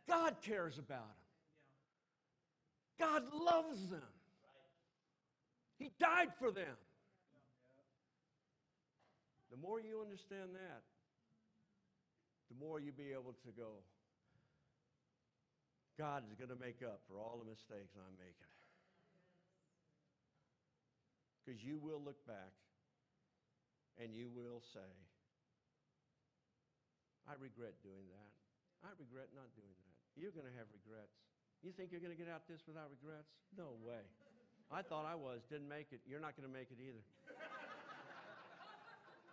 God 0.07 0.35
cares 0.41 0.77
about 0.77 0.99
them. 0.99 1.15
God 2.99 3.23
loves 3.33 3.89
them. 3.89 4.01
He 5.77 5.91
died 5.99 6.29
for 6.37 6.51
them. 6.51 6.75
The 9.49 9.57
more 9.57 9.81
you 9.81 10.01
understand 10.01 10.53
that, 10.53 10.85
the 12.49 12.57
more 12.57 12.79
you'll 12.79 12.97
be 12.97 13.13
able 13.13 13.33
to 13.45 13.51
go, 13.53 13.81
God 15.97 16.23
is 16.29 16.33
going 16.37 16.53
to 16.53 16.57
make 16.57 16.79
up 16.85 17.01
for 17.09 17.19
all 17.19 17.41
the 17.41 17.49
mistakes 17.49 17.91
I'm 17.97 18.15
making. 18.15 18.53
Because 21.43 21.59
you 21.59 21.81
will 21.81 21.99
look 21.99 22.21
back 22.23 22.53
and 23.99 24.13
you 24.13 24.31
will 24.31 24.63
say, 24.71 24.89
I 27.27 27.35
regret 27.41 27.77
doing 27.83 28.07
that. 28.15 28.31
I 28.85 28.95
regret 28.95 29.29
not 29.35 29.51
doing 29.59 29.75
that. 29.75 29.95
You're 30.15 30.31
going 30.31 30.47
to 30.47 30.55
have 30.55 30.71
regrets. 30.71 31.13
You 31.59 31.75
think 31.75 31.91
you're 31.91 32.01
going 32.01 32.15
to 32.15 32.21
get 32.21 32.31
out 32.31 32.47
this 32.47 32.63
without 32.63 32.87
regrets? 32.89 33.27
No 33.53 33.75
way. 33.83 34.01
I 34.71 34.85
thought 34.85 35.03
I 35.03 35.19
was, 35.19 35.43
didn't 35.51 35.67
make 35.67 35.91
it. 35.91 35.99
You're 36.07 36.23
not 36.23 36.37
going 36.39 36.47
to 36.47 36.53
make 36.53 36.71
it 36.71 36.79
either. 36.79 37.03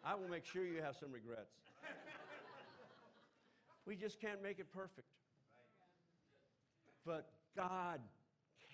I 0.07 0.15
will 0.15 0.29
make 0.29 0.47
sure 0.47 0.65
you 0.65 0.81
have 0.83 0.95
some 0.95 1.11
regrets. 1.11 1.51
We 3.87 3.97
just 3.97 4.21
can't 4.21 4.41
make 4.41 4.61
it 4.61 4.71
perfect. 4.73 5.09
But 7.05 7.27
God 7.57 7.99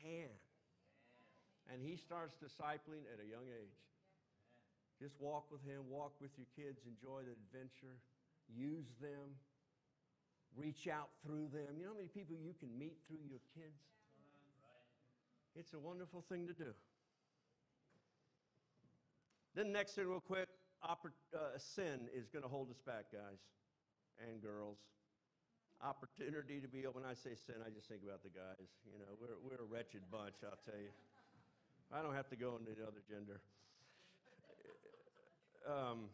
can. 0.03 0.29
And 1.73 1.81
He 1.81 1.97
starts 1.97 2.37
discipling 2.37 3.09
at 3.09 3.17
a 3.17 3.25
young 3.25 3.49
age. 3.49 3.81
Just 5.01 5.15
walk 5.21 5.51
with 5.51 5.65
Him, 5.65 5.89
walk 5.89 6.13
with 6.21 6.33
your 6.37 6.47
kids, 6.55 6.83
enjoy 6.85 7.23
the 7.25 7.33
adventure, 7.33 7.97
use 8.55 8.93
them, 9.01 9.33
reach 10.55 10.87
out 10.87 11.09
through 11.25 11.49
them. 11.49 11.79
You 11.79 11.85
know 11.85 11.93
how 11.93 11.97
many 11.97 12.09
people 12.09 12.37
you 12.37 12.53
can 12.61 12.69
meet 12.79 12.99
through 13.09 13.25
your 13.29 13.41
kids? 13.57 13.81
It's 15.57 15.73
a 15.73 15.79
wonderful 15.79 16.25
thing 16.29 16.47
to 16.47 16.53
do. 16.53 16.73
Then, 19.55 19.73
next 19.73 19.93
thing, 19.93 20.07
real 20.07 20.21
quick, 20.21 20.49
uh, 20.83 21.59
sin 21.59 22.09
is 22.15 22.29
going 22.29 22.43
to 22.43 22.49
hold 22.49 22.71
us 22.71 22.81
back, 22.85 23.13
guys 23.13 23.39
and 24.21 24.43
girls. 24.43 24.79
Opportunity 25.83 26.63
to 26.63 26.71
be, 26.71 26.87
open. 26.87 27.03
when 27.03 27.09
I 27.09 27.15
say 27.19 27.35
sin, 27.35 27.59
I 27.59 27.71
just 27.75 27.91
think 27.91 28.07
about 28.07 28.23
the 28.23 28.31
guys. 28.31 28.71
You 28.87 29.03
know, 29.03 29.19
we're, 29.19 29.35
we're 29.43 29.59
a 29.59 29.67
wretched 29.67 30.07
bunch, 30.15 30.39
I'll 30.47 30.61
tell 30.63 30.79
you. 30.79 30.95
I 31.91 32.01
don't 32.01 32.15
have 32.15 32.31
to 32.31 32.39
go 32.39 32.55
into 32.57 32.73
the 32.73 32.87
other 32.87 33.03
gender. 33.05 33.43
Um, 35.67 36.07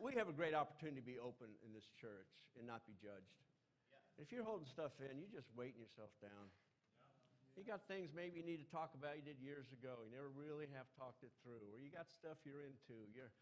we 0.00 0.12
have 0.16 0.28
a 0.28 0.36
great 0.36 0.52
opportunity 0.52 1.00
to 1.00 1.08
be 1.08 1.16
open 1.16 1.48
in 1.64 1.72
this 1.72 1.88
church 1.96 2.28
and 2.60 2.68
not 2.68 2.84
be 2.84 2.92
judged. 3.00 3.32
If 4.20 4.28
you're 4.28 4.44
holding 4.44 4.68
stuff 4.68 4.92
in, 5.00 5.16
you're 5.16 5.32
just 5.32 5.48
weighting 5.56 5.80
yourself 5.80 6.12
down. 6.20 6.52
You 7.56 7.64
got 7.64 7.88
things 7.88 8.12
maybe 8.12 8.40
you 8.40 8.46
need 8.46 8.60
to 8.60 8.68
talk 8.68 8.92
about 8.92 9.16
you 9.16 9.24
did 9.24 9.40
years 9.40 9.72
ago. 9.72 10.04
You 10.04 10.12
never 10.12 10.28
really 10.36 10.68
have 10.76 10.86
talked 11.00 11.24
it 11.24 11.32
through. 11.40 11.64
Or 11.72 11.80
you 11.80 11.88
got 11.88 12.12
stuff 12.12 12.36
you're 12.44 12.62
into. 12.62 13.08
You're, 13.16 13.32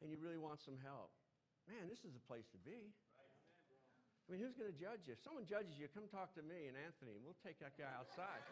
and 0.00 0.08
you 0.08 0.16
really 0.20 0.40
want 0.40 0.60
some 0.64 0.76
help. 0.80 1.12
Man, 1.68 1.88
this 1.88 2.04
is 2.04 2.12
the 2.16 2.24
place 2.24 2.48
to 2.56 2.60
be. 2.60 2.92
I 4.30 4.32
mean, 4.32 4.40
who's 4.46 4.54
going 4.54 4.70
to 4.70 4.78
judge 4.78 5.10
you? 5.10 5.18
If 5.18 5.22
someone 5.26 5.42
judges 5.42 5.74
you, 5.74 5.90
come 5.90 6.06
talk 6.06 6.30
to 6.38 6.44
me 6.46 6.70
and 6.70 6.78
Anthony, 6.78 7.18
and 7.18 7.22
we'll 7.26 7.38
take 7.42 7.58
that 7.58 7.74
guy 7.74 7.90
outside. 7.90 8.42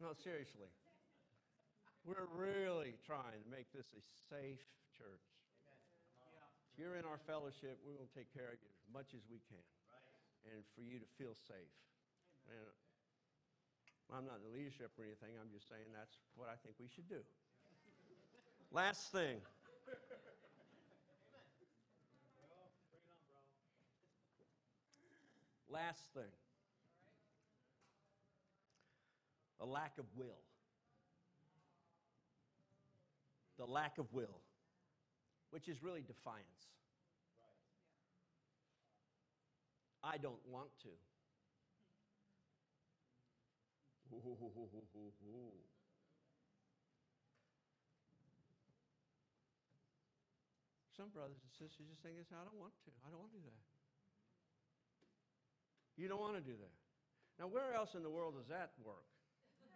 no, 0.00 0.16
seriously. 0.16 0.72
We're 2.08 2.24
really 2.32 2.96
trying 3.04 3.36
to 3.36 3.48
make 3.52 3.68
this 3.76 3.92
a 3.92 4.02
safe 4.32 4.64
church. 4.96 5.26
If 6.72 6.80
you're 6.80 6.96
in 6.96 7.04
our 7.04 7.20
fellowship, 7.28 7.76
we 7.84 7.92
will 7.92 8.08
take 8.16 8.32
care 8.32 8.48
of 8.52 8.56
you 8.56 8.72
as 8.72 8.88
much 8.88 9.12
as 9.12 9.20
we 9.28 9.44
can. 9.44 9.64
And 10.48 10.64
for 10.72 10.80
you 10.80 10.96
to 10.96 11.08
feel 11.20 11.36
safe. 11.36 11.76
And 12.48 12.72
I'm 14.14 14.24
not 14.24 14.38
in 14.38 14.50
the 14.50 14.54
leadership 14.56 14.90
or 14.98 15.04
anything. 15.04 15.34
I'm 15.40 15.50
just 15.50 15.68
saying 15.68 15.90
that's 15.92 16.16
what 16.36 16.48
I 16.48 16.56
think 16.62 16.76
we 16.78 16.86
should 16.88 17.08
do. 17.08 17.20
Last 18.70 19.10
thing. 19.10 19.38
Last 25.68 26.02
thing. 26.14 26.30
A 29.60 29.66
lack 29.66 29.98
of 29.98 30.04
will. 30.16 30.40
The 33.58 33.64
lack 33.64 33.98
of 33.98 34.12
will, 34.12 34.40
which 35.50 35.66
is 35.66 35.82
really 35.82 36.02
defiance. 36.02 36.44
I 40.04 40.18
don't 40.18 40.38
want 40.48 40.68
to. 40.82 40.88
Some 50.96 51.12
brothers 51.12 51.44
and 51.44 51.52
sisters 51.52 51.84
just 51.92 52.00
think 52.00 52.16
I 52.32 52.40
don't 52.40 52.56
want 52.56 52.72
to. 52.88 52.90
I 53.04 53.12
don't 53.12 53.20
want 53.20 53.28
to 53.36 53.36
do 53.36 53.44
that. 53.44 53.60
You 56.00 56.08
don't 56.08 56.20
want 56.20 56.36
to 56.40 56.44
do 56.44 56.56
that. 56.56 56.72
Now, 57.36 57.52
where 57.52 57.76
else 57.76 57.92
in 57.92 58.00
the 58.02 58.08
world 58.08 58.40
does 58.40 58.48
that 58.48 58.72
work? 58.80 59.04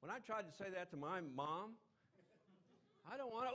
When 0.00 0.08
I 0.10 0.18
tried 0.20 0.48
to 0.48 0.54
say 0.56 0.70
that 0.72 0.90
to 0.92 0.96
my 0.96 1.20
mom, 1.20 1.76
I 3.04 3.16
don't 3.16 3.32
want 3.32 3.48
to. 3.48 3.54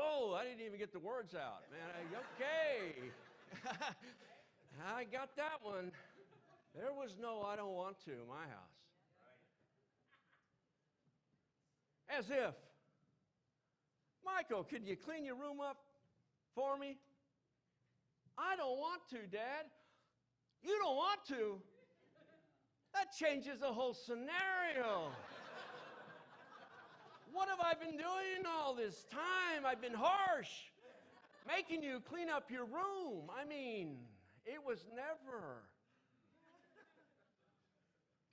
Oh, 0.00 0.32
I 0.32 0.44
didn't 0.44 0.60
even 0.64 0.78
get 0.78 0.92
the 0.92 1.00
words 1.00 1.34
out, 1.34 1.64
man. 1.72 1.82
I, 1.92 2.00
okay. 2.24 3.12
I 4.96 5.04
got 5.04 5.36
that 5.36 5.60
one. 5.60 5.92
There 6.74 6.92
was 6.92 7.16
no 7.20 7.42
I 7.42 7.56
don't 7.56 7.74
want 7.74 7.98
to 8.04 8.12
in 8.12 8.28
my 8.28 8.46
house. 8.48 8.80
As 12.18 12.30
if, 12.30 12.54
Michael, 14.24 14.64
could 14.64 14.84
you 14.84 14.96
clean 14.96 15.24
your 15.24 15.36
room 15.36 15.60
up 15.60 15.76
for 16.54 16.76
me? 16.76 16.96
I 18.36 18.56
don't 18.56 18.78
want 18.78 19.02
to, 19.10 19.18
Dad. 19.30 19.66
You 20.62 20.78
don't 20.82 20.96
want 20.96 21.20
to? 21.28 21.60
That 22.94 23.14
changes 23.16 23.60
the 23.60 23.68
whole 23.68 23.94
scenario. 23.94 25.10
what 27.32 27.48
have 27.48 27.60
I 27.60 27.74
been 27.74 27.96
doing 27.96 28.44
all 28.46 28.74
this 28.74 29.04
time? 29.10 29.64
I've 29.64 29.80
been 29.80 29.94
harsh, 29.94 30.50
making 31.46 31.82
you 31.82 32.00
clean 32.00 32.28
up 32.28 32.50
your 32.50 32.64
room. 32.64 33.30
I 33.30 33.44
mean, 33.48 33.96
it 34.44 34.58
was 34.66 34.84
never 34.94 35.62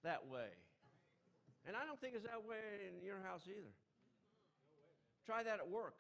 that 0.04 0.28
way. 0.28 0.52
And 1.66 1.76
I 1.76 1.86
don't 1.86 2.00
think 2.00 2.16
it's 2.16 2.26
that 2.26 2.43
way 2.48 2.88
in 2.88 3.04
your 3.06 3.20
house 3.24 3.43
either. 3.48 3.74
Try 5.26 5.43
that 5.43 5.60
at 5.60 5.70
work. 5.70 6.00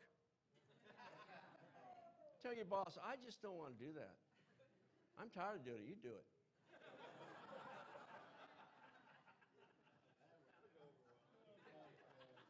Tell 2.43 2.55
your 2.55 2.65
boss, 2.65 2.97
I 3.03 3.19
just 3.19 3.41
don't 3.41 3.57
want 3.57 3.77
to 3.77 3.79
do 3.83 3.91
that. 3.99 4.15
I'm 5.19 5.29
tired 5.33 5.59
of 5.59 5.65
doing 5.65 5.83
it. 5.83 5.89
You 5.89 5.95
do 6.01 6.13
it. 6.15 6.25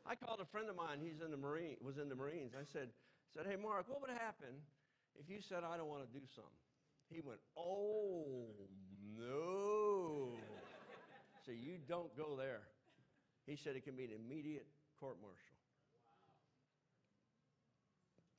I 0.08 0.16
called 0.16 0.40
a 0.40 0.46
friend 0.46 0.70
of 0.70 0.76
mine. 0.76 1.00
He's 1.04 1.20
in 1.20 1.32
the 1.32 1.38
Marine, 1.38 1.76
was 1.84 1.98
in 1.98 2.08
the 2.08 2.16
Marines. 2.16 2.54
I 2.56 2.64
said, 2.64 2.88
said, 3.36 3.46
hey, 3.46 3.58
Mark, 3.60 3.90
what 3.90 4.00
would 4.00 4.10
happen 4.10 4.56
If 5.20 5.30
you 5.30 5.40
said, 5.42 5.68
I 5.68 5.76
don't 5.76 5.90
want 5.90 6.08
to 6.08 6.12
do 6.18 6.24
something, 6.34 6.64
he 7.10 7.20
went, 7.20 7.40
Oh, 7.58 8.48
no. 9.18 10.27
So 11.48 11.54
you 11.56 11.80
don't 11.88 12.12
go 12.18 12.36
there. 12.36 12.68
He 13.48 13.56
said 13.56 13.78
it 13.78 13.86
can 13.86 13.96
be 13.96 14.04
an 14.04 14.12
immediate 14.12 14.68
court 15.00 15.16
martial. 15.24 15.56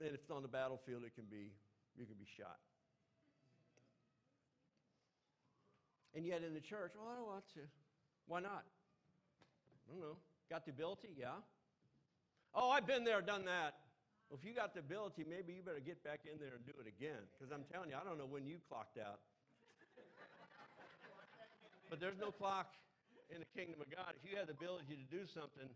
And 0.00 0.10
if 0.10 0.20
it's 0.20 0.30
on 0.30 0.42
the 0.42 0.52
battlefield, 0.52 1.02
it 1.08 1.14
can 1.16 1.24
be, 1.24 1.50
you 1.96 2.04
can 2.04 2.20
be 2.20 2.28
shot. 2.36 2.60
And 6.14 6.26
yet 6.26 6.44
in 6.44 6.52
the 6.52 6.60
church, 6.60 6.92
oh, 7.00 7.08
I 7.08 7.16
don't 7.16 7.26
want 7.26 7.48
to. 7.54 7.64
Why 8.26 8.40
not? 8.40 8.68
I 9.88 9.92
don't 9.92 10.00
know. 10.00 10.16
Got 10.50 10.66
the 10.66 10.72
ability? 10.72 11.08
Yeah. 11.16 11.40
Oh, 12.54 12.70
I've 12.70 12.86
been 12.86 13.04
there, 13.04 13.22
done 13.22 13.46
that. 13.46 13.88
Well, 14.28 14.38
if 14.40 14.46
you 14.46 14.54
got 14.54 14.74
the 14.74 14.80
ability, 14.80 15.24
maybe 15.24 15.54
you 15.54 15.62
better 15.62 15.80
get 15.80 16.04
back 16.04 16.20
in 16.30 16.38
there 16.38 16.52
and 16.54 16.66
do 16.66 16.72
it 16.76 16.86
again. 16.86 17.24
Because 17.32 17.52
I'm 17.52 17.64
telling 17.72 17.88
you, 17.88 17.96
I 17.96 18.04
don't 18.04 18.18
know 18.18 18.28
when 18.28 18.46
you 18.46 18.56
clocked 18.68 18.98
out. 18.98 19.20
but 21.90 22.00
there's 22.00 22.18
no 22.20 22.30
clock 22.30 22.76
in 23.28 23.40
the 23.40 23.50
kingdom 23.52 23.80
of 23.80 23.88
God. 23.92 24.16
If 24.16 24.24
you 24.24 24.36
have 24.36 24.48
the 24.48 24.56
ability 24.56 24.96
to 24.96 25.06
do 25.08 25.24
something, 25.28 25.68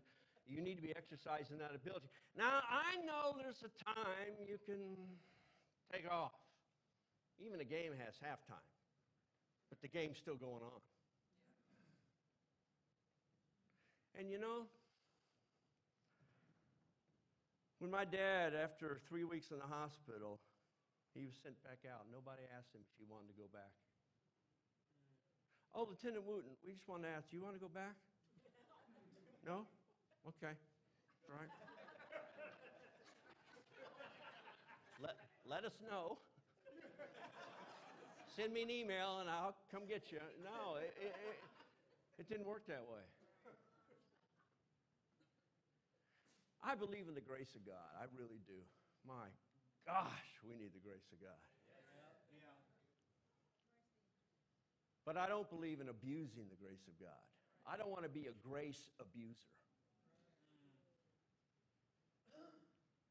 you 0.47 0.59
need 0.61 0.75
to 0.75 0.85
be 0.85 0.93
exercising 0.95 1.57
that 1.59 1.71
ability. 1.73 2.07
Now, 2.35 2.61
I 2.67 2.99
know 3.05 3.37
there's 3.37 3.63
a 3.63 3.71
time 3.83 4.35
you 4.43 4.59
can 4.65 4.81
take 5.91 6.09
off. 6.09 6.35
Even 7.39 7.59
a 7.59 7.65
game 7.65 7.91
has 7.97 8.15
halftime, 8.21 8.69
but 9.69 9.81
the 9.81 9.87
game's 9.87 10.17
still 10.17 10.35
going 10.37 10.61
on. 10.61 10.81
And 14.17 14.29
you 14.29 14.37
know, 14.37 14.69
when 17.79 17.89
my 17.89 18.05
dad, 18.05 18.53
after 18.53 19.01
three 19.09 19.23
weeks 19.23 19.49
in 19.49 19.57
the 19.57 19.65
hospital, 19.65 20.39
he 21.13 21.25
was 21.25 21.33
sent 21.41 21.57
back 21.63 21.81
out. 21.89 22.05
Nobody 22.13 22.43
asked 22.57 22.73
him 22.73 22.81
if 22.85 22.93
he 22.97 23.05
wanted 23.09 23.33
to 23.33 23.37
go 23.37 23.49
back. 23.51 23.73
Oh, 25.73 25.89
Lieutenant 25.89 26.21
Wooten, 26.21 26.53
we 26.61 26.73
just 26.73 26.87
want 26.87 27.01
to 27.01 27.09
ask, 27.09 27.25
do 27.29 27.37
you 27.37 27.41
want 27.41 27.55
to 27.55 27.61
go 27.61 27.69
back? 27.69 27.97
No? 29.45 29.67
Okay. 30.23 30.55
All 31.27 31.35
right. 31.35 31.51
let, 35.03 35.19
let 35.43 35.65
us 35.65 35.75
know. 35.83 36.15
Send 38.37 38.53
me 38.53 38.63
an 38.63 38.71
email 38.71 39.19
and 39.19 39.29
I'll 39.29 39.57
come 39.69 39.83
get 39.83 40.15
you. 40.15 40.23
No, 40.39 40.79
it, 40.79 40.95
it, 40.95 41.11
it, 41.11 41.37
it 42.23 42.29
didn't 42.29 42.47
work 42.47 42.63
that 42.71 42.87
way. 42.87 43.03
I 46.63 46.75
believe 46.75 47.11
in 47.11 47.15
the 47.15 47.21
grace 47.21 47.51
of 47.59 47.67
God. 47.67 47.91
I 47.99 48.07
really 48.15 48.39
do. 48.47 48.63
My 49.03 49.27
gosh, 49.85 50.39
we 50.47 50.55
need 50.55 50.71
the 50.71 50.79
grace 50.79 51.11
of 51.11 51.19
God. 51.19 51.35
But 55.05 55.17
I 55.17 55.27
don't 55.27 55.49
believe 55.49 55.81
in 55.81 55.89
abusing 55.89 56.47
the 56.47 56.55
grace 56.55 56.87
of 56.87 56.95
God. 56.99 57.23
I 57.67 57.75
don't 57.75 57.91
want 57.91 58.03
to 58.03 58.11
be 58.11 58.27
a 58.27 58.35
grace 58.43 58.91
abuser. 58.99 59.51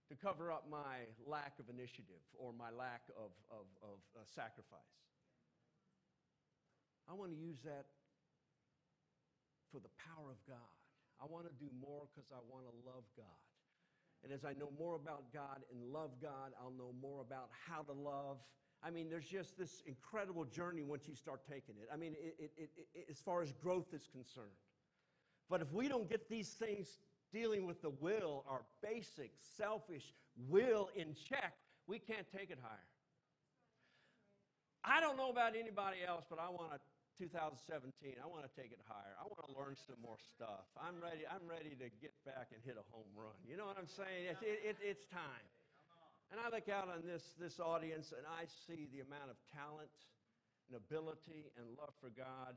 To 0.09 0.17
cover 0.21 0.53
up 0.53 0.69
my 0.69 1.09
lack 1.25 1.57
of 1.57 1.73
initiative 1.73 2.21
or 2.37 2.53
my 2.53 2.69
lack 2.69 3.01
of, 3.17 3.33
of, 3.49 3.65
of 3.81 3.97
uh, 4.13 4.21
sacrifice. 4.29 5.01
I 7.09 7.15
want 7.17 7.33
to 7.33 7.39
use 7.41 7.57
that 7.65 7.89
for 9.73 9.81
the 9.81 9.89
power 10.13 10.29
of 10.29 10.41
God. 10.45 10.73
I 11.17 11.25
want 11.25 11.49
to 11.49 11.55
do 11.57 11.73
more 11.81 12.05
because 12.13 12.29
I 12.29 12.45
want 12.45 12.69
to 12.69 12.75
love 12.85 13.09
God. 13.17 13.41
And 14.23 14.31
as 14.33 14.45
I 14.45 14.53
know 14.53 14.69
more 14.79 14.95
about 14.95 15.33
God 15.33 15.65
and 15.73 15.81
love 15.91 16.13
God, 16.21 16.53
I'll 16.61 16.77
know 16.77 16.95
more 17.01 17.25
about 17.25 17.49
how 17.67 17.83
to 17.83 17.93
love 17.97 18.39
I 18.85 18.91
mean, 18.91 19.09
there's 19.09 19.27
just 19.27 19.57
this 19.57 19.83
incredible 19.87 20.45
journey 20.45 20.83
once 20.83 21.07
you 21.07 21.15
start 21.15 21.43
taking 21.49 21.77
it. 21.81 21.89
I 21.93 21.97
mean, 21.97 22.15
it, 22.19 22.51
it, 22.57 22.71
it, 22.95 23.07
as 23.11 23.19
far 23.21 23.43
as 23.43 23.53
growth 23.53 23.95
is 23.95 24.09
concerned. 24.13 24.59
But 25.49 25.61
if 25.61 25.73
we 25.73 25.89
don't 25.89 26.09
get 26.09 26.29
these 26.29 26.49
things 26.49 26.99
dealing 27.33 27.67
with 27.67 27.81
the 27.81 27.91
will, 27.91 28.45
our 28.49 28.63
basic, 28.83 29.33
selfish 29.57 30.15
will 30.49 30.91
in 30.97 31.15
check, 31.29 31.55
we 31.87 31.99
can't 31.99 32.27
take 32.37 32.51
it 32.51 32.59
higher. 32.61 32.89
I 34.85 35.01
don't 35.01 35.17
know 35.17 35.31
about 35.31 35.55
anybody 35.55 35.99
else, 36.07 36.25
but 36.29 36.41
I 36.41 36.51
want 36.51 36.73
to 36.73 36.79
2017. 37.19 38.19
I 38.19 38.27
want 38.27 38.43
to 38.43 38.53
take 38.57 38.73
it 38.73 38.81
higher. 38.89 39.15
I 39.21 39.29
want 39.29 39.39
to 39.47 39.53
learn 39.55 39.77
some 39.77 40.01
more 40.03 40.19
stuff. 40.19 40.67
I'm 40.75 40.99
ready. 40.99 41.23
I'm 41.29 41.45
ready 41.47 41.77
to 41.79 41.87
get 42.01 42.11
back 42.25 42.51
and 42.51 42.59
hit 42.65 42.75
a 42.81 42.87
home 42.91 43.09
run. 43.15 43.37
You 43.47 43.55
know 43.55 43.69
what 43.69 43.77
I'm 43.79 43.91
saying? 43.91 44.33
It, 44.43 44.75
it, 44.75 44.77
it's 44.83 45.05
time. 45.07 45.47
And 46.33 46.41
I 46.41 46.49
look 46.49 46.73
out 46.73 46.89
on 46.89 47.05
this, 47.05 47.37
this 47.39 47.61
audience 47.61 48.15
and 48.17 48.25
I 48.25 48.49
see 48.49 48.89
the 48.89 49.05
amount 49.05 49.29
of 49.29 49.37
talent 49.53 49.93
and 50.65 50.81
ability 50.81 51.53
and 51.61 51.69
love 51.77 51.93
for 52.01 52.09
God. 52.09 52.57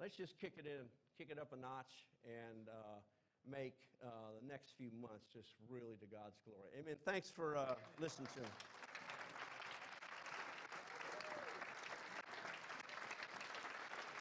Let's 0.00 0.16
just 0.16 0.40
kick 0.40 0.54
it 0.56 0.64
in, 0.64 0.88
kick 1.18 1.28
it 1.30 1.38
up 1.38 1.52
a 1.52 1.60
notch, 1.60 2.08
and 2.24 2.72
uh, 2.72 3.04
make 3.44 3.76
uh, 4.02 4.08
the 4.40 4.48
next 4.48 4.72
few 4.78 4.88
months 4.98 5.28
just 5.28 5.52
really 5.68 6.00
to 6.00 6.06
God's 6.06 6.40
glory. 6.48 6.72
Amen. 6.80 6.96
Thanks 7.04 7.30
for 7.30 7.54
uh, 7.54 7.74
listening 8.00 8.28
to 8.34 8.40
me. 8.40 8.81